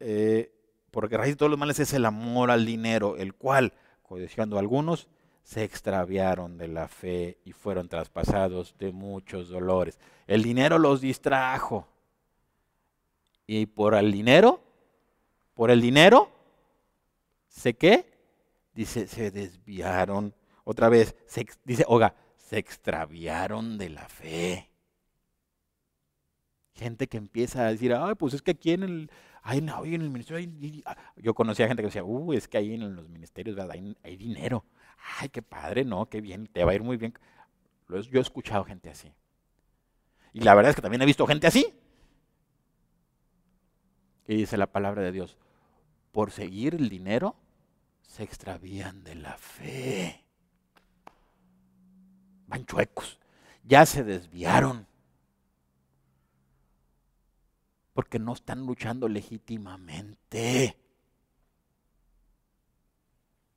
eh, 0.00 0.52
porque 0.90 1.16
raíz 1.16 1.34
de 1.34 1.36
todos 1.36 1.50
los 1.50 1.58
males 1.58 1.78
es 1.78 1.92
el 1.92 2.04
amor 2.04 2.50
al 2.50 2.66
dinero, 2.66 3.16
el 3.16 3.34
cual, 3.34 3.72
codiciando 4.02 4.58
algunos, 4.58 5.08
se 5.42 5.64
extraviaron 5.64 6.56
de 6.56 6.68
la 6.68 6.88
fe 6.88 7.38
y 7.44 7.52
fueron 7.52 7.88
traspasados 7.88 8.74
de 8.78 8.92
muchos 8.92 9.48
dolores. 9.48 9.98
El 10.26 10.42
dinero 10.42 10.78
los 10.78 11.00
distrajo. 11.00 11.88
Y 13.46 13.66
por 13.66 13.94
el 13.94 14.12
dinero, 14.12 14.62
por 15.54 15.70
el 15.70 15.80
dinero, 15.80 16.30
¿se 17.48 17.74
qué? 17.74 18.06
Dice, 18.72 19.08
se 19.08 19.30
desviaron. 19.30 20.34
Otra 20.64 20.88
vez, 20.88 21.16
dice, 21.64 21.84
oiga, 21.88 22.14
se 22.36 22.58
extraviaron 22.58 23.78
de 23.78 23.90
la 23.90 24.08
fe. 24.08 24.71
Gente 26.82 27.06
que 27.06 27.16
empieza 27.16 27.66
a 27.66 27.70
decir, 27.70 27.94
ay, 27.94 28.14
pues 28.16 28.34
es 28.34 28.42
que 28.42 28.50
aquí 28.50 28.72
en 28.72 28.82
el, 28.82 29.10
ay, 29.42 29.60
no, 29.60 29.84
en 29.84 30.02
el 30.02 30.10
ministerio, 30.10 30.48
yo 31.16 31.34
conocía 31.34 31.68
gente 31.68 31.82
que 31.82 31.88
decía, 31.88 32.04
uh, 32.04 32.32
es 32.32 32.48
que 32.48 32.58
ahí 32.58 32.74
en 32.74 32.96
los 32.96 33.08
ministerios 33.08 33.58
hay, 33.58 33.96
hay 34.02 34.16
dinero. 34.16 34.64
Ay, 35.18 35.28
qué 35.28 35.42
padre, 35.42 35.84
no, 35.84 36.06
qué 36.06 36.20
bien, 36.20 36.46
te 36.46 36.64
va 36.64 36.72
a 36.72 36.74
ir 36.74 36.82
muy 36.82 36.96
bien. 36.96 37.14
Yo 37.88 38.18
he 38.18 38.22
escuchado 38.22 38.64
gente 38.64 38.90
así. 38.90 39.12
Y 40.32 40.40
la 40.40 40.54
verdad 40.54 40.70
es 40.70 40.76
que 40.76 40.82
también 40.82 41.02
he 41.02 41.06
visto 41.06 41.26
gente 41.26 41.46
así. 41.46 41.66
Y 44.26 44.36
dice 44.36 44.56
la 44.56 44.66
palabra 44.66 45.02
de 45.02 45.12
Dios, 45.12 45.36
por 46.10 46.30
seguir 46.30 46.74
el 46.74 46.88
dinero, 46.88 47.36
se 48.02 48.22
extravían 48.22 49.04
de 49.04 49.14
la 49.16 49.36
fe. 49.36 50.24
Van 52.46 52.64
chuecos, 52.64 53.18
ya 53.64 53.84
se 53.84 54.04
desviaron. 54.04 54.86
Porque 57.92 58.18
no 58.18 58.32
están 58.32 58.66
luchando 58.66 59.08
legítimamente. 59.08 60.76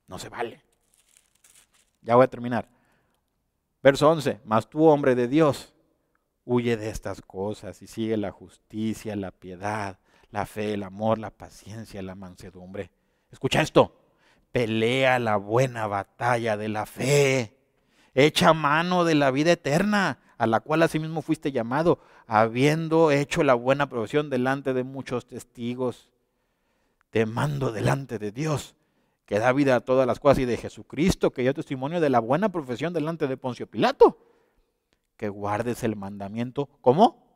No 0.06 0.18
se 0.18 0.28
vale. 0.28 0.62
Ya 2.02 2.14
voy 2.14 2.24
a 2.24 2.28
terminar. 2.28 2.68
Verso 3.82 4.08
11, 4.10 4.40
mas 4.44 4.68
tú, 4.68 4.84
hombre 4.84 5.14
de 5.14 5.28
Dios, 5.28 5.72
huye 6.44 6.76
de 6.76 6.88
estas 6.88 7.20
cosas 7.22 7.82
y 7.82 7.86
sigue 7.86 8.16
la 8.16 8.30
justicia, 8.30 9.16
la 9.16 9.32
piedad, 9.32 9.98
la 10.30 10.46
fe, 10.46 10.74
el 10.74 10.82
amor, 10.82 11.18
la 11.18 11.30
paciencia, 11.30 12.02
la 12.02 12.14
mansedumbre. 12.14 12.90
Escucha 13.30 13.62
esto, 13.62 13.98
pelea 14.52 15.18
la 15.18 15.36
buena 15.36 15.86
batalla 15.86 16.56
de 16.56 16.68
la 16.68 16.86
fe, 16.86 17.56
echa 18.14 18.54
mano 18.54 19.04
de 19.04 19.14
la 19.14 19.30
vida 19.30 19.52
eterna, 19.52 20.18
a 20.38 20.46
la 20.46 20.60
cual 20.60 20.82
asimismo 20.82 21.22
fuiste 21.22 21.52
llamado, 21.52 21.98
habiendo 22.26 23.10
hecho 23.10 23.42
la 23.42 23.54
buena 23.54 23.88
profesión 23.88 24.30
delante 24.30 24.74
de 24.74 24.84
muchos 24.84 25.26
testigos. 25.26 26.10
Te 27.10 27.26
mando 27.26 27.72
delante 27.72 28.18
de 28.18 28.32
Dios 28.32 28.74
que 29.26 29.40
da 29.40 29.52
vida 29.52 29.76
a 29.76 29.80
todas 29.80 30.06
las 30.06 30.20
cosas, 30.20 30.38
y 30.38 30.44
de 30.44 30.56
Jesucristo, 30.56 31.32
que 31.32 31.42
dio 31.42 31.52
testimonio 31.52 32.00
de 32.00 32.10
la 32.10 32.20
buena 32.20 32.48
profesión 32.48 32.92
delante 32.92 33.26
de 33.26 33.36
Poncio 33.36 33.66
Pilato, 33.66 34.18
que 35.16 35.28
guardes 35.28 35.82
el 35.82 35.96
mandamiento, 35.96 36.68
¿cómo? 36.80 37.26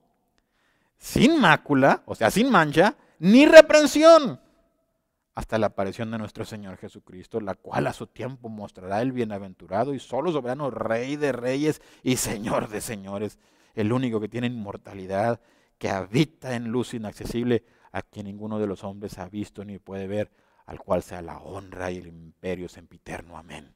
Sin 0.99 1.41
mácula, 1.41 2.03
o 2.07 2.15
sea, 2.15 2.31
sin 2.31 2.49
mancha, 2.49 2.95
ni 3.19 3.45
reprensión, 3.45 4.41
hasta 5.41 5.59
la 5.59 5.69
aparición 5.69 6.11
de 6.11 6.19
nuestro 6.19 6.45
Señor 6.45 6.77
Jesucristo, 6.77 7.41
la 7.41 7.55
cual 7.55 7.87
a 7.87 7.95
su 7.95 8.07
tiempo 8.07 8.51
mostrará 8.51 9.01
el 9.01 9.13
bienaventurado 9.13 9.95
y 9.95 9.99
solo 9.99 10.31
soberano 10.33 10.71
Rey 10.71 11.17
de 11.17 11.33
reyes 11.33 11.81
y 12.03 12.17
Señor 12.17 12.69
de 12.69 12.83
señores, 12.83 13.39
el 13.75 13.91
único 13.95 14.21
que 14.21 14.29
tiene 14.29 14.49
inmortalidad, 14.49 15.41
que 15.79 15.89
habita 15.89 16.55
en 16.55 16.69
luz 16.69 16.93
inaccesible, 16.93 17.65
a 17.91 18.03
quien 18.03 18.27
ninguno 18.27 18.59
de 18.59 18.67
los 18.67 18.85
hombres 18.85 19.19
ha 19.19 19.31
visto 19.31 19.65
ni 19.65 19.79
puede 19.79 20.07
ver 20.07 20.31
al 20.67 20.79
cual 20.79 21.03
sea 21.03 21.23
la 21.23 21.39
honra 21.39 21.91
y 21.91 21.97
el 21.97 22.09
imperio 22.09 22.69
sempiterno. 22.69 23.39
Amén. 23.39 23.75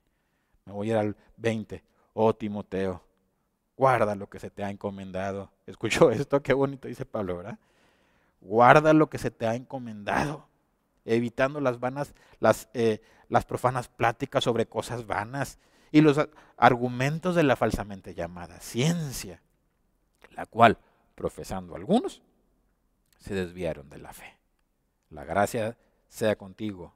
Me 0.67 0.73
voy 0.75 0.91
a 0.91 0.93
ir 0.93 0.99
al 0.99 1.17
20. 1.39 1.83
Oh 2.13 2.35
Timoteo, 2.37 3.03
guarda 3.75 4.15
lo 4.15 4.29
que 4.29 4.39
se 4.39 4.51
te 4.51 4.63
ha 4.65 4.71
encomendado. 4.71 5.51
¿Escuchó 5.67 6.11
esto? 6.11 6.43
Qué 6.43 6.53
bonito 6.53 6.89
dice 6.89 7.07
Pablo, 7.07 7.39
¿verdad? 7.39 7.59
Guarda 8.43 8.93
lo 8.93 9.09
que 9.09 9.17
se 9.17 9.31
te 9.31 9.47
ha 9.47 9.55
encomendado, 9.55 10.47
evitando 11.05 11.61
las 11.61 11.81
vanas, 11.81 12.15
las, 12.41 12.69
eh, 12.75 13.01
las 13.29 13.45
profanas 13.45 13.89
pláticas 13.89 14.45
sobre 14.45 14.67
cosas 14.67 15.07
vanas 15.07 15.59
y 15.91 16.01
los 16.01 16.19
argumentos 16.57 17.35
de 17.35 17.43
la 17.43 17.57
falsamente 17.57 18.15
llamada 18.15 18.61
ciencia, 18.61 19.43
la 20.31 20.47
cual, 20.47 20.79
profesando 21.15 21.77
algunos, 21.77 22.23
se 23.19 23.35
desviaron 23.35 23.89
de 23.89 23.99
la 23.99 24.13
fe. 24.13 24.37
La 25.11 25.25
gracia 25.25 25.79
sea 26.09 26.37
contigo. 26.37 26.95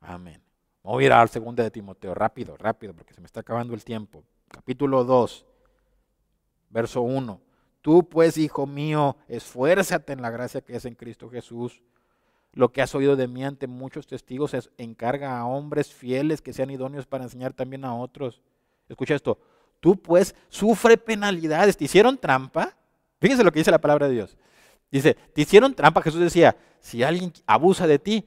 Amén. 0.00 0.42
Voy 0.82 1.04
a 1.04 1.06
ir 1.06 1.12
al 1.12 1.28
segundo 1.28 1.62
de 1.62 1.70
Timoteo, 1.70 2.14
rápido, 2.14 2.56
rápido, 2.56 2.94
porque 2.94 3.14
se 3.14 3.20
me 3.20 3.26
está 3.26 3.40
acabando 3.40 3.74
el 3.74 3.82
tiempo. 3.82 4.22
Capítulo 4.48 5.02
2, 5.02 5.46
verso 6.70 7.02
1. 7.02 7.40
Tú 7.82 8.08
pues, 8.08 8.36
hijo 8.38 8.66
mío, 8.66 9.16
esfuérzate 9.28 10.12
en 10.12 10.22
la 10.22 10.30
gracia 10.30 10.60
que 10.60 10.76
es 10.76 10.84
en 10.84 10.94
Cristo 10.94 11.28
Jesús. 11.28 11.82
Lo 12.56 12.72
que 12.72 12.82
has 12.82 12.92
oído 12.96 13.14
de 13.14 13.28
mí 13.28 13.44
ante 13.44 13.68
muchos 13.68 14.08
testigos 14.08 14.52
es 14.54 14.70
encarga 14.76 15.38
a 15.38 15.46
hombres 15.46 15.92
fieles 15.92 16.42
que 16.42 16.52
sean 16.52 16.70
idóneos 16.70 17.06
para 17.06 17.22
enseñar 17.22 17.52
también 17.52 17.84
a 17.84 17.94
otros. 17.94 18.42
Escucha 18.88 19.14
esto. 19.14 19.38
Tú 19.78 19.94
pues 19.94 20.34
sufre 20.48 20.96
penalidades. 20.96 21.76
¿Te 21.76 21.84
hicieron 21.84 22.18
trampa? 22.18 22.76
Fíjese 23.20 23.44
lo 23.44 23.52
que 23.52 23.60
dice 23.60 23.70
la 23.70 23.80
palabra 23.80 24.08
de 24.08 24.14
Dios. 24.14 24.36
Dice, 24.90 25.14
te 25.14 25.42
hicieron 25.42 25.72
trampa. 25.72 26.02
Jesús 26.02 26.20
decía, 26.20 26.56
si 26.80 27.04
alguien 27.04 27.32
abusa 27.46 27.86
de 27.86 28.00
ti, 28.00 28.26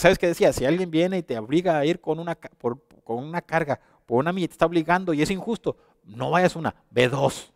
¿Sabes 0.00 0.18
qué 0.18 0.28
decía? 0.28 0.52
Si 0.52 0.64
alguien 0.64 0.90
viene 0.90 1.18
y 1.18 1.22
te 1.22 1.38
obliga 1.38 1.78
a 1.78 1.84
ir 1.84 2.00
con 2.00 2.18
una, 2.18 2.34
con 2.34 3.18
una 3.18 3.42
carga, 3.42 3.80
por 4.06 4.18
una 4.18 4.32
milla, 4.32 4.48
te 4.48 4.52
está 4.52 4.66
obligando 4.66 5.12
y 5.12 5.20
es 5.20 5.30
injusto, 5.30 5.76
no 6.04 6.30
vayas 6.30 6.56
una, 6.56 6.74
ve 6.90 7.08
dos. 7.08 7.52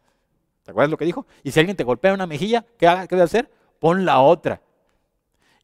¿Te 0.62 0.70
acuerdas 0.70 0.90
lo 0.90 0.96
que 0.96 1.04
dijo? 1.04 1.26
Y 1.42 1.50
si 1.50 1.60
alguien 1.60 1.76
te 1.76 1.84
golpea 1.84 2.12
una 2.12 2.26
mejilla, 2.26 2.64
¿qué, 2.78 2.86
qué 3.08 3.16
debe 3.16 3.22
hacer? 3.22 3.50
Pon 3.78 4.04
la 4.04 4.20
otra. 4.20 4.60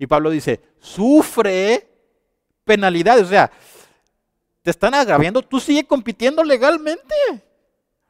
Y 0.00 0.06
Pablo 0.06 0.30
dice, 0.30 0.60
sufre 0.80 1.86
penalidades, 2.64 3.26
o 3.26 3.28
sea, 3.28 3.52
te 4.62 4.70
están 4.70 4.94
agraviando, 4.94 5.42
tú 5.42 5.60
sigue 5.60 5.86
compitiendo 5.86 6.42
legalmente. 6.42 7.14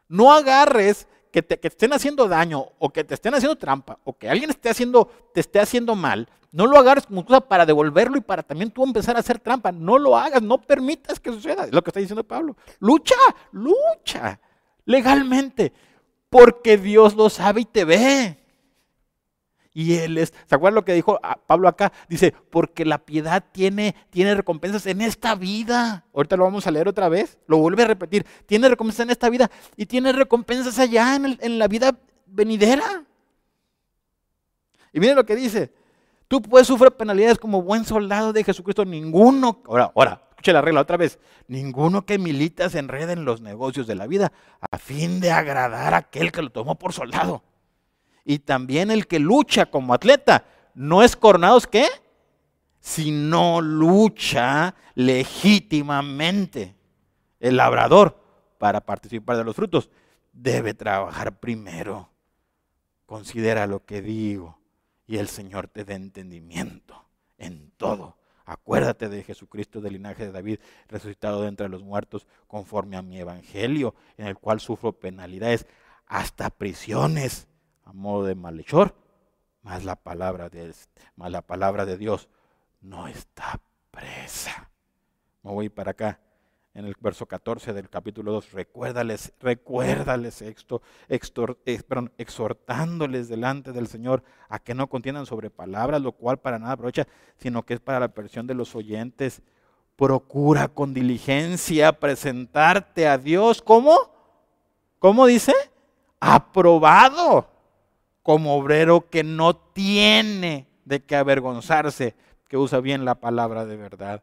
No 0.07 0.33
agarres 0.33 1.09
que 1.33 1.43
te, 1.43 1.59
que 1.59 1.67
estén 1.67 1.93
haciendo 1.93 2.29
daño 2.29 2.69
o 2.79 2.91
que 2.91 3.03
te 3.03 3.15
estén 3.15 3.35
haciendo 3.35 3.57
trampa 3.57 3.99
o 4.05 4.17
que 4.17 4.31
alguien 4.31 4.51
esté 4.51 4.71
haciendo, 4.71 5.11
te 5.35 5.41
esté 5.41 5.59
haciendo 5.59 5.97
mal, 5.97 6.29
no 6.53 6.69
lo 6.69 6.79
agarres 6.79 7.07
como 7.07 7.25
para 7.25 7.67
devolverlo 7.67 8.17
y 8.17 8.21
para 8.21 8.45
también 8.45 8.71
tú 8.71 8.85
empezar 8.85 9.17
a 9.17 9.21
hacer 9.21 9.41
trampa. 9.41 9.73
No 9.73 9.99
lo 9.99 10.17
hagas, 10.17 10.43
no 10.43 10.61
permitas 10.61 11.19
que 11.19 11.33
suceda. 11.33 11.65
Es 11.65 11.73
lo 11.73 11.83
que 11.83 11.91
está 11.91 11.99
diciendo 11.99 12.23
Pablo. 12.23 12.57
Lucha, 12.79 13.17
lucha 13.51 14.41
legalmente, 14.85 15.73
porque 16.29 16.77
Dios 16.77 17.17
lo 17.17 17.31
sabe 17.31 17.63
y 17.63 17.65
te 17.65 17.85
ve. 17.85 18.40
Y 19.73 19.95
Él 19.95 20.19
es, 20.19 20.35
¿se 20.47 20.55
acuerdan 20.55 20.75
lo 20.75 20.85
que 20.85 20.95
dijo 20.95 21.21
Pablo 21.47 21.69
acá? 21.69 21.93
Dice, 22.09 22.35
porque 22.51 22.85
la 22.85 22.99
piedad 22.99 23.45
tiene, 23.53 23.95
tiene 24.11 24.35
recompensas 24.35 24.87
en 24.87 25.01
esta 25.01 25.35
vida. 25.37 26.07
Ahorita 26.13 26.37
lo 26.37 26.45
vamos 26.45 26.67
a 26.67 26.71
leer 26.71 26.89
otra 26.89 27.09
vez, 27.09 27.39
lo 27.47 27.59
vuelve 27.59 27.85
a 27.85 27.87
repetir. 27.87 28.27
Tiene 28.47 28.69
recompensas 28.69 29.05
en 29.05 29.11
esta 29.11 29.31
vida 29.31 29.51
y 29.77 29.87
tiene 29.87 30.13
recompensas 30.13 30.79
allá 30.79 31.15
en, 31.15 31.39
en 31.41 31.59
la 31.59 31.69
vida 31.69 31.97
venidera. 32.27 33.05
Y 34.93 34.99
miren 34.99 35.17
lo 35.17 35.25
que 35.25 35.37
dice, 35.37 35.73
tú 36.27 36.43
puedes 36.43 36.67
sufrir 36.67 36.91
penalidades 36.93 37.39
como 37.39 37.63
buen 37.63 37.85
soldado 37.85 38.33
de 38.33 38.43
Jesucristo. 38.43 38.85
Ninguno, 38.85 39.63
ahora, 39.67 39.93
ahora, 39.95 40.23
escuche 40.31 40.53
la 40.53 40.63
regla 40.63 40.81
otra 40.81 40.97
vez, 40.97 41.21
ninguno 41.47 42.05
que 42.05 42.19
milita 42.19 42.69
se 42.71 42.81
enreda 42.81 43.13
en 43.13 43.25
los 43.25 43.41
negocios 43.41 43.87
de 43.87 43.95
la 43.95 44.09
vida 44.09 44.33
a 44.69 44.79
fin 44.79 45.21
de 45.21 45.31
agradar 45.31 45.95
a 45.95 45.99
aquel 45.99 46.33
que 46.33 46.43
lo 46.43 46.51
tomó 46.51 46.77
por 46.77 46.93
soldado. 46.93 47.45
Y 48.25 48.41
también 48.41 48.91
el 48.91 49.07
que 49.07 49.19
lucha 49.19 49.67
como 49.67 49.95
atleta 49.95 50.45
no 50.75 51.03
es 51.03 51.17
coronados 51.17 51.67
qué? 51.67 51.87
Sino 52.81 53.61
lucha 53.61 54.75
legítimamente. 54.95 56.77
El 57.39 57.57
labrador, 57.57 58.23
para 58.59 58.81
participar 58.81 59.37
de 59.37 59.45
los 59.45 59.57
frutos, 59.57 59.91
debe 60.33 60.75
trabajar 60.75 61.41
primero. 61.41 62.11
Considera 63.07 63.67
lo 63.67 63.85
que 63.85 64.03
digo 64.03 64.59
y 65.07 65.19
el 65.19 65.29
Señor 65.29 65.67
te 65.67 65.85
dé 65.85 65.95
entendimiento 65.95 67.05
en 67.37 67.73
todo. 67.77 68.17
Acuérdate 68.45 69.09
de 69.09 69.23
Jesucristo 69.23 69.81
del 69.81 69.95
linaje 69.95 70.27
de 70.27 70.33
David, 70.33 70.61
resucitado 70.89 71.43
de 71.43 71.49
entre 71.49 71.69
los 71.69 71.83
muertos, 71.83 72.27
conforme 72.47 72.97
a 72.97 73.03
mi 73.03 73.19
evangelio, 73.19 73.95
en 74.17 74.27
el 74.27 74.37
cual 74.37 74.61
sufro 74.61 74.93
penalidades, 74.93 75.67
hasta 76.07 76.51
prisiones 76.51 77.49
a 77.91 77.93
modo 77.93 78.25
de 78.25 78.37
malhechor, 78.37 78.95
más 79.63 79.85
la 79.85 79.97
palabra 79.97 80.49
de, 80.49 80.73
más 81.17 81.33
la 81.33 81.43
palabra 81.43 81.85
de 81.85 81.99
Dios 81.99 82.29
no 82.81 83.09
está 83.09 83.61
presa. 83.91 84.71
Me 85.43 85.51
voy 85.51 85.69
para 85.69 85.91
acá. 85.91 86.21
en 86.73 86.85
el 86.85 86.95
verso 87.01 87.27
14 87.27 87.73
del 87.73 87.91
capítulo 87.91 88.31
2, 88.31 88.53
recuérdales, 88.53 89.33
recuérdales 89.41 90.41
esto, 90.41 90.83
eh, 91.09 91.19
exhortándoles 92.17 93.29
delante 93.29 93.73
del 93.73 93.89
Señor 93.89 94.23
a 94.49 94.61
que 94.61 94.73
no 94.73 94.87
contiendan 94.87 95.27
sobre 95.27 95.51
palabras, 95.51 96.01
lo 96.01 96.13
cual 96.13 96.39
para 96.39 96.61
nada 96.61 96.75
aprovecha, 96.75 97.09
sino 97.39 97.65
que 97.65 97.75
es 97.75 97.81
para 97.81 97.99
la 97.99 98.15
perversión 98.15 98.47
de 98.47 98.55
los 98.55 98.77
oyentes. 98.77 99.43
Procura 99.97 100.69
con 100.69 100.95
diligencia 100.95 101.99
presentarte 101.99 103.09
a 103.09 103.19
Dios. 103.19 103.61
¿Cómo? 103.61 103.99
¿Cómo 105.01 105.27
dice? 105.27 105.53
Aprobado 106.21 107.49
como 108.23 108.57
obrero 108.57 109.09
que 109.09 109.25
no 109.25 109.57
tiene 109.57 110.67
de 110.85 111.01
qué 111.01 111.17
avergonzarse, 111.17 112.15
que 112.49 112.57
usa 112.57 112.81
bien 112.81 113.05
la 113.05 113.17
palabra 113.17 113.65
de 113.65 113.77
verdad, 113.77 114.23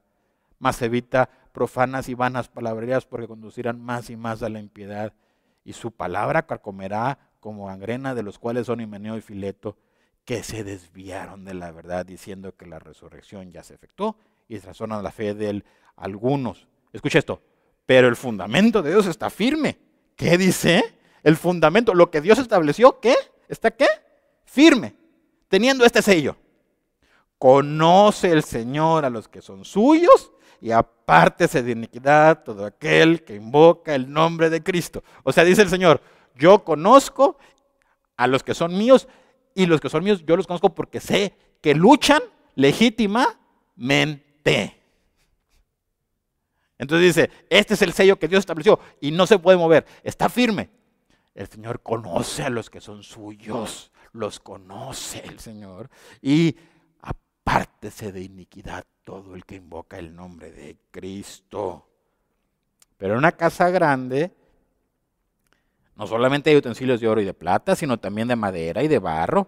mas 0.60 0.82
evita 0.82 1.30
profanas 1.52 2.10
y 2.10 2.14
vanas 2.14 2.50
palabrerías 2.50 3.06
porque 3.06 3.28
conducirán 3.28 3.82
más 3.82 4.10
y 4.10 4.16
más 4.16 4.44
a 4.44 4.50
la 4.50 4.60
impiedad. 4.60 5.14
Y 5.64 5.74
su 5.74 5.92
palabra 5.92 6.46
carcomerá 6.46 7.20
como 7.40 7.68
gangrena 7.68 8.14
de 8.14 8.24
los 8.24 8.40
cuales 8.40 8.68
son 8.68 8.82
Himeneo 8.82 9.18
y 9.18 9.22
Fileto, 9.22 9.78
que 10.26 10.44
se 10.44 10.64
desviaron 10.64 11.46
de 11.46 11.54
la 11.54 11.72
verdad 11.72 12.06
diciendo 12.06 12.56
que 12.56 12.66
la 12.66 12.80
resurrección 12.80 13.52
ya 13.52 13.64
se 13.64 13.76
efectuó 13.76 14.18
y 14.48 14.60
razonan 14.60 15.04
la 15.04 15.12
fe 15.12 15.34
de 15.34 15.50
él 15.50 15.66
algunos. 15.96 16.68
Escucha 16.92 17.20
esto, 17.20 17.42
pero 17.86 18.08
el 18.08 18.16
fundamento 18.16 18.82
de 18.82 18.92
Dios 18.92 19.08
está 19.08 19.30
firme. 19.30 19.78
¿Qué 20.16 20.38
dice? 20.38 20.84
El 21.24 21.38
fundamento, 21.38 21.94
lo 21.94 22.12
que 22.12 22.22
Dios 22.22 22.40
estableció, 22.40 23.00
¿qué? 23.00 23.16
¿Está 23.48 23.72
qué? 23.72 23.88
Firme, 24.46 24.96
teniendo 25.48 25.86
este 25.86 26.02
sello. 26.02 26.36
Conoce 27.38 28.32
el 28.32 28.44
Señor 28.44 29.06
a 29.06 29.10
los 29.10 29.28
que 29.28 29.42
son 29.42 29.64
suyos 29.64 30.32
y 30.60 30.72
apártese 30.72 31.62
de 31.62 31.72
iniquidad 31.72 32.44
todo 32.44 32.66
aquel 32.66 33.24
que 33.24 33.36
invoca 33.36 33.94
el 33.94 34.12
nombre 34.12 34.50
de 34.50 34.64
Cristo. 34.64 35.04
O 35.24 35.32
sea, 35.32 35.44
dice 35.44 35.62
el 35.62 35.70
Señor, 35.70 36.02
yo 36.36 36.64
conozco 36.64 37.38
a 38.16 38.28
los 38.28 38.44
que 38.44 38.56
son 38.56 38.78
míos 38.78 39.08
y 39.54 39.66
los 39.66 39.80
que 39.80 39.90
son 39.90 40.04
míos 40.04 40.24
yo 40.26 40.36
los 40.36 40.48
conozco 40.48 40.74
porque 40.74 41.00
sé 41.00 41.36
que 41.62 41.76
luchan 41.76 42.22
legítimamente. 42.56 44.74
Entonces 46.80 47.16
dice, 47.16 47.32
este 47.50 47.74
es 47.74 47.82
el 47.82 47.94
sello 47.94 48.20
que 48.20 48.28
Dios 48.28 48.40
estableció 48.40 48.80
y 49.02 49.12
no 49.12 49.26
se 49.26 49.40
puede 49.40 49.58
mover, 49.58 49.86
está 50.04 50.30
firme. 50.30 50.70
El 51.38 51.46
Señor 51.46 51.82
conoce 51.84 52.42
a 52.42 52.50
los 52.50 52.72
que 52.72 52.82
son 52.82 53.04
suyos, 53.04 53.92
los 54.12 54.40
conoce 54.40 55.24
el 55.24 55.38
Señor 55.40 55.88
y 56.20 56.56
apártese 57.00 58.12
de 58.12 58.22
iniquidad 58.22 58.84
todo 59.04 59.36
el 59.36 59.46
que 59.46 59.54
invoca 59.54 60.00
el 60.00 60.16
nombre 60.16 60.52
de 60.52 60.78
Cristo. 60.90 61.90
Pero 62.98 63.14
en 63.14 63.20
una 63.20 63.34
casa 63.34 63.70
grande, 63.70 64.34
no 65.96 66.08
solamente 66.08 66.50
hay 66.50 66.56
utensilios 66.56 67.00
de 67.02 67.08
oro 67.08 67.22
y 67.22 67.26
de 67.26 67.36
plata, 67.36 67.76
sino 67.76 68.00
también 68.00 68.30
de 68.30 68.36
madera 68.36 68.82
y 68.82 68.88
de 68.88 68.98
barro. 68.98 69.48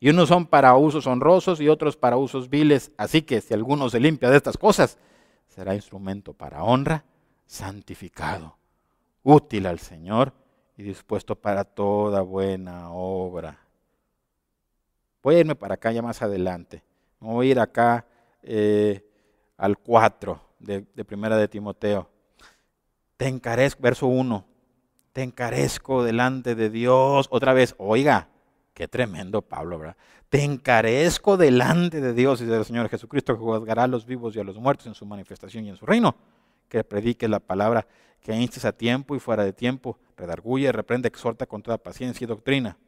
Y 0.00 0.08
unos 0.08 0.30
son 0.30 0.46
para 0.46 0.74
usos 0.74 1.06
honrosos 1.06 1.60
y 1.60 1.68
otros 1.68 1.96
para 1.96 2.16
usos 2.16 2.50
viles. 2.50 2.90
Así 2.96 3.22
que 3.22 3.40
si 3.40 3.54
alguno 3.54 3.88
se 3.88 4.00
limpia 4.00 4.30
de 4.30 4.36
estas 4.36 4.56
cosas, 4.56 4.98
será 5.46 5.76
instrumento 5.76 6.32
para 6.32 6.64
honra, 6.64 7.04
santificado, 7.46 8.58
útil 9.22 9.66
al 9.66 9.78
Señor 9.78 10.32
y 10.80 10.82
dispuesto 10.82 11.36
para 11.36 11.62
toda 11.62 12.22
buena 12.22 12.90
obra. 12.90 13.58
Voy 15.22 15.34
a 15.34 15.40
irme 15.40 15.54
para 15.54 15.74
acá 15.74 15.92
ya 15.92 16.00
más 16.00 16.22
adelante. 16.22 16.82
voy 17.18 17.48
a 17.48 17.50
ir 17.50 17.60
acá 17.60 18.06
eh, 18.42 19.04
al 19.58 19.76
4 19.76 20.40
de, 20.58 20.82
Primera 21.04 21.36
de 21.36 21.48
Timoteo. 21.48 22.08
Te 23.18 23.28
encarezco, 23.28 23.82
verso 23.82 24.06
1, 24.06 24.46
te 25.12 25.22
encarezco 25.22 26.02
delante 26.02 26.54
de 26.54 26.70
Dios. 26.70 27.28
Otra 27.30 27.52
vez, 27.52 27.74
oiga, 27.76 28.28
qué 28.72 28.88
tremendo 28.88 29.42
Pablo, 29.42 29.78
¿verdad? 29.78 29.96
Te 30.30 30.44
encarezco 30.44 31.36
delante 31.36 32.00
de 32.00 32.14
Dios 32.14 32.40
y 32.40 32.46
del 32.46 32.64
Señor 32.64 32.88
Jesucristo 32.88 33.34
que 33.34 33.40
juzgará 33.40 33.82
a 33.82 33.88
los 33.88 34.06
vivos 34.06 34.34
y 34.34 34.40
a 34.40 34.44
los 34.44 34.56
muertos 34.56 34.86
en 34.86 34.94
su 34.94 35.04
manifestación 35.04 35.66
y 35.66 35.68
en 35.68 35.76
su 35.76 35.84
reino. 35.84 36.16
Que 36.70 36.82
predique 36.82 37.28
la 37.28 37.40
palabra, 37.40 37.86
que 38.22 38.34
instes 38.34 38.64
a 38.64 38.72
tiempo 38.72 39.14
y 39.14 39.20
fuera 39.20 39.44
de 39.44 39.52
tiempo, 39.52 39.98
redarguye, 40.16 40.72
reprende, 40.72 41.08
exhorta 41.08 41.44
con 41.44 41.62
toda 41.62 41.76
paciencia 41.76 42.24
y 42.24 42.28
doctrina. 42.28 42.78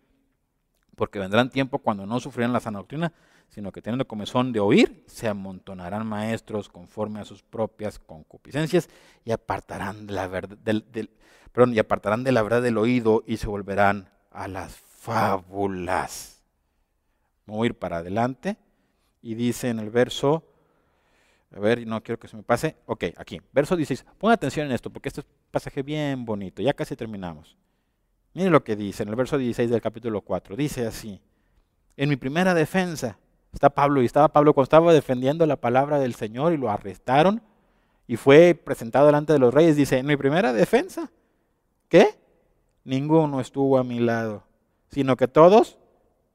Porque 0.97 1.18
vendrán 1.18 1.51
tiempos 1.51 1.83
cuando 1.83 2.07
no 2.07 2.18
sufrirán 2.20 2.55
la 2.55 2.61
sana 2.61 2.78
doctrina, 2.78 3.12
sino 3.49 3.70
que 3.70 3.83
teniendo 3.83 4.07
comezón 4.07 4.53
de 4.53 4.61
oír, 4.61 5.05
se 5.07 5.28
amontonarán 5.28 6.07
maestros 6.07 6.70
conforme 6.70 7.20
a 7.20 7.24
sus 7.26 7.43
propias 7.43 7.99
concupiscencias 7.99 8.89
y 9.26 9.30
apartarán 9.30 10.07
de 10.07 10.14
la 10.14 10.26
verdad 10.26 10.57
del, 10.57 10.87
y 11.74 11.78
apartarán 11.78 12.24
de 12.24 12.33
la 12.33 12.43
verdad 12.43 12.62
del 12.62 12.78
oído 12.78 13.24
y 13.26 13.37
se 13.37 13.47
volverán 13.47 14.09
a 14.30 14.49
las 14.49 14.74
fábulas. 14.76 16.43
Voy 17.45 17.66
a 17.66 17.66
ir 17.66 17.78
para 17.78 17.99
adelante 17.99 18.57
y 19.20 19.35
dice 19.35 19.68
en 19.68 19.80
el 19.80 19.91
verso, 19.91 20.45
a 21.55 21.61
ver, 21.61 21.87
no 21.87 22.03
quiero 22.03 22.19
que 22.19 22.29
se 22.29 22.37
me 22.37 22.43
pase, 22.43 22.77
ok, 22.87 23.05
aquí, 23.17 23.41
verso 23.53 23.77
16, 23.77 24.05
ponga 24.19 24.35
atención 24.35 24.67
en 24.67 24.73
esto 24.73 24.91
porque 24.91 25.09
este 25.09 25.21
es 25.21 25.27
un 25.27 25.33
pasaje 25.51 25.83
bien 25.83 26.25
bonito, 26.25 26.63
ya 26.63 26.73
casi 26.73 26.97
terminamos. 26.97 27.57
Miren 28.35 28.53
lo 28.53 28.65
que 28.65 28.77
dice 28.77 29.03
en 29.03 29.11
el 29.11 29.17
verso 29.17 29.37
16 29.39 29.71
del 29.71 29.81
capítulo 29.81 30.23
4, 30.23 30.57
dice 30.57 30.87
así, 30.87 31.21
en 31.97 32.09
mi 32.09 32.17
primera 32.17 32.55
defensa, 32.55 33.19
Está 33.53 33.71
Pablo 33.71 34.03
y 34.03 34.07
estaba 34.07 34.29
Pablo 34.29 34.55
cuando 34.55 34.65
estaba 34.65 34.93
defendiendo 34.93 35.45
la 35.47 35.57
palabra 35.57 35.99
del 35.99 36.15
Señor 36.15 36.53
y 36.53 36.57
lo 36.57 36.71
arrestaron 36.71 37.43
y 38.07 38.17
fue 38.17 38.55
presentado 38.55 39.07
delante 39.07 39.33
de 39.33 39.39
los 39.39 39.53
reyes. 39.53 39.77
Dice, 39.77 39.99
en 39.99 40.07
mi 40.07 40.17
primera 40.17 40.53
defensa, 40.53 41.11
¿qué? 41.89 42.19
Ninguno 42.85 43.41
estuvo 43.41 43.79
a 43.79 43.85
mi 43.85 44.01
lado, 44.01 44.45
sino 44.91 45.17
que 45.17 45.29
todos 45.29 45.79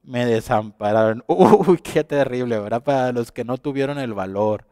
me 0.04 0.26
desampararon. 0.26 1.24
Uy, 1.28 1.78
qué 1.80 2.04
terrible, 2.04 2.60
¿verdad? 2.60 2.84
Para 2.84 3.12
los 3.12 3.32
que 3.32 3.44
no 3.44 3.58
tuvieron 3.58 3.98
el 3.98 4.14
valor. 4.14 4.66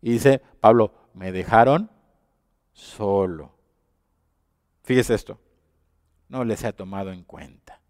Y 0.00 0.12
dice 0.12 0.40
Pablo, 0.60 0.92
me 1.14 1.32
dejaron 1.32 1.90
solo. 2.72 3.52
Fíjese 4.84 5.14
esto, 5.14 5.38
no 6.28 6.44
les 6.44 6.64
ha 6.64 6.72
tomado 6.72 7.12
en 7.12 7.24
cuenta. 7.24 7.80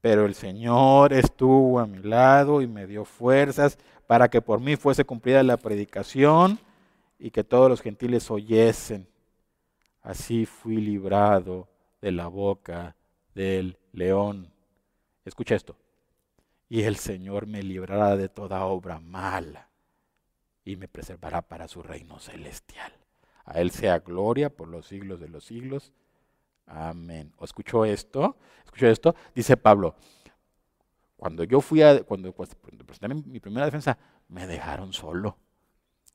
Pero 0.00 0.24
el 0.24 0.34
Señor 0.34 1.12
estuvo 1.12 1.78
a 1.78 1.86
mi 1.86 1.98
lado 1.98 2.62
y 2.62 2.66
me 2.66 2.86
dio 2.86 3.04
fuerzas 3.04 3.78
para 4.06 4.28
que 4.28 4.40
por 4.40 4.60
mí 4.60 4.76
fuese 4.76 5.04
cumplida 5.04 5.42
la 5.42 5.56
predicación 5.56 6.58
y 7.18 7.30
que 7.30 7.44
todos 7.44 7.68
los 7.68 7.82
gentiles 7.82 8.30
oyesen. 8.30 9.08
Así 10.02 10.46
fui 10.46 10.76
librado 10.76 11.68
de 12.00 12.12
la 12.12 12.28
boca 12.28 12.94
del 13.34 13.78
león. 13.92 14.52
Escucha 15.24 15.56
esto. 15.56 15.76
Y 16.68 16.82
el 16.82 16.96
Señor 16.96 17.46
me 17.46 17.62
librará 17.62 18.16
de 18.16 18.28
toda 18.28 18.64
obra 18.64 18.98
mala 19.00 19.68
y 20.66 20.76
me 20.76 20.88
preservará 20.88 21.40
para 21.40 21.68
su 21.68 21.82
reino 21.82 22.18
celestial. 22.18 22.92
A 23.44 23.60
Él 23.60 23.70
sea 23.70 24.00
gloria 24.00 24.50
por 24.50 24.68
los 24.68 24.86
siglos 24.86 25.20
de 25.20 25.28
los 25.28 25.44
siglos. 25.44 25.92
Amén. 26.66 27.32
¿O 27.38 27.44
escuchó 27.44 27.84
esto? 27.84 28.36
¿Escuchó 28.64 28.88
esto? 28.88 29.14
Dice 29.32 29.56
Pablo, 29.56 29.94
cuando 31.16 31.44
yo 31.44 31.60
fui 31.60 31.82
a, 31.82 32.02
cuando, 32.02 32.32
presenté 32.32 33.14
mi 33.14 33.38
primera 33.38 33.64
defensa, 33.64 33.96
me 34.28 34.48
dejaron 34.48 34.92
solo. 34.92 35.38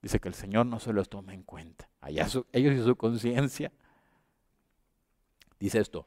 Dice 0.02 0.20
que 0.20 0.28
el 0.28 0.36
Señor 0.36 0.66
no 0.66 0.82
se 0.82 0.92
los 0.92 1.10
toma 1.10 1.34
en 1.34 1.44
cuenta. 1.44 1.90
Allá 2.02 2.28
ellos 2.52 2.74
y 2.74 2.84
su 2.84 2.96
conciencia. 2.98 3.72
Dice 5.60 5.80
esto, 5.80 6.06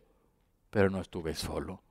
pero 0.69 0.91
no 0.91 1.01
estuve 1.01 1.35
solo. 1.35 1.83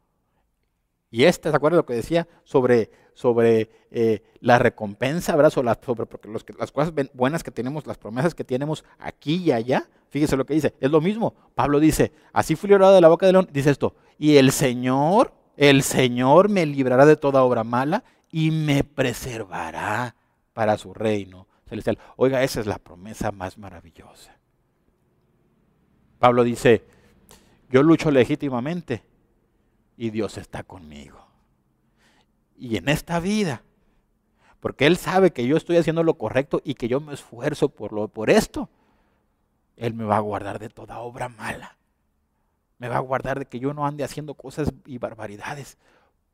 Y 1.13 1.25
este, 1.25 1.51
¿se 1.51 1.55
acuerda 1.55 1.77
lo 1.77 1.85
que 1.85 1.93
decía 1.93 2.27
sobre, 2.43 2.89
sobre 3.13 3.69
eh, 3.91 4.23
la 4.39 4.57
recompensa, 4.57 5.35
¿verdad? 5.35 5.51
Sobre, 5.51 6.07
porque 6.07 6.27
las 6.57 6.71
cosas 6.71 6.91
buenas 7.13 7.43
que 7.43 7.51
tenemos, 7.51 7.85
las 7.85 7.99
promesas 7.99 8.33
que 8.33 8.43
tenemos 8.43 8.83
aquí 8.97 9.35
y 9.35 9.51
allá, 9.51 9.87
fíjese 10.09 10.35
lo 10.35 10.47
que 10.47 10.55
dice, 10.55 10.73
es 10.79 10.89
lo 10.89 11.01
mismo. 11.01 11.35
Pablo 11.53 11.79
dice, 11.79 12.13
así 12.33 12.55
fui 12.55 12.67
librado 12.67 12.95
de 12.95 13.01
la 13.01 13.09
boca 13.09 13.27
del 13.27 13.33
león, 13.33 13.47
dice 13.53 13.69
esto, 13.69 13.93
y 14.17 14.37
el 14.37 14.51
Señor, 14.51 15.35
el 15.55 15.83
Señor 15.83 16.49
me 16.49 16.65
librará 16.65 17.05
de 17.05 17.15
toda 17.15 17.43
obra 17.43 17.63
mala 17.63 18.03
y 18.31 18.49
me 18.49 18.83
preservará 18.83 20.15
para 20.53 20.79
su 20.79 20.95
reino 20.95 21.45
celestial. 21.69 21.99
Oiga, 22.15 22.41
esa 22.41 22.59
es 22.59 22.65
la 22.65 22.79
promesa 22.79 23.31
más 23.31 23.59
maravillosa. 23.59 24.35
Pablo 26.17 26.43
dice, 26.43 26.81
yo 27.69 27.83
lucho 27.83 28.09
legítimamente 28.09 29.03
y 30.03 30.09
Dios 30.09 30.37
está 30.37 30.63
conmigo. 30.63 31.25
Y 32.57 32.75
en 32.75 32.89
esta 32.89 33.21
vida, 33.21 33.63
porque 34.59 34.85
Él 34.85 34.97
sabe 34.97 35.31
que 35.31 35.47
yo 35.47 35.55
estoy 35.55 35.77
haciendo 35.77 36.03
lo 36.03 36.17
correcto 36.17 36.61
y 36.65 36.73
que 36.73 36.89
yo 36.89 36.99
me 36.99 37.13
esfuerzo 37.13 37.69
por, 37.69 37.93
lo, 37.93 38.09
por 38.09 38.29
esto, 38.29 38.69
Él 39.77 39.93
me 39.93 40.03
va 40.03 40.17
a 40.17 40.19
guardar 40.19 40.59
de 40.59 40.67
toda 40.67 40.99
obra 40.99 41.29
mala. 41.29 41.77
Me 42.79 42.89
va 42.89 42.97
a 42.97 42.99
guardar 42.99 43.39
de 43.39 43.45
que 43.45 43.61
yo 43.61 43.73
no 43.73 43.87
ande 43.87 44.03
haciendo 44.03 44.33
cosas 44.33 44.73
y 44.85 44.97
barbaridades, 44.97 45.77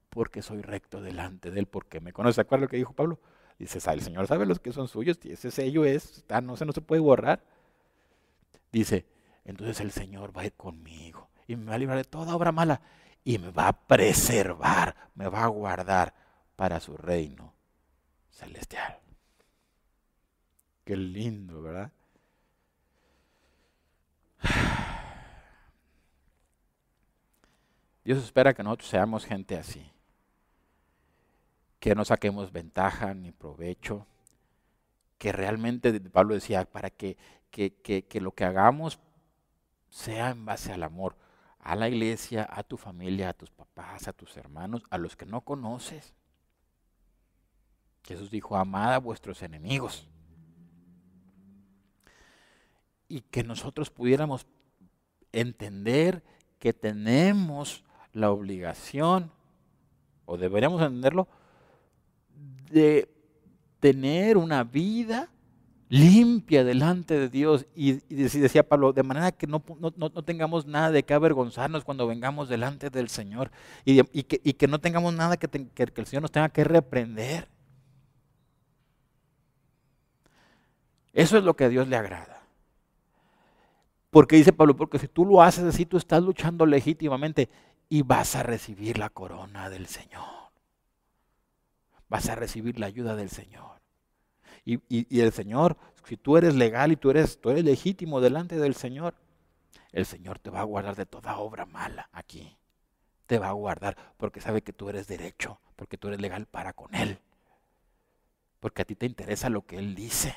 porque 0.09 0.41
soy 0.41 0.63
recto 0.63 0.99
delante 0.99 1.51
de 1.51 1.59
Él, 1.59 1.67
porque 1.67 1.99
me 1.99 2.11
conoce. 2.11 2.43
¿Se 2.43 2.57
lo 2.57 2.67
que 2.67 2.77
dijo 2.77 2.93
Pablo? 2.93 3.19
Dice, 3.59 3.77
el 3.91 4.01
Señor 4.01 4.25
sabe 4.25 4.47
los 4.47 4.59
que 4.59 4.71
son 4.71 4.87
suyos, 4.87 5.19
y 5.21 5.33
ese 5.33 5.51
sello 5.51 5.85
es, 5.85 6.25
no, 6.41 6.57
se, 6.57 6.65
no 6.65 6.71
se 6.71 6.81
puede 6.81 7.01
borrar. 7.01 7.43
Dice, 8.71 9.05
entonces 9.45 9.79
el 9.79 9.91
Señor 9.91 10.35
va 10.35 10.41
a 10.41 10.45
ir 10.45 10.53
conmigo 10.53 11.29
y 11.45 11.55
me 11.55 11.65
va 11.65 11.75
a 11.75 11.77
librar 11.77 11.97
de 11.97 12.03
toda 12.03 12.35
obra 12.35 12.51
mala 12.51 12.81
y 13.29 13.37
me 13.37 13.51
va 13.51 13.67
a 13.67 13.73
preservar, 13.73 14.95
me 15.13 15.27
va 15.27 15.43
a 15.43 15.47
guardar 15.47 16.15
para 16.55 16.79
su 16.79 16.97
reino 16.97 17.53
celestial. 18.31 18.97
Qué 20.83 20.97
lindo, 20.97 21.61
¿verdad? 21.61 21.91
Dios 28.03 28.23
espera 28.23 28.55
que 28.55 28.63
nosotros 28.63 28.89
seamos 28.89 29.25
gente 29.25 29.55
así 29.57 29.91
que 31.79 31.93
no 31.93 32.03
saquemos 32.05 32.51
ventaja 32.51 33.13
ni 33.13 33.31
provecho, 33.31 34.07
que 35.19 35.31
realmente, 35.31 35.97
Pablo 36.01 36.33
decía, 36.33 36.65
para 36.65 36.89
que, 36.89 37.15
que, 37.51 38.07
lo 38.21 38.31
que 38.31 38.43
hagamos 38.43 38.99
sea 39.89 40.31
en 40.31 40.45
base 40.45 40.73
al 40.73 40.81
amor, 40.81 41.15
a 41.59 41.75
la 41.75 41.89
iglesia, 41.89 42.47
a 42.49 42.63
tu 42.63 42.77
familia, 42.77 43.29
a 43.29 43.33
tus 43.33 43.51
papás, 43.51 44.07
a 44.07 44.13
tus 44.13 44.35
hermanos, 44.37 44.83
a 44.89 44.97
los 44.97 45.15
que 45.15 45.25
no 45.25 45.41
conoces. 45.41 46.13
Jesús 48.03 48.31
dijo, 48.31 48.55
amad 48.55 48.93
a 48.93 48.97
vuestros 48.99 49.41
enemigos. 49.43 50.07
Y 53.07 53.21
que 53.21 53.43
nosotros 53.43 53.89
pudiéramos 53.89 54.47
entender 55.31 56.23
que 56.59 56.73
tenemos 56.73 57.83
la 58.13 58.31
obligación, 58.31 59.31
o 60.25 60.37
deberíamos 60.37 60.81
entenderlo, 60.81 61.27
de 62.71 63.13
tener 63.79 64.37
una 64.37 64.63
vida 64.63 65.29
limpia 65.89 66.63
delante 66.63 67.19
de 67.19 67.29
Dios. 67.29 67.65
Y, 67.75 67.93
decía 68.13 68.67
Pablo, 68.67 68.93
de 68.93 69.03
manera 69.03 69.31
que 69.31 69.47
no, 69.47 69.61
tengamos 70.23 70.65
nada 70.65 70.91
de 70.91 71.03
qué 71.03 71.13
avergonzarnos 71.13 71.83
cuando 71.83 72.07
vengamos 72.07 72.47
delante 72.47 72.89
del 72.89 73.09
Señor. 73.09 73.51
Y, 73.83 74.01
que, 74.23 74.67
no 74.67 74.79
tengamos 74.79 75.13
nada 75.13 75.37
que, 75.37 75.47
que 75.47 75.83
el 75.95 76.05
Señor 76.05 76.21
nos 76.21 76.31
tenga 76.31 76.49
que 76.49 76.63
reprender. 76.63 77.49
Eso 81.11 81.37
es 81.37 81.43
lo 81.43 81.55
que 81.55 81.65
a 81.65 81.69
Dios 81.69 81.87
le 81.87 81.97
agrada. 81.97 82.43
Porque 84.09 84.37
dice 84.37 84.53
Pablo, 84.53 84.75
porque 84.75 84.99
si 84.99 85.07
tú 85.07 85.25
lo 85.25 85.41
haces 85.41 85.65
así, 85.65 85.85
tú 85.85 85.97
estás 85.97 86.23
luchando 86.23 86.65
legítimamente 86.65 87.49
y 87.89 88.03
vas 88.03 88.35
a 88.35 88.43
recibir 88.43 88.97
la 88.97 89.09
corona 89.09 89.69
del 89.69 89.87
Señor 89.87 90.39
vas 92.09 92.27
a 92.27 92.35
recibir 92.35 92.79
la 92.79 92.87
ayuda 92.87 93.15
del 93.15 93.29
Señor. 93.29 93.78
Y, 94.69 95.19
el 95.19 95.31
Señor, 95.31 95.77
si 96.03 96.15
tú 96.15 96.37
eres 96.37 96.53
legal 96.53 96.91
y 96.91 96.95
tú 96.95 97.09
eres, 97.09 97.41
tú 97.41 97.49
eres 97.49 97.63
legítimo 97.63 98.21
delante 98.21 98.57
del 98.57 98.75
Señor, 98.75 99.15
el 99.91 100.05
Señor 100.05 100.37
te 100.37 100.51
va 100.51 100.59
a 100.59 100.63
guardar 100.63 100.95
de 100.95 101.07
toda 101.07 101.37
obra 101.39 101.65
mala 101.65 102.07
aquí. 102.11 102.55
Te 103.25 103.39
va 103.39 103.49
a 103.49 103.53
guardar 103.53 103.97
porque 104.17 104.41
sabe 104.41 104.61
que 104.61 104.71
tú 104.71 104.89
eres 104.89 105.07
derecho, 105.07 105.59
porque 105.75 105.97
tú 105.97 106.09
eres 106.09 106.21
legal 106.21 106.45
para 106.45 106.73
con 106.73 106.93
Él. 106.93 107.17
Porque 108.59 108.83
a 108.83 108.85
ti 108.85 108.95
te 108.95 109.07
interesa 109.07 109.49
lo 109.49 109.65
que 109.65 109.77
Él 109.77 109.95
dice. 109.95 110.35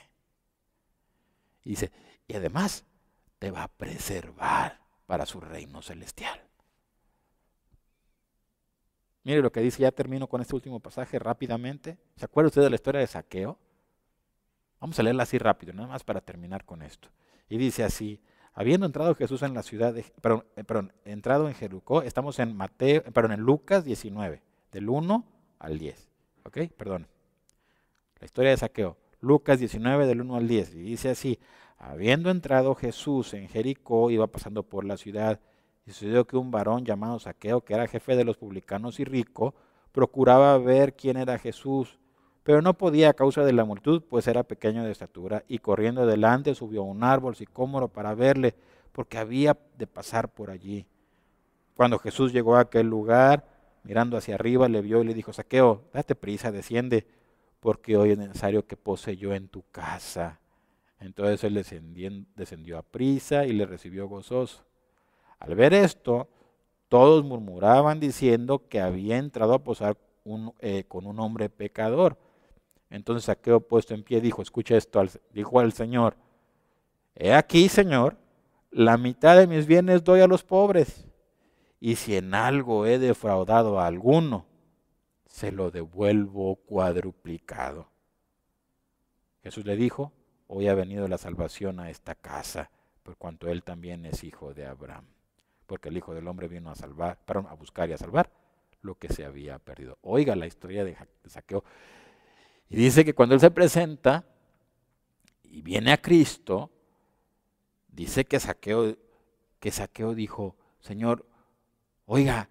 Y 1.64 1.70
dice, 1.70 1.92
y 2.26 2.34
además 2.34 2.86
te 3.38 3.50
va 3.50 3.64
a 3.64 3.68
preservar 3.68 4.80
para 5.04 5.26
su 5.26 5.40
reino 5.40 5.82
celestial. 5.82 6.40
Mire 9.24 9.42
lo 9.42 9.52
que 9.52 9.60
dice, 9.60 9.82
ya 9.82 9.92
termino 9.92 10.26
con 10.26 10.40
este 10.40 10.54
último 10.54 10.80
pasaje 10.80 11.18
rápidamente. 11.18 11.98
¿Se 12.16 12.24
acuerda 12.24 12.48
usted 12.48 12.62
de 12.62 12.70
la 12.70 12.76
historia 12.76 13.00
de 13.02 13.06
saqueo? 13.06 13.58
Vamos 14.82 14.98
a 14.98 15.04
leerla 15.04 15.22
así 15.22 15.38
rápido, 15.38 15.72
nada 15.72 15.86
más 15.86 16.02
para 16.02 16.20
terminar 16.20 16.64
con 16.64 16.82
esto. 16.82 17.08
Y 17.48 17.56
dice 17.56 17.84
así, 17.84 18.20
habiendo 18.52 18.84
entrado 18.84 19.14
Jesús 19.14 19.42
en 19.42 19.54
la 19.54 19.62
ciudad 19.62 19.94
de, 19.94 20.04
perdón, 20.20 20.44
eh, 20.56 20.64
perdón 20.64 20.92
entrado 21.04 21.46
en 21.46 21.54
Jericó, 21.54 22.02
estamos 22.02 22.40
en 22.40 22.56
Mateo, 22.56 23.04
perdón, 23.04 23.30
en 23.30 23.40
Lucas 23.42 23.84
19, 23.84 24.42
del 24.72 24.88
1 24.88 25.24
al 25.60 25.78
10. 25.78 26.10
¿Ok? 26.42 26.58
Perdón. 26.76 27.06
La 28.18 28.24
historia 28.24 28.50
de 28.50 28.56
saqueo. 28.56 28.96
Lucas 29.20 29.60
19, 29.60 30.04
del 30.04 30.20
1 30.20 30.34
al 30.34 30.48
10. 30.48 30.74
Y 30.74 30.82
dice 30.82 31.10
así, 31.10 31.38
habiendo 31.78 32.30
entrado 32.30 32.74
Jesús 32.74 33.34
en 33.34 33.48
Jericó, 33.48 34.10
iba 34.10 34.26
pasando 34.26 34.64
por 34.64 34.84
la 34.84 34.96
ciudad 34.96 35.38
y 35.86 35.92
sucedió 35.92 36.26
que 36.26 36.36
un 36.36 36.50
varón 36.50 36.84
llamado 36.84 37.20
Saqueo, 37.20 37.60
que 37.60 37.74
era 37.74 37.86
jefe 37.86 38.16
de 38.16 38.24
los 38.24 38.36
publicanos 38.36 38.98
y 38.98 39.04
rico, 39.04 39.54
procuraba 39.92 40.58
ver 40.58 40.96
quién 40.96 41.18
era 41.18 41.38
Jesús, 41.38 42.00
pero 42.42 42.62
no 42.62 42.74
podía 42.74 43.10
a 43.10 43.14
causa 43.14 43.44
de 43.44 43.52
la 43.52 43.64
multitud, 43.64 44.02
pues 44.08 44.26
era 44.26 44.42
pequeño 44.42 44.84
de 44.84 44.92
estatura, 44.92 45.44
y 45.48 45.58
corriendo 45.58 46.02
adelante 46.02 46.54
subió 46.54 46.82
a 46.82 46.86
un 46.86 47.04
árbol 47.04 47.36
sicómoro 47.36 47.88
para 47.88 48.14
verle, 48.14 48.54
porque 48.92 49.18
había 49.18 49.56
de 49.78 49.86
pasar 49.86 50.28
por 50.28 50.50
allí. 50.50 50.86
Cuando 51.76 51.98
Jesús 51.98 52.32
llegó 52.32 52.56
a 52.56 52.60
aquel 52.60 52.88
lugar, 52.88 53.46
mirando 53.84 54.16
hacia 54.16 54.34
arriba, 54.34 54.68
le 54.68 54.80
vio 54.80 55.02
y 55.02 55.06
le 55.06 55.14
dijo, 55.14 55.32
Saqueo, 55.32 55.82
date 55.92 56.14
prisa, 56.14 56.52
desciende, 56.52 57.06
porque 57.60 57.96
hoy 57.96 58.10
es 58.10 58.18
necesario 58.18 58.66
que 58.66 58.76
pose 58.76 59.16
yo 59.16 59.34
en 59.34 59.48
tu 59.48 59.62
casa. 59.70 60.40
Entonces 60.98 61.42
él 61.44 61.54
descendió, 62.34 62.78
a 62.78 62.82
prisa 62.82 63.44
y 63.44 63.52
le 63.52 63.66
recibió 63.66 64.08
gozoso. 64.08 64.64
Al 65.38 65.54
ver 65.56 65.74
esto, 65.74 66.28
todos 66.88 67.24
murmuraban 67.24 67.98
diciendo 67.98 68.68
que 68.68 68.80
había 68.80 69.18
entrado 69.18 69.54
a 69.54 69.64
posar 69.64 69.96
eh, 70.60 70.84
con 70.86 71.06
un 71.06 71.18
hombre 71.18 71.48
pecador. 71.48 72.16
Entonces 72.92 73.24
Saqueo 73.24 73.60
puesto 73.60 73.94
en 73.94 74.02
pie 74.02 74.20
dijo, 74.20 74.42
escucha 74.42 74.76
esto, 74.76 75.04
dijo 75.32 75.60
al 75.60 75.72
Señor, 75.72 76.16
he 77.14 77.34
aquí, 77.34 77.68
Señor, 77.68 78.16
la 78.70 78.96
mitad 78.96 79.36
de 79.36 79.46
mis 79.46 79.66
bienes 79.66 80.04
doy 80.04 80.20
a 80.20 80.26
los 80.26 80.44
pobres, 80.44 81.06
y 81.80 81.96
si 81.96 82.16
en 82.16 82.34
algo 82.34 82.86
he 82.86 82.98
defraudado 82.98 83.80
a 83.80 83.86
alguno, 83.86 84.46
se 85.26 85.50
lo 85.50 85.70
devuelvo 85.70 86.56
cuadruplicado. 86.56 87.88
Jesús 89.42 89.64
le 89.64 89.76
dijo, 89.76 90.12
hoy 90.46 90.68
ha 90.68 90.74
venido 90.74 91.08
la 91.08 91.18
salvación 91.18 91.80
a 91.80 91.90
esta 91.90 92.14
casa, 92.14 92.70
por 93.02 93.16
cuanto 93.16 93.48
él 93.48 93.62
también 93.62 94.06
es 94.06 94.22
hijo 94.22 94.54
de 94.54 94.66
Abraham 94.66 95.06
porque 95.72 95.88
el 95.88 95.96
Hijo 95.96 96.14
del 96.14 96.28
Hombre 96.28 96.48
vino 96.48 96.70
a 96.70 96.74
salvar, 96.74 97.16
perdón, 97.24 97.46
a 97.48 97.54
buscar 97.54 97.88
y 97.88 97.94
a 97.94 97.96
salvar 97.96 98.30
lo 98.82 98.96
que 98.96 99.08
se 99.08 99.24
había 99.24 99.58
perdido. 99.58 99.96
Oiga 100.02 100.36
la 100.36 100.46
historia 100.46 100.84
de, 100.84 100.98
Saqueo. 101.24 101.64
Y 102.72 102.76
dice 102.76 103.04
que 103.04 103.12
cuando 103.12 103.34
él 103.34 103.40
se 103.42 103.50
presenta 103.50 104.24
y 105.44 105.60
viene 105.60 105.92
a 105.92 106.00
Cristo, 106.00 106.70
dice 107.88 108.24
que 108.24 108.40
Saqueo, 108.40 108.96
que 109.60 109.70
Saqueo 109.70 110.14
dijo, 110.14 110.56
Señor, 110.80 111.26
oiga, 112.06 112.48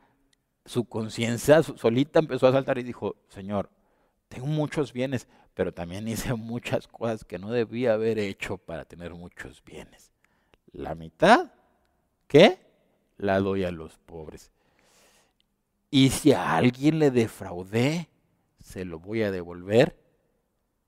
su 0.63 0.85
conciencia 0.85 1.63
solita 1.63 2.19
empezó 2.19 2.45
a 2.45 2.51
saltar 2.51 2.77
y 2.77 2.83
dijo, 2.83 3.15
Señor, 3.29 3.71
tengo 4.27 4.45
muchos 4.45 4.93
bienes, 4.93 5.27
pero 5.55 5.73
también 5.73 6.07
hice 6.07 6.33
muchas 6.35 6.87
cosas 6.87 7.25
que 7.25 7.39
no 7.39 7.49
debía 7.49 7.93
haber 7.93 8.19
hecho 8.19 8.59
para 8.59 8.85
tener 8.85 9.15
muchos 9.15 9.63
bienes. 9.63 10.11
La 10.71 10.93
mitad, 10.93 11.51
¿qué? 12.27 12.59
la 13.17 13.39
doy 13.39 13.63
a 13.63 13.71
los 13.71 13.97
pobres. 13.97 14.51
Y 15.89 16.11
si 16.11 16.31
a 16.31 16.57
alguien 16.57 16.99
le 16.99 17.09
defraudé, 17.09 18.07
se 18.59 18.85
lo 18.85 18.99
voy 18.99 19.23
a 19.23 19.31
devolver 19.31 20.00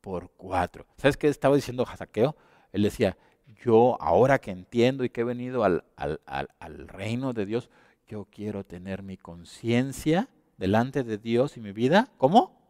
por 0.03 0.31
cuatro. 0.31 0.85
¿Sabes 0.97 1.15
qué 1.15 1.29
estaba 1.29 1.55
diciendo 1.55 1.85
Saqueo? 1.85 2.35
Él 2.73 2.83
decía, 2.83 3.17
yo 3.63 3.95
ahora 4.01 4.39
que 4.39 4.51
entiendo 4.51 5.05
y 5.05 5.09
que 5.09 5.21
he 5.21 5.23
venido 5.23 5.63
al, 5.63 5.85
al, 5.95 6.19
al 6.25 6.87
reino 6.89 7.31
de 7.31 7.45
Dios, 7.45 7.69
yo 8.05 8.25
quiero 8.29 8.65
tener 8.65 9.01
mi 9.01 9.15
conciencia 9.15 10.27
delante 10.57 11.05
de 11.05 11.17
Dios 11.17 11.55
y 11.55 11.61
mi 11.61 11.71
vida, 11.71 12.09
¿cómo? 12.17 12.61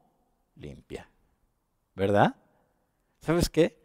Limpia. 0.56 1.10
¿Verdad? 1.96 2.36
¿Sabes 3.20 3.50
qué? 3.50 3.82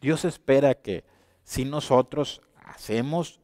Dios 0.00 0.24
espera 0.24 0.76
que 0.76 1.04
si 1.42 1.64
nosotros 1.64 2.40
hacemos 2.64 3.40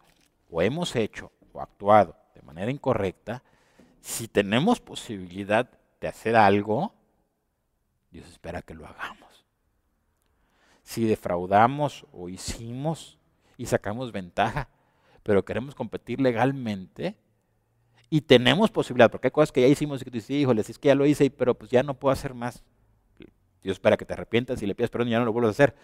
o 0.48 0.62
hemos 0.62 0.94
hecho 0.94 1.32
o 1.52 1.60
actuado 1.60 2.16
de 2.36 2.42
manera 2.42 2.70
incorrecta, 2.70 3.42
si 4.00 4.28
tenemos 4.28 4.78
posibilidad 4.78 5.68
de 6.00 6.06
hacer 6.06 6.36
algo, 6.36 6.94
Dios 8.12 8.28
espera 8.28 8.62
que 8.62 8.74
lo 8.74 8.86
hagamos. 8.86 9.44
Si 10.82 11.04
defraudamos 11.04 12.06
o 12.12 12.28
hicimos 12.28 13.18
y 13.56 13.66
sacamos 13.66 14.12
ventaja, 14.12 14.68
pero 15.22 15.44
queremos 15.44 15.74
competir 15.74 16.20
legalmente 16.20 17.16
y 18.10 18.20
tenemos 18.20 18.70
posibilidad, 18.70 19.10
porque 19.10 19.28
hay 19.28 19.32
cosas 19.32 19.52
que 19.52 19.62
ya 19.62 19.68
hicimos 19.68 20.02
y 20.02 20.04
que 20.04 20.10
tú 20.10 20.16
dices, 20.16 20.30
híjole, 20.30 20.60
es 20.60 20.78
que 20.78 20.88
ya 20.88 20.94
lo 20.94 21.06
hice, 21.06 21.30
pero 21.30 21.54
pues 21.54 21.70
ya 21.70 21.82
no 21.82 21.94
puedo 21.94 22.12
hacer 22.12 22.34
más. 22.34 22.62
Dios 23.62 23.76
espera 23.76 23.96
que 23.96 24.04
te 24.04 24.12
arrepientas 24.12 24.60
y 24.60 24.66
le 24.66 24.74
pidas 24.74 24.90
perdón 24.90 25.08
y 25.08 25.12
ya 25.12 25.18
no 25.18 25.24
lo 25.24 25.32
vuelvas 25.32 25.50
a 25.50 25.52
hacer. 25.52 25.76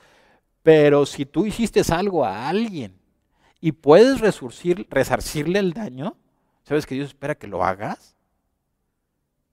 Pero 0.62 1.06
si 1.06 1.24
tú 1.24 1.46
hiciste 1.46 1.80
algo 1.90 2.24
a 2.26 2.48
alguien 2.48 2.98
y 3.60 3.72
puedes 3.72 4.20
resarcirle 4.20 5.58
el 5.58 5.72
daño, 5.72 6.16
¿sabes 6.64 6.84
que 6.84 6.94
Dios 6.94 7.08
espera 7.08 7.36
que 7.36 7.46
lo 7.46 7.64
hagas? 7.64 8.16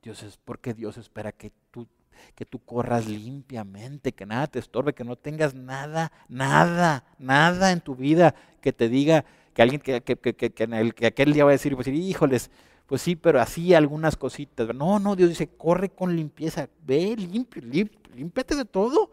Dios 0.01 0.23
es 0.23 0.37
porque 0.37 0.73
Dios 0.73 0.97
espera 0.97 1.31
que 1.31 1.53
tú 1.71 1.87
que 2.35 2.45
tú 2.45 2.59
corras 2.59 3.07
limpiamente, 3.07 4.13
que 4.13 4.25
nada 4.25 4.47
te 4.47 4.59
estorbe, 4.59 4.93
que 4.93 5.03
no 5.03 5.15
tengas 5.15 5.53
nada, 5.53 6.11
nada, 6.27 7.05
nada 7.19 7.71
en 7.71 7.81
tu 7.81 7.95
vida 7.95 8.35
que 8.61 8.73
te 8.73 8.89
diga 8.89 9.25
que 9.53 9.61
alguien 9.61 9.79
que, 9.79 10.01
que, 10.01 10.17
que, 10.17 10.35
que, 10.35 10.51
que 10.51 11.05
aquel 11.05 11.33
día 11.33 11.45
va 11.45 11.51
a 11.51 11.53
decir, 11.53 11.75
pues, 11.75 11.87
híjoles, 11.87 12.51
pues 12.85 13.01
sí, 13.01 13.15
pero 13.15 13.39
así 13.39 13.73
algunas 13.73 14.15
cositas. 14.15 14.73
No, 14.75 14.99
no, 14.99 15.15
Dios 15.15 15.29
dice, 15.29 15.47
corre 15.47 15.89
con 15.89 16.15
limpieza, 16.15 16.69
ve, 16.83 17.15
limpio, 17.15 17.61
límpiate 18.13 18.55
de 18.55 18.65
todo 18.65 19.11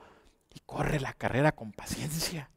y 0.52 0.60
corre 0.66 1.00
la 1.00 1.12
carrera 1.12 1.52
con 1.52 1.72
paciencia. 1.72 2.50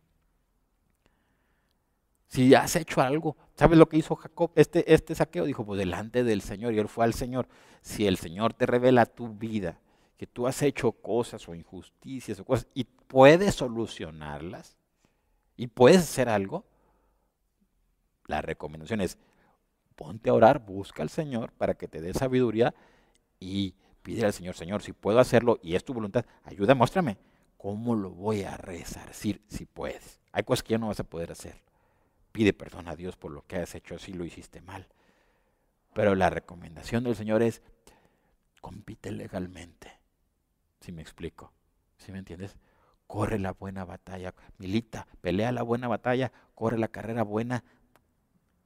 Si 2.28 2.54
has 2.54 2.76
hecho 2.76 3.00
algo, 3.02 3.38
¿sabes 3.56 3.78
lo 3.78 3.88
que 3.88 3.98
hizo 3.98 4.16
Jacob? 4.16 4.52
Este, 4.56 4.94
este 4.94 5.16
saqueo 5.16 5.46
dijo, 5.46 5.66
pues 5.66 5.80
delante 5.80 6.24
del 6.26 6.42
Señor, 6.42 6.74
y 6.74 6.80
él 6.80 6.90
fue 6.90 7.06
al 7.06 7.14
Señor. 7.14 7.48
Si 7.82 8.08
el 8.08 8.18
Señor 8.18 8.54
te 8.54 8.66
revela 8.66 9.06
tu 9.06 9.30
vida, 9.30 9.80
que 10.18 10.28
tú 10.28 10.48
has 10.48 10.62
hecho 10.62 10.92
cosas 10.92 11.48
o 11.48 11.56
injusticias 11.56 12.40
o 12.40 12.46
cosas, 12.46 12.68
y 12.74 12.86
puedes 12.86 13.56
solucionarlas, 13.56 14.78
y 15.58 15.68
puedes 15.68 16.00
hacer 16.00 16.30
algo, 16.30 16.66
la 18.28 18.42
recomendación 18.42 19.02
es, 19.02 19.18
ponte 19.96 20.30
a 20.30 20.34
orar, 20.34 20.66
busca 20.66 21.04
al 21.04 21.10
Señor 21.10 21.52
para 21.52 21.76
que 21.76 21.88
te 21.88 22.02
dé 22.02 22.14
sabiduría 22.14 22.74
y 23.40 23.76
pide 24.02 24.26
al 24.26 24.34
Señor, 24.34 24.56
Señor, 24.56 24.82
si 24.82 24.94
puedo 24.94 25.20
hacerlo 25.20 25.60
y 25.62 25.76
es 25.76 25.86
tu 25.86 25.94
voluntad, 25.94 26.26
ayuda, 26.44 26.76
muéstrame 26.76 27.18
cómo 27.58 27.96
lo 27.96 28.10
voy 28.10 28.44
a 28.44 28.58
resarcir 28.58 29.42
si 29.48 29.66
puedes. 29.66 30.20
Hay 30.32 30.44
cosas 30.44 30.64
que 30.64 30.72
ya 30.72 30.78
no 30.78 30.88
vas 30.88 31.00
a 31.00 31.06
poder 31.06 31.32
hacer 31.32 31.66
pide 32.36 32.52
perdón 32.52 32.90
a 32.90 32.98
Dios 32.98 33.16
por 33.16 33.32
lo 33.32 33.48
que 33.48 33.56
has 33.56 33.76
hecho 33.76 33.98
si 33.98 34.12
lo 34.12 34.26
hiciste 34.26 34.60
mal. 34.60 34.90
Pero 35.94 36.16
la 36.16 36.30
recomendación 36.30 37.06
del 37.06 37.16
Señor 37.16 37.42
es, 37.42 37.62
compite 38.60 39.10
legalmente. 39.10 39.95
Si 40.80 40.92
me 40.92 41.02
explico, 41.02 41.52
si 41.98 42.12
me 42.12 42.20
entiendes? 42.20 42.58
Corre 43.08 43.40
la 43.40 43.54
buena 43.54 43.86
batalla, 43.86 44.34
milita, 44.58 45.08
pelea 45.22 45.52
la 45.52 45.62
buena 45.62 45.88
batalla, 45.88 46.32
corre 46.54 46.78
la 46.78 46.88
carrera 46.88 47.24
buena 47.24 47.64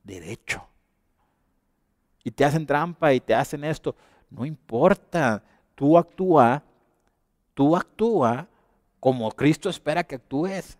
derecho. 0.04 0.68
Y 2.24 2.32
te 2.32 2.46
hacen 2.46 2.66
trampa 2.66 3.14
y 3.14 3.20
te 3.20 3.34
hacen 3.34 3.64
esto, 3.64 3.96
no 4.30 4.46
importa, 4.46 5.44
tú 5.76 5.98
actúa, 5.98 6.64
tú 7.54 7.76
actúa 7.76 8.48
como 9.00 9.32
Cristo 9.32 9.70
espera 9.70 10.04
que 10.04 10.16
actúes 10.16 10.78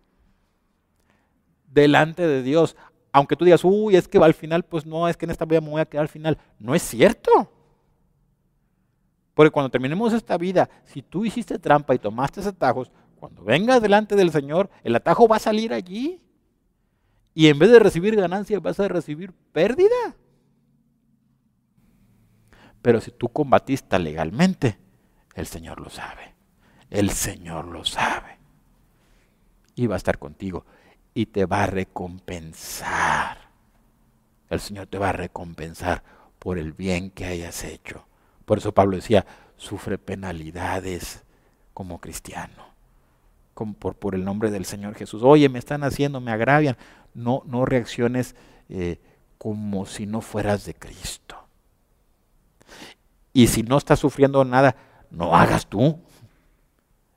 delante 1.66 2.26
de 2.26 2.42
Dios. 2.42 2.76
Aunque 3.12 3.36
tú 3.36 3.44
digas, 3.44 3.64
uy, 3.64 3.96
es 3.96 4.06
que 4.06 4.18
al 4.18 4.34
final, 4.34 4.62
pues 4.62 4.86
no, 4.86 5.08
es 5.08 5.16
que 5.16 5.24
en 5.24 5.30
esta 5.30 5.44
vida 5.44 5.60
me 5.60 5.70
voy 5.70 5.80
a 5.80 5.86
quedar 5.86 6.02
al 6.02 6.08
final. 6.08 6.38
No 6.58 6.74
es 6.74 6.82
cierto. 6.82 7.50
Porque 9.34 9.50
cuando 9.50 9.70
terminemos 9.70 10.12
esta 10.12 10.36
vida, 10.36 10.68
si 10.84 11.02
tú 11.02 11.24
hiciste 11.24 11.58
trampa 11.58 11.94
y 11.94 11.98
tomaste 11.98 12.40
atajos, 12.40 12.90
cuando 13.18 13.44
vengas 13.44 13.82
delante 13.82 14.16
del 14.16 14.30
Señor, 14.30 14.70
el 14.82 14.96
atajo 14.96 15.28
va 15.28 15.36
a 15.36 15.40
salir 15.40 15.72
allí. 15.72 16.22
Y 17.34 17.48
en 17.48 17.58
vez 17.58 17.70
de 17.70 17.78
recibir 17.78 18.16
ganancia, 18.16 18.58
vas 18.60 18.80
a 18.80 18.88
recibir 18.88 19.32
pérdida. 19.52 20.16
Pero 22.82 23.00
si 23.00 23.10
tú 23.10 23.28
combatiste 23.28 23.98
legalmente, 23.98 24.78
el 25.34 25.46
Señor 25.46 25.80
lo 25.80 25.90
sabe. 25.90 26.34
El 26.88 27.10
Señor 27.10 27.66
lo 27.66 27.84
sabe. 27.84 28.38
Y 29.74 29.86
va 29.86 29.94
a 29.94 29.98
estar 29.98 30.18
contigo 30.18 30.64
y 31.14 31.26
te 31.26 31.44
va 31.44 31.64
a 31.64 31.66
recompensar. 31.66 33.38
El 34.48 34.60
Señor 34.60 34.86
te 34.86 34.98
va 34.98 35.10
a 35.10 35.12
recompensar 35.12 36.02
por 36.38 36.58
el 36.58 36.72
bien 36.72 37.10
que 37.10 37.26
hayas 37.26 37.64
hecho. 37.64 38.06
Por 38.50 38.58
eso 38.58 38.74
Pablo 38.74 38.96
decía, 38.96 39.24
sufre 39.56 39.96
penalidades 39.96 41.22
como 41.72 42.00
cristiano. 42.00 42.74
Por 43.54 44.16
el 44.16 44.24
nombre 44.24 44.50
del 44.50 44.64
Señor 44.64 44.96
Jesús. 44.96 45.22
Oye, 45.22 45.48
me 45.48 45.60
están 45.60 45.84
haciendo, 45.84 46.20
me 46.20 46.32
agravian. 46.32 46.76
No, 47.14 47.44
no 47.46 47.64
reacciones 47.64 48.34
eh, 48.68 48.98
como 49.38 49.86
si 49.86 50.04
no 50.04 50.20
fueras 50.20 50.64
de 50.64 50.74
Cristo. 50.74 51.36
Y 53.32 53.46
si 53.46 53.62
no 53.62 53.78
estás 53.78 54.00
sufriendo 54.00 54.44
nada, 54.44 54.74
no 55.12 55.36
hagas 55.36 55.68
tú. 55.68 56.00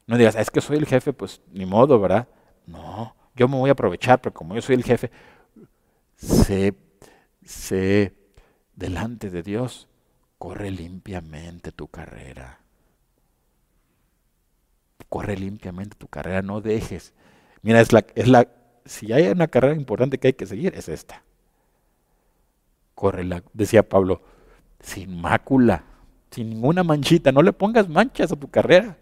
No 0.05 0.19
digas, 0.19 0.35
es 0.35 0.51
que 0.51 0.61
soy 0.61 0.77
el 0.77 0.85
jefe, 0.85 1.13
pues 1.13 1.41
ni 1.51 1.65
modo, 1.65 1.99
¿verdad? 1.99 2.27
No, 2.67 3.15
yo 3.35 3.47
me 3.47 3.57
voy 3.57 3.71
a 3.71 3.73
aprovechar, 3.73 4.21
pero 4.21 4.35
como 4.35 4.53
yo 4.53 4.61
soy 4.61 4.75
el 4.75 4.83
jefe, 4.83 5.09
sé, 6.15 6.75
sé 7.43 8.13
delante 8.75 9.31
de 9.31 9.41
Dios, 9.41 9.87
corre 10.43 10.71
limpiamente 10.71 11.71
tu 11.71 11.87
carrera. 11.87 12.59
Corre 15.07 15.37
limpiamente 15.37 15.95
tu 15.95 16.09
carrera, 16.09 16.41
no 16.41 16.59
dejes. 16.59 17.13
Mira, 17.61 17.79
es 17.79 17.93
la, 17.93 18.05
es 18.13 18.27
la, 18.27 18.49
si 18.83 19.13
hay 19.13 19.29
una 19.29 19.47
carrera 19.47 19.73
importante 19.73 20.17
que 20.17 20.27
hay 20.27 20.33
que 20.33 20.45
seguir, 20.45 20.75
es 20.75 20.89
esta. 20.89 21.23
Corre 22.93 23.23
la, 23.23 23.41
decía 23.53 23.87
Pablo, 23.87 24.21
sin 24.81 25.21
mácula, 25.21 25.85
sin 26.29 26.49
ninguna 26.49 26.83
manchita, 26.83 27.31
no 27.31 27.41
le 27.41 27.53
pongas 27.53 27.87
manchas 27.87 28.33
a 28.33 28.35
tu 28.35 28.49
carrera, 28.49 28.97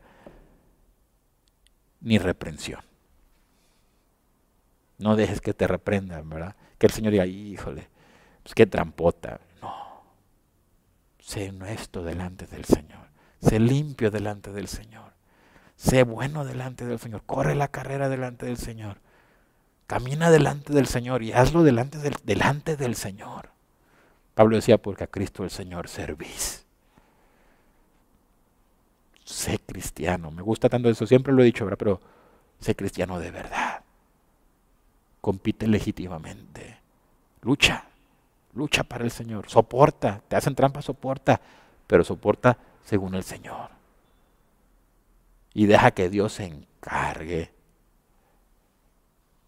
ni 2.02 2.20
reprensión. 2.20 2.82
No 5.00 5.16
dejes 5.16 5.42
que 5.42 5.56
te 5.56 5.66
reprendan, 5.66 6.30
¿verdad? 6.30 6.56
Que 6.78 6.86
el 6.86 6.94
Señor 6.94 7.14
diga, 7.14 7.26
híjole, 7.26 7.88
pues 8.44 8.54
qué 8.54 8.68
trampota. 8.68 9.39
Sé 11.22 11.49
honesto 11.49 12.03
delante 12.03 12.47
del 12.47 12.65
Señor. 12.65 13.07
Sé 13.41 13.59
limpio 13.59 14.11
delante 14.11 14.51
del 14.51 14.67
Señor. 14.67 15.13
Sé 15.76 16.03
bueno 16.03 16.43
delante 16.43 16.86
del 16.86 16.99
Señor. 16.99 17.24
Corre 17.26 17.55
la 17.55 17.69
carrera 17.69 18.09
delante 18.09 18.45
del 18.45 18.57
Señor. 18.57 18.97
Camina 19.88 20.30
delante 20.30 20.74
del 20.74 20.88
Señor 20.88 21.24
y 21.24 21.32
hazlo 21.32 21.63
delante 21.63 21.97
del, 21.97 22.15
delante 22.24 22.76
del 22.76 22.95
Señor. 22.95 23.49
Pablo 24.36 24.55
decía, 24.55 24.78
porque 24.78 25.03
a 25.03 25.07
Cristo 25.07 25.43
el 25.43 25.49
Señor 25.49 25.88
servís. 25.88 26.65
Sé 29.24 29.59
cristiano. 29.59 30.32
Me 30.32 30.41
gusta 30.41 30.67
tanto 30.67 30.89
eso. 30.89 31.07
Siempre 31.07 31.34
lo 31.34 31.41
he 31.41 31.45
dicho, 31.45 31.63
¿verdad? 31.65 31.78
Pero 31.78 32.01
sé 32.59 32.76
cristiano 32.76 33.19
de 33.19 33.32
verdad 33.32 33.82
compite 35.22 35.67
legítimamente. 35.67 36.80
Lucha, 37.43 37.86
lucha 38.54 38.84
para 38.84 39.04
el 39.04 39.12
Señor. 39.12 39.49
Soporta, 39.49 40.22
te 40.28 40.36
hacen 40.36 40.56
trampa, 40.56 40.82
soporta, 40.82 41.41
pero 41.88 42.04
soporta 42.04 42.58
según 42.84 43.16
el 43.16 43.24
Señor. 43.24 43.70
Y 45.54 45.66
deja 45.66 45.91
que 45.91 46.10
Dios 46.10 46.34
se 46.34 46.45
encargue. 46.45 47.54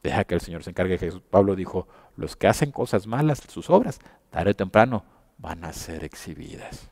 Deja 0.01 0.25
que 0.25 0.35
el 0.35 0.41
Señor 0.41 0.63
se 0.63 0.71
encargue. 0.71 0.97
Jesús 0.97 1.21
Pablo 1.21 1.55
dijo, 1.55 1.87
los 2.15 2.35
que 2.35 2.47
hacen 2.47 2.71
cosas 2.71 3.07
malas, 3.07 3.41
sus 3.47 3.69
obras, 3.69 3.99
tarde 4.29 4.51
o 4.51 4.55
temprano, 4.55 5.03
van 5.37 5.63
a 5.63 5.73
ser 5.73 6.03
exhibidas. 6.03 6.89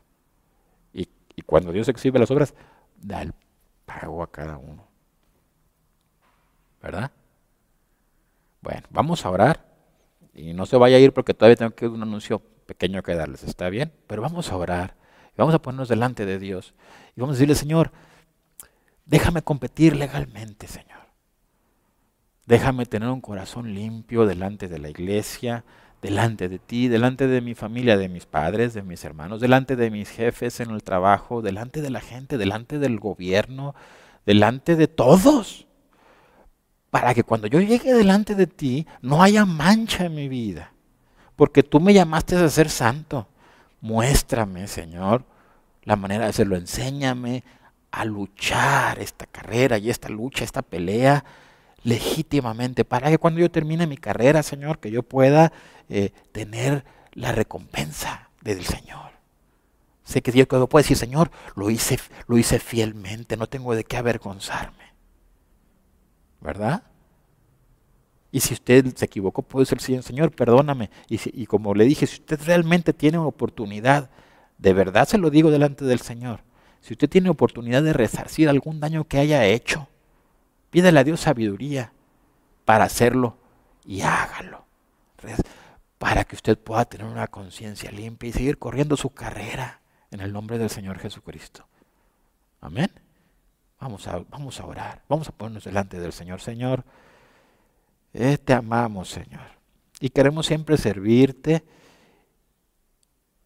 Y, 0.92 1.08
y 1.36 1.42
cuando 1.42 1.72
Dios 1.72 1.88
exhibe 1.88 2.18
las 2.18 2.30
obras, 2.30 2.54
da 2.96 3.22
el 3.22 3.34
pago 3.84 4.22
a 4.22 4.30
cada 4.30 4.56
uno. 4.56 4.86
¿Verdad? 6.80 7.12
Bueno, 8.60 8.82
vamos 8.90 9.24
a 9.24 9.30
orar. 9.30 9.71
Y 10.34 10.54
no 10.54 10.66
se 10.66 10.76
vaya 10.76 10.96
a 10.96 11.00
ir 11.00 11.12
porque 11.12 11.34
todavía 11.34 11.56
tengo 11.56 11.74
que 11.74 11.86
un 11.86 12.02
anuncio 12.02 12.40
pequeño 12.66 13.02
que 13.02 13.14
darles, 13.14 13.44
¿está 13.44 13.68
bien? 13.68 13.92
Pero 14.06 14.22
vamos 14.22 14.50
a 14.50 14.56
orar. 14.56 14.96
Vamos 15.36 15.54
a 15.54 15.60
ponernos 15.60 15.88
delante 15.88 16.26
de 16.26 16.38
Dios. 16.38 16.74
Y 17.16 17.20
vamos 17.20 17.34
a 17.34 17.38
decirle, 17.38 17.54
Señor, 17.54 17.90
déjame 19.06 19.42
competir 19.42 19.96
legalmente, 19.96 20.66
Señor. 20.66 21.00
Déjame 22.46 22.86
tener 22.86 23.08
un 23.08 23.20
corazón 23.20 23.74
limpio 23.74 24.26
delante 24.26 24.68
de 24.68 24.78
la 24.78 24.90
iglesia, 24.90 25.64
delante 26.02 26.48
de 26.48 26.58
ti, 26.58 26.88
delante 26.88 27.28
de 27.28 27.40
mi 27.40 27.54
familia, 27.54 27.96
de 27.96 28.08
mis 28.08 28.26
padres, 28.26 28.74
de 28.74 28.82
mis 28.82 29.04
hermanos, 29.04 29.40
delante 29.40 29.76
de 29.76 29.90
mis 29.90 30.10
jefes 30.10 30.60
en 30.60 30.70
el 30.70 30.82
trabajo, 30.82 31.40
delante 31.40 31.80
de 31.80 31.90
la 31.90 32.00
gente, 32.00 32.36
delante 32.36 32.78
del 32.78 32.98
gobierno, 32.98 33.74
delante 34.26 34.76
de 34.76 34.88
todos 34.88 35.66
para 36.92 37.14
que 37.14 37.24
cuando 37.24 37.46
yo 37.46 37.58
llegue 37.58 37.94
delante 37.94 38.34
de 38.34 38.46
ti 38.46 38.86
no 39.00 39.22
haya 39.22 39.46
mancha 39.46 40.04
en 40.04 40.14
mi 40.14 40.28
vida. 40.28 40.74
Porque 41.36 41.62
tú 41.62 41.80
me 41.80 41.94
llamaste 41.94 42.36
a 42.36 42.46
ser 42.50 42.68
santo. 42.68 43.28
Muéstrame, 43.80 44.66
Señor, 44.68 45.24
la 45.84 45.96
manera 45.96 46.24
de 46.24 46.30
hacerlo. 46.30 46.54
Enséñame 46.54 47.44
a 47.90 48.04
luchar 48.04 48.98
esta 48.98 49.24
carrera 49.24 49.78
y 49.78 49.88
esta 49.88 50.10
lucha, 50.10 50.44
esta 50.44 50.60
pelea 50.60 51.24
legítimamente, 51.82 52.84
para 52.84 53.08
que 53.08 53.16
cuando 53.16 53.40
yo 53.40 53.50
termine 53.50 53.86
mi 53.86 53.96
carrera, 53.96 54.42
Señor, 54.42 54.78
que 54.78 54.90
yo 54.90 55.02
pueda 55.02 55.50
eh, 55.88 56.12
tener 56.30 56.84
la 57.12 57.32
recompensa 57.32 58.28
del 58.42 58.66
Señor. 58.66 59.12
Sé 60.04 60.20
que 60.20 60.30
Dios 60.30 60.46
puede 60.46 60.82
decir, 60.82 60.98
Señor, 60.98 61.30
lo 61.56 61.70
hice, 61.70 61.98
lo 62.26 62.36
hice 62.36 62.58
fielmente, 62.58 63.38
no 63.38 63.46
tengo 63.46 63.74
de 63.74 63.84
qué 63.84 63.96
avergonzarme. 63.96 64.91
¿Verdad? 66.42 66.82
Y 68.30 68.40
si 68.40 68.54
usted 68.54 68.94
se 68.96 69.04
equivocó, 69.04 69.42
puede 69.42 69.66
ser, 69.66 69.80
Señor, 69.80 70.32
perdóname. 70.32 70.90
Y, 71.08 71.20
y 71.42 71.46
como 71.46 71.74
le 71.74 71.84
dije, 71.84 72.06
si 72.06 72.20
usted 72.20 72.40
realmente 72.44 72.92
tiene 72.92 73.18
oportunidad, 73.18 74.10
de 74.58 74.72
verdad 74.72 75.06
se 75.06 75.18
lo 75.18 75.28
digo 75.30 75.50
delante 75.50 75.84
del 75.84 76.00
Señor, 76.00 76.40
Si 76.80 76.94
usted 76.94 77.08
tiene 77.08 77.30
oportunidad 77.30 77.82
de 77.84 77.92
resarcir 77.92 78.48
algún 78.48 78.80
daño 78.80 79.04
que 79.04 79.18
haya 79.18 79.44
hecho, 79.44 79.88
pídele 80.70 80.98
a 80.98 81.04
Dios 81.04 81.20
sabiduría 81.20 81.92
para 82.64 82.84
hacerlo 82.84 83.36
y 83.84 84.00
hágalo. 84.00 84.64
Para 85.98 86.24
que 86.24 86.34
usted 86.34 86.58
pueda 86.58 86.84
tener 86.84 87.06
una 87.06 87.28
conciencia 87.28 87.92
limpia 87.92 88.30
y 88.30 88.32
seguir 88.32 88.58
corriendo 88.58 88.96
su 88.96 89.10
carrera 89.10 89.80
en 90.10 90.20
el 90.20 90.32
nombre 90.32 90.58
del 90.58 90.70
Señor 90.70 90.98
Jesucristo. 90.98 91.68
Amén. 92.60 92.90
Vamos 93.82 94.06
a, 94.06 94.22
vamos 94.30 94.60
a 94.60 94.64
orar, 94.64 95.02
vamos 95.08 95.28
a 95.28 95.32
ponernos 95.32 95.64
delante 95.64 95.98
del 95.98 96.12
Señor. 96.12 96.40
Señor, 96.40 96.84
eh, 98.14 98.38
te 98.38 98.52
amamos, 98.52 99.08
Señor. 99.08 99.40
Y 99.98 100.10
queremos 100.10 100.46
siempre 100.46 100.76
servirte. 100.76 101.64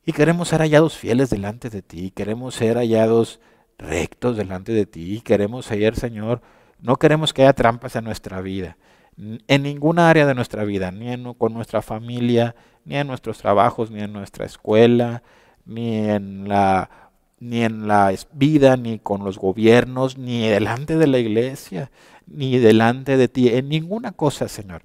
Y 0.04 0.12
queremos 0.12 0.48
ser 0.48 0.60
hallados 0.60 0.98
fieles 0.98 1.30
delante 1.30 1.70
de 1.70 1.80
ti. 1.80 2.10
Queremos 2.10 2.54
ser 2.54 2.76
hallados 2.76 3.40
rectos 3.78 4.36
delante 4.36 4.72
de 4.72 4.84
ti. 4.84 5.22
Queremos 5.22 5.64
ser, 5.64 5.96
Señor, 5.96 6.42
no 6.80 6.96
queremos 6.96 7.32
que 7.32 7.40
haya 7.40 7.54
trampas 7.54 7.96
en 7.96 8.04
nuestra 8.04 8.42
vida. 8.42 8.76
En 9.16 9.62
ninguna 9.62 10.10
área 10.10 10.26
de 10.26 10.34
nuestra 10.34 10.64
vida, 10.64 10.90
ni 10.90 11.10
en, 11.12 11.32
con 11.32 11.54
nuestra 11.54 11.80
familia, 11.80 12.54
ni 12.84 12.96
en 12.96 13.06
nuestros 13.06 13.38
trabajos, 13.38 13.90
ni 13.90 14.02
en 14.02 14.12
nuestra 14.12 14.44
escuela, 14.44 15.22
ni 15.64 15.96
en 15.96 16.46
la 16.46 17.05
ni 17.38 17.62
en 17.62 17.86
la 17.86 18.14
vida, 18.32 18.76
ni 18.76 18.98
con 18.98 19.24
los 19.24 19.38
gobiernos, 19.38 20.16
ni 20.16 20.48
delante 20.48 20.96
de 20.96 21.06
la 21.06 21.18
iglesia, 21.18 21.90
ni 22.26 22.58
delante 22.58 23.16
de 23.16 23.28
ti, 23.28 23.48
en 23.48 23.68
ninguna 23.68 24.12
cosa, 24.12 24.48
Señor. 24.48 24.82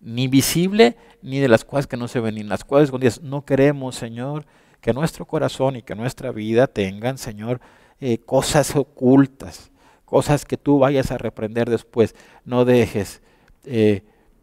Ni 0.00 0.28
visible, 0.28 0.96
ni 1.22 1.38
de 1.38 1.48
las 1.48 1.64
cosas 1.64 1.86
que 1.86 1.96
no 1.96 2.08
se 2.08 2.20
ven, 2.20 2.36
ni 2.36 2.42
las 2.42 2.64
cuales 2.64 2.86
escondidas. 2.86 3.20
No 3.22 3.44
queremos, 3.44 3.96
Señor, 3.96 4.46
que 4.80 4.92
nuestro 4.92 5.26
corazón 5.26 5.76
y 5.76 5.82
que 5.82 5.94
nuestra 5.94 6.30
vida 6.32 6.66
tengan, 6.66 7.18
Señor, 7.18 7.60
eh, 8.00 8.18
cosas 8.18 8.74
ocultas, 8.76 9.70
cosas 10.04 10.44
que 10.44 10.56
tú 10.56 10.78
vayas 10.78 11.10
a 11.10 11.18
reprender 11.18 11.68
después. 11.68 12.14
No 12.44 12.64
dejes 12.64 13.22
eh, 13.64 14.02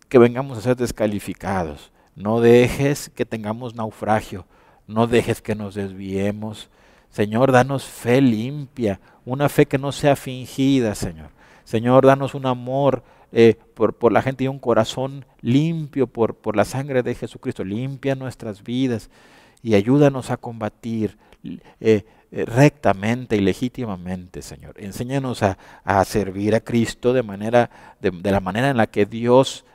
que 0.10 0.20
vengamos 0.20 0.58
a 0.58 0.62
ser 0.62 0.76
descalificados. 0.76 1.92
No 2.16 2.40
dejes 2.40 3.10
que 3.10 3.26
tengamos 3.26 3.76
naufragio. 3.76 4.46
No 4.86 5.08
dejes 5.08 5.42
que 5.42 5.56
nos 5.56 5.76
desviemos. 5.76 6.70
Señor, 7.10 7.52
danos 7.52 7.86
fe 7.86 8.22
limpia, 8.22 9.00
una 9.26 9.50
fe 9.50 9.66
que 9.66 9.78
no 9.78 9.92
sea 9.92 10.16
fingida, 10.16 10.96
Señor. 10.96 11.30
Señor, 11.64 12.06
danos 12.06 12.34
un 12.34 12.46
amor 12.46 13.04
eh, 13.34 13.56
por, 13.74 13.94
por, 13.94 14.14
la 14.14 14.22
gente 14.22 14.46
y 14.46 14.48
un 14.48 14.60
corazón 14.60 15.26
limpio 15.42 16.08
por, 16.08 16.36
por 16.36 16.56
la 16.56 16.64
sangre 16.64 17.04
de 17.04 17.14
Jesucristo. 17.14 17.64
Limpia 17.64 18.16
nuestras 18.16 18.64
vidas 18.64 19.10
y 19.62 19.76
ayúdanos 19.76 20.32
a 20.32 20.38
combatir 20.38 21.18
eh, 21.44 22.06
eh, 22.32 22.46
rectamente 22.46 23.36
y 23.36 23.42
legítimamente, 23.42 24.42
Señor. 24.42 24.76
Enséñanos 24.78 25.44
a, 25.44 25.58
a, 25.84 26.06
servir 26.06 26.56
a 26.56 26.62
Cristo 26.62 27.12
de, 27.12 27.24
manera, 27.24 27.70
de, 28.00 28.12
de, 28.12 28.32
la 28.32 28.40
manera 28.40 28.70
en 28.70 28.78
la 28.78 28.88
que 28.88 29.06
Dios 29.06 29.66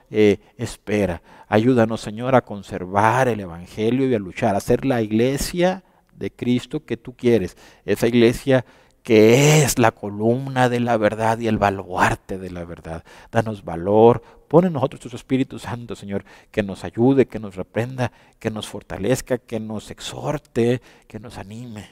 espera. 0.59 1.23
Ayúdanos, 1.49 2.03
Señor, 2.03 2.35
a 2.35 2.43
conservar 2.43 3.29
el 3.29 3.41
Evangelio 3.41 4.07
y 4.07 4.15
a 4.15 4.19
luchar, 4.19 4.55
a 4.55 4.61
ser 4.61 4.85
la 4.85 5.01
iglesia 5.01 5.83
de 6.17 6.31
Cristo 6.31 6.85
que 6.85 6.97
tú 6.97 7.15
quieres. 7.15 7.57
Esa 7.85 8.07
iglesia 8.07 8.65
que 9.03 9.63
es 9.65 9.79
la 9.79 9.91
columna 9.91 10.69
de 10.69 10.81
la 10.81 10.97
verdad 10.97 11.39
y 11.39 11.49
el 11.49 11.59
baluarte 11.59 12.39
de 12.39 12.51
la 12.51 12.65
verdad. 12.65 13.05
Danos 13.31 13.65
valor, 13.65 14.23
pon 14.49 14.65
en 14.65 14.75
nosotros 14.75 15.01
tu 15.01 15.17
Espíritu 15.17 15.59
Santo, 15.59 15.97
Señor, 15.97 16.25
que 16.51 16.63
nos 16.63 16.85
ayude, 16.85 17.27
que 17.27 17.41
nos 17.41 17.57
reprenda, 17.57 18.13
que 18.39 18.51
nos 18.51 18.69
fortalezca, 18.69 19.39
que 19.39 19.59
nos 19.59 19.91
exhorte, 19.91 20.81
que 21.09 21.19
nos 21.19 21.39
anime. 21.39 21.89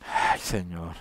Ay, 0.00 0.40
Señor. 0.40 0.96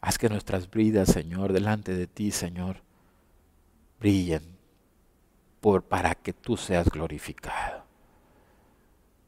Haz 0.00 0.18
que 0.18 0.28
nuestras 0.28 0.70
vidas, 0.70 1.08
Señor, 1.10 1.52
delante 1.52 1.94
de 1.94 2.06
ti, 2.06 2.32
Señor, 2.32 2.82
brillen 4.00 4.51
por, 5.62 5.84
para 5.84 6.16
que 6.16 6.32
tú 6.32 6.56
seas 6.56 6.90
glorificado. 6.90 7.84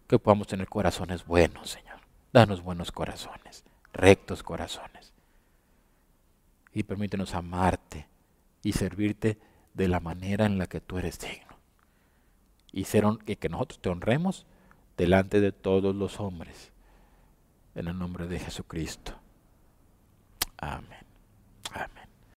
Que 0.08 0.18
podamos 0.18 0.48
tener 0.48 0.68
corazones 0.68 1.24
buenos, 1.24 1.70
Señor. 1.70 2.00
Danos 2.32 2.60
buenos 2.60 2.90
corazones, 2.90 3.64
rectos 3.92 4.42
corazones. 4.42 5.14
Y 6.72 6.82
permítenos 6.82 7.34
amarte 7.34 8.08
y 8.64 8.72
servirte 8.72 9.38
de 9.74 9.86
la 9.86 10.00
manera 10.00 10.44
en 10.44 10.58
la 10.58 10.66
que 10.66 10.80
tú 10.80 10.98
eres 10.98 11.20
digno. 11.20 11.56
Y 12.72 12.84
ser, 12.84 13.04
que 13.18 13.48
nosotros 13.48 13.80
te 13.80 13.88
honremos 13.88 14.44
delante 14.96 15.40
de 15.40 15.52
todos 15.52 15.94
los 15.94 16.18
hombres. 16.18 16.72
En 17.76 17.86
el 17.86 17.96
nombre 17.96 18.26
de 18.26 18.40
Jesucristo. 18.40 19.12
Amén. 20.56 21.03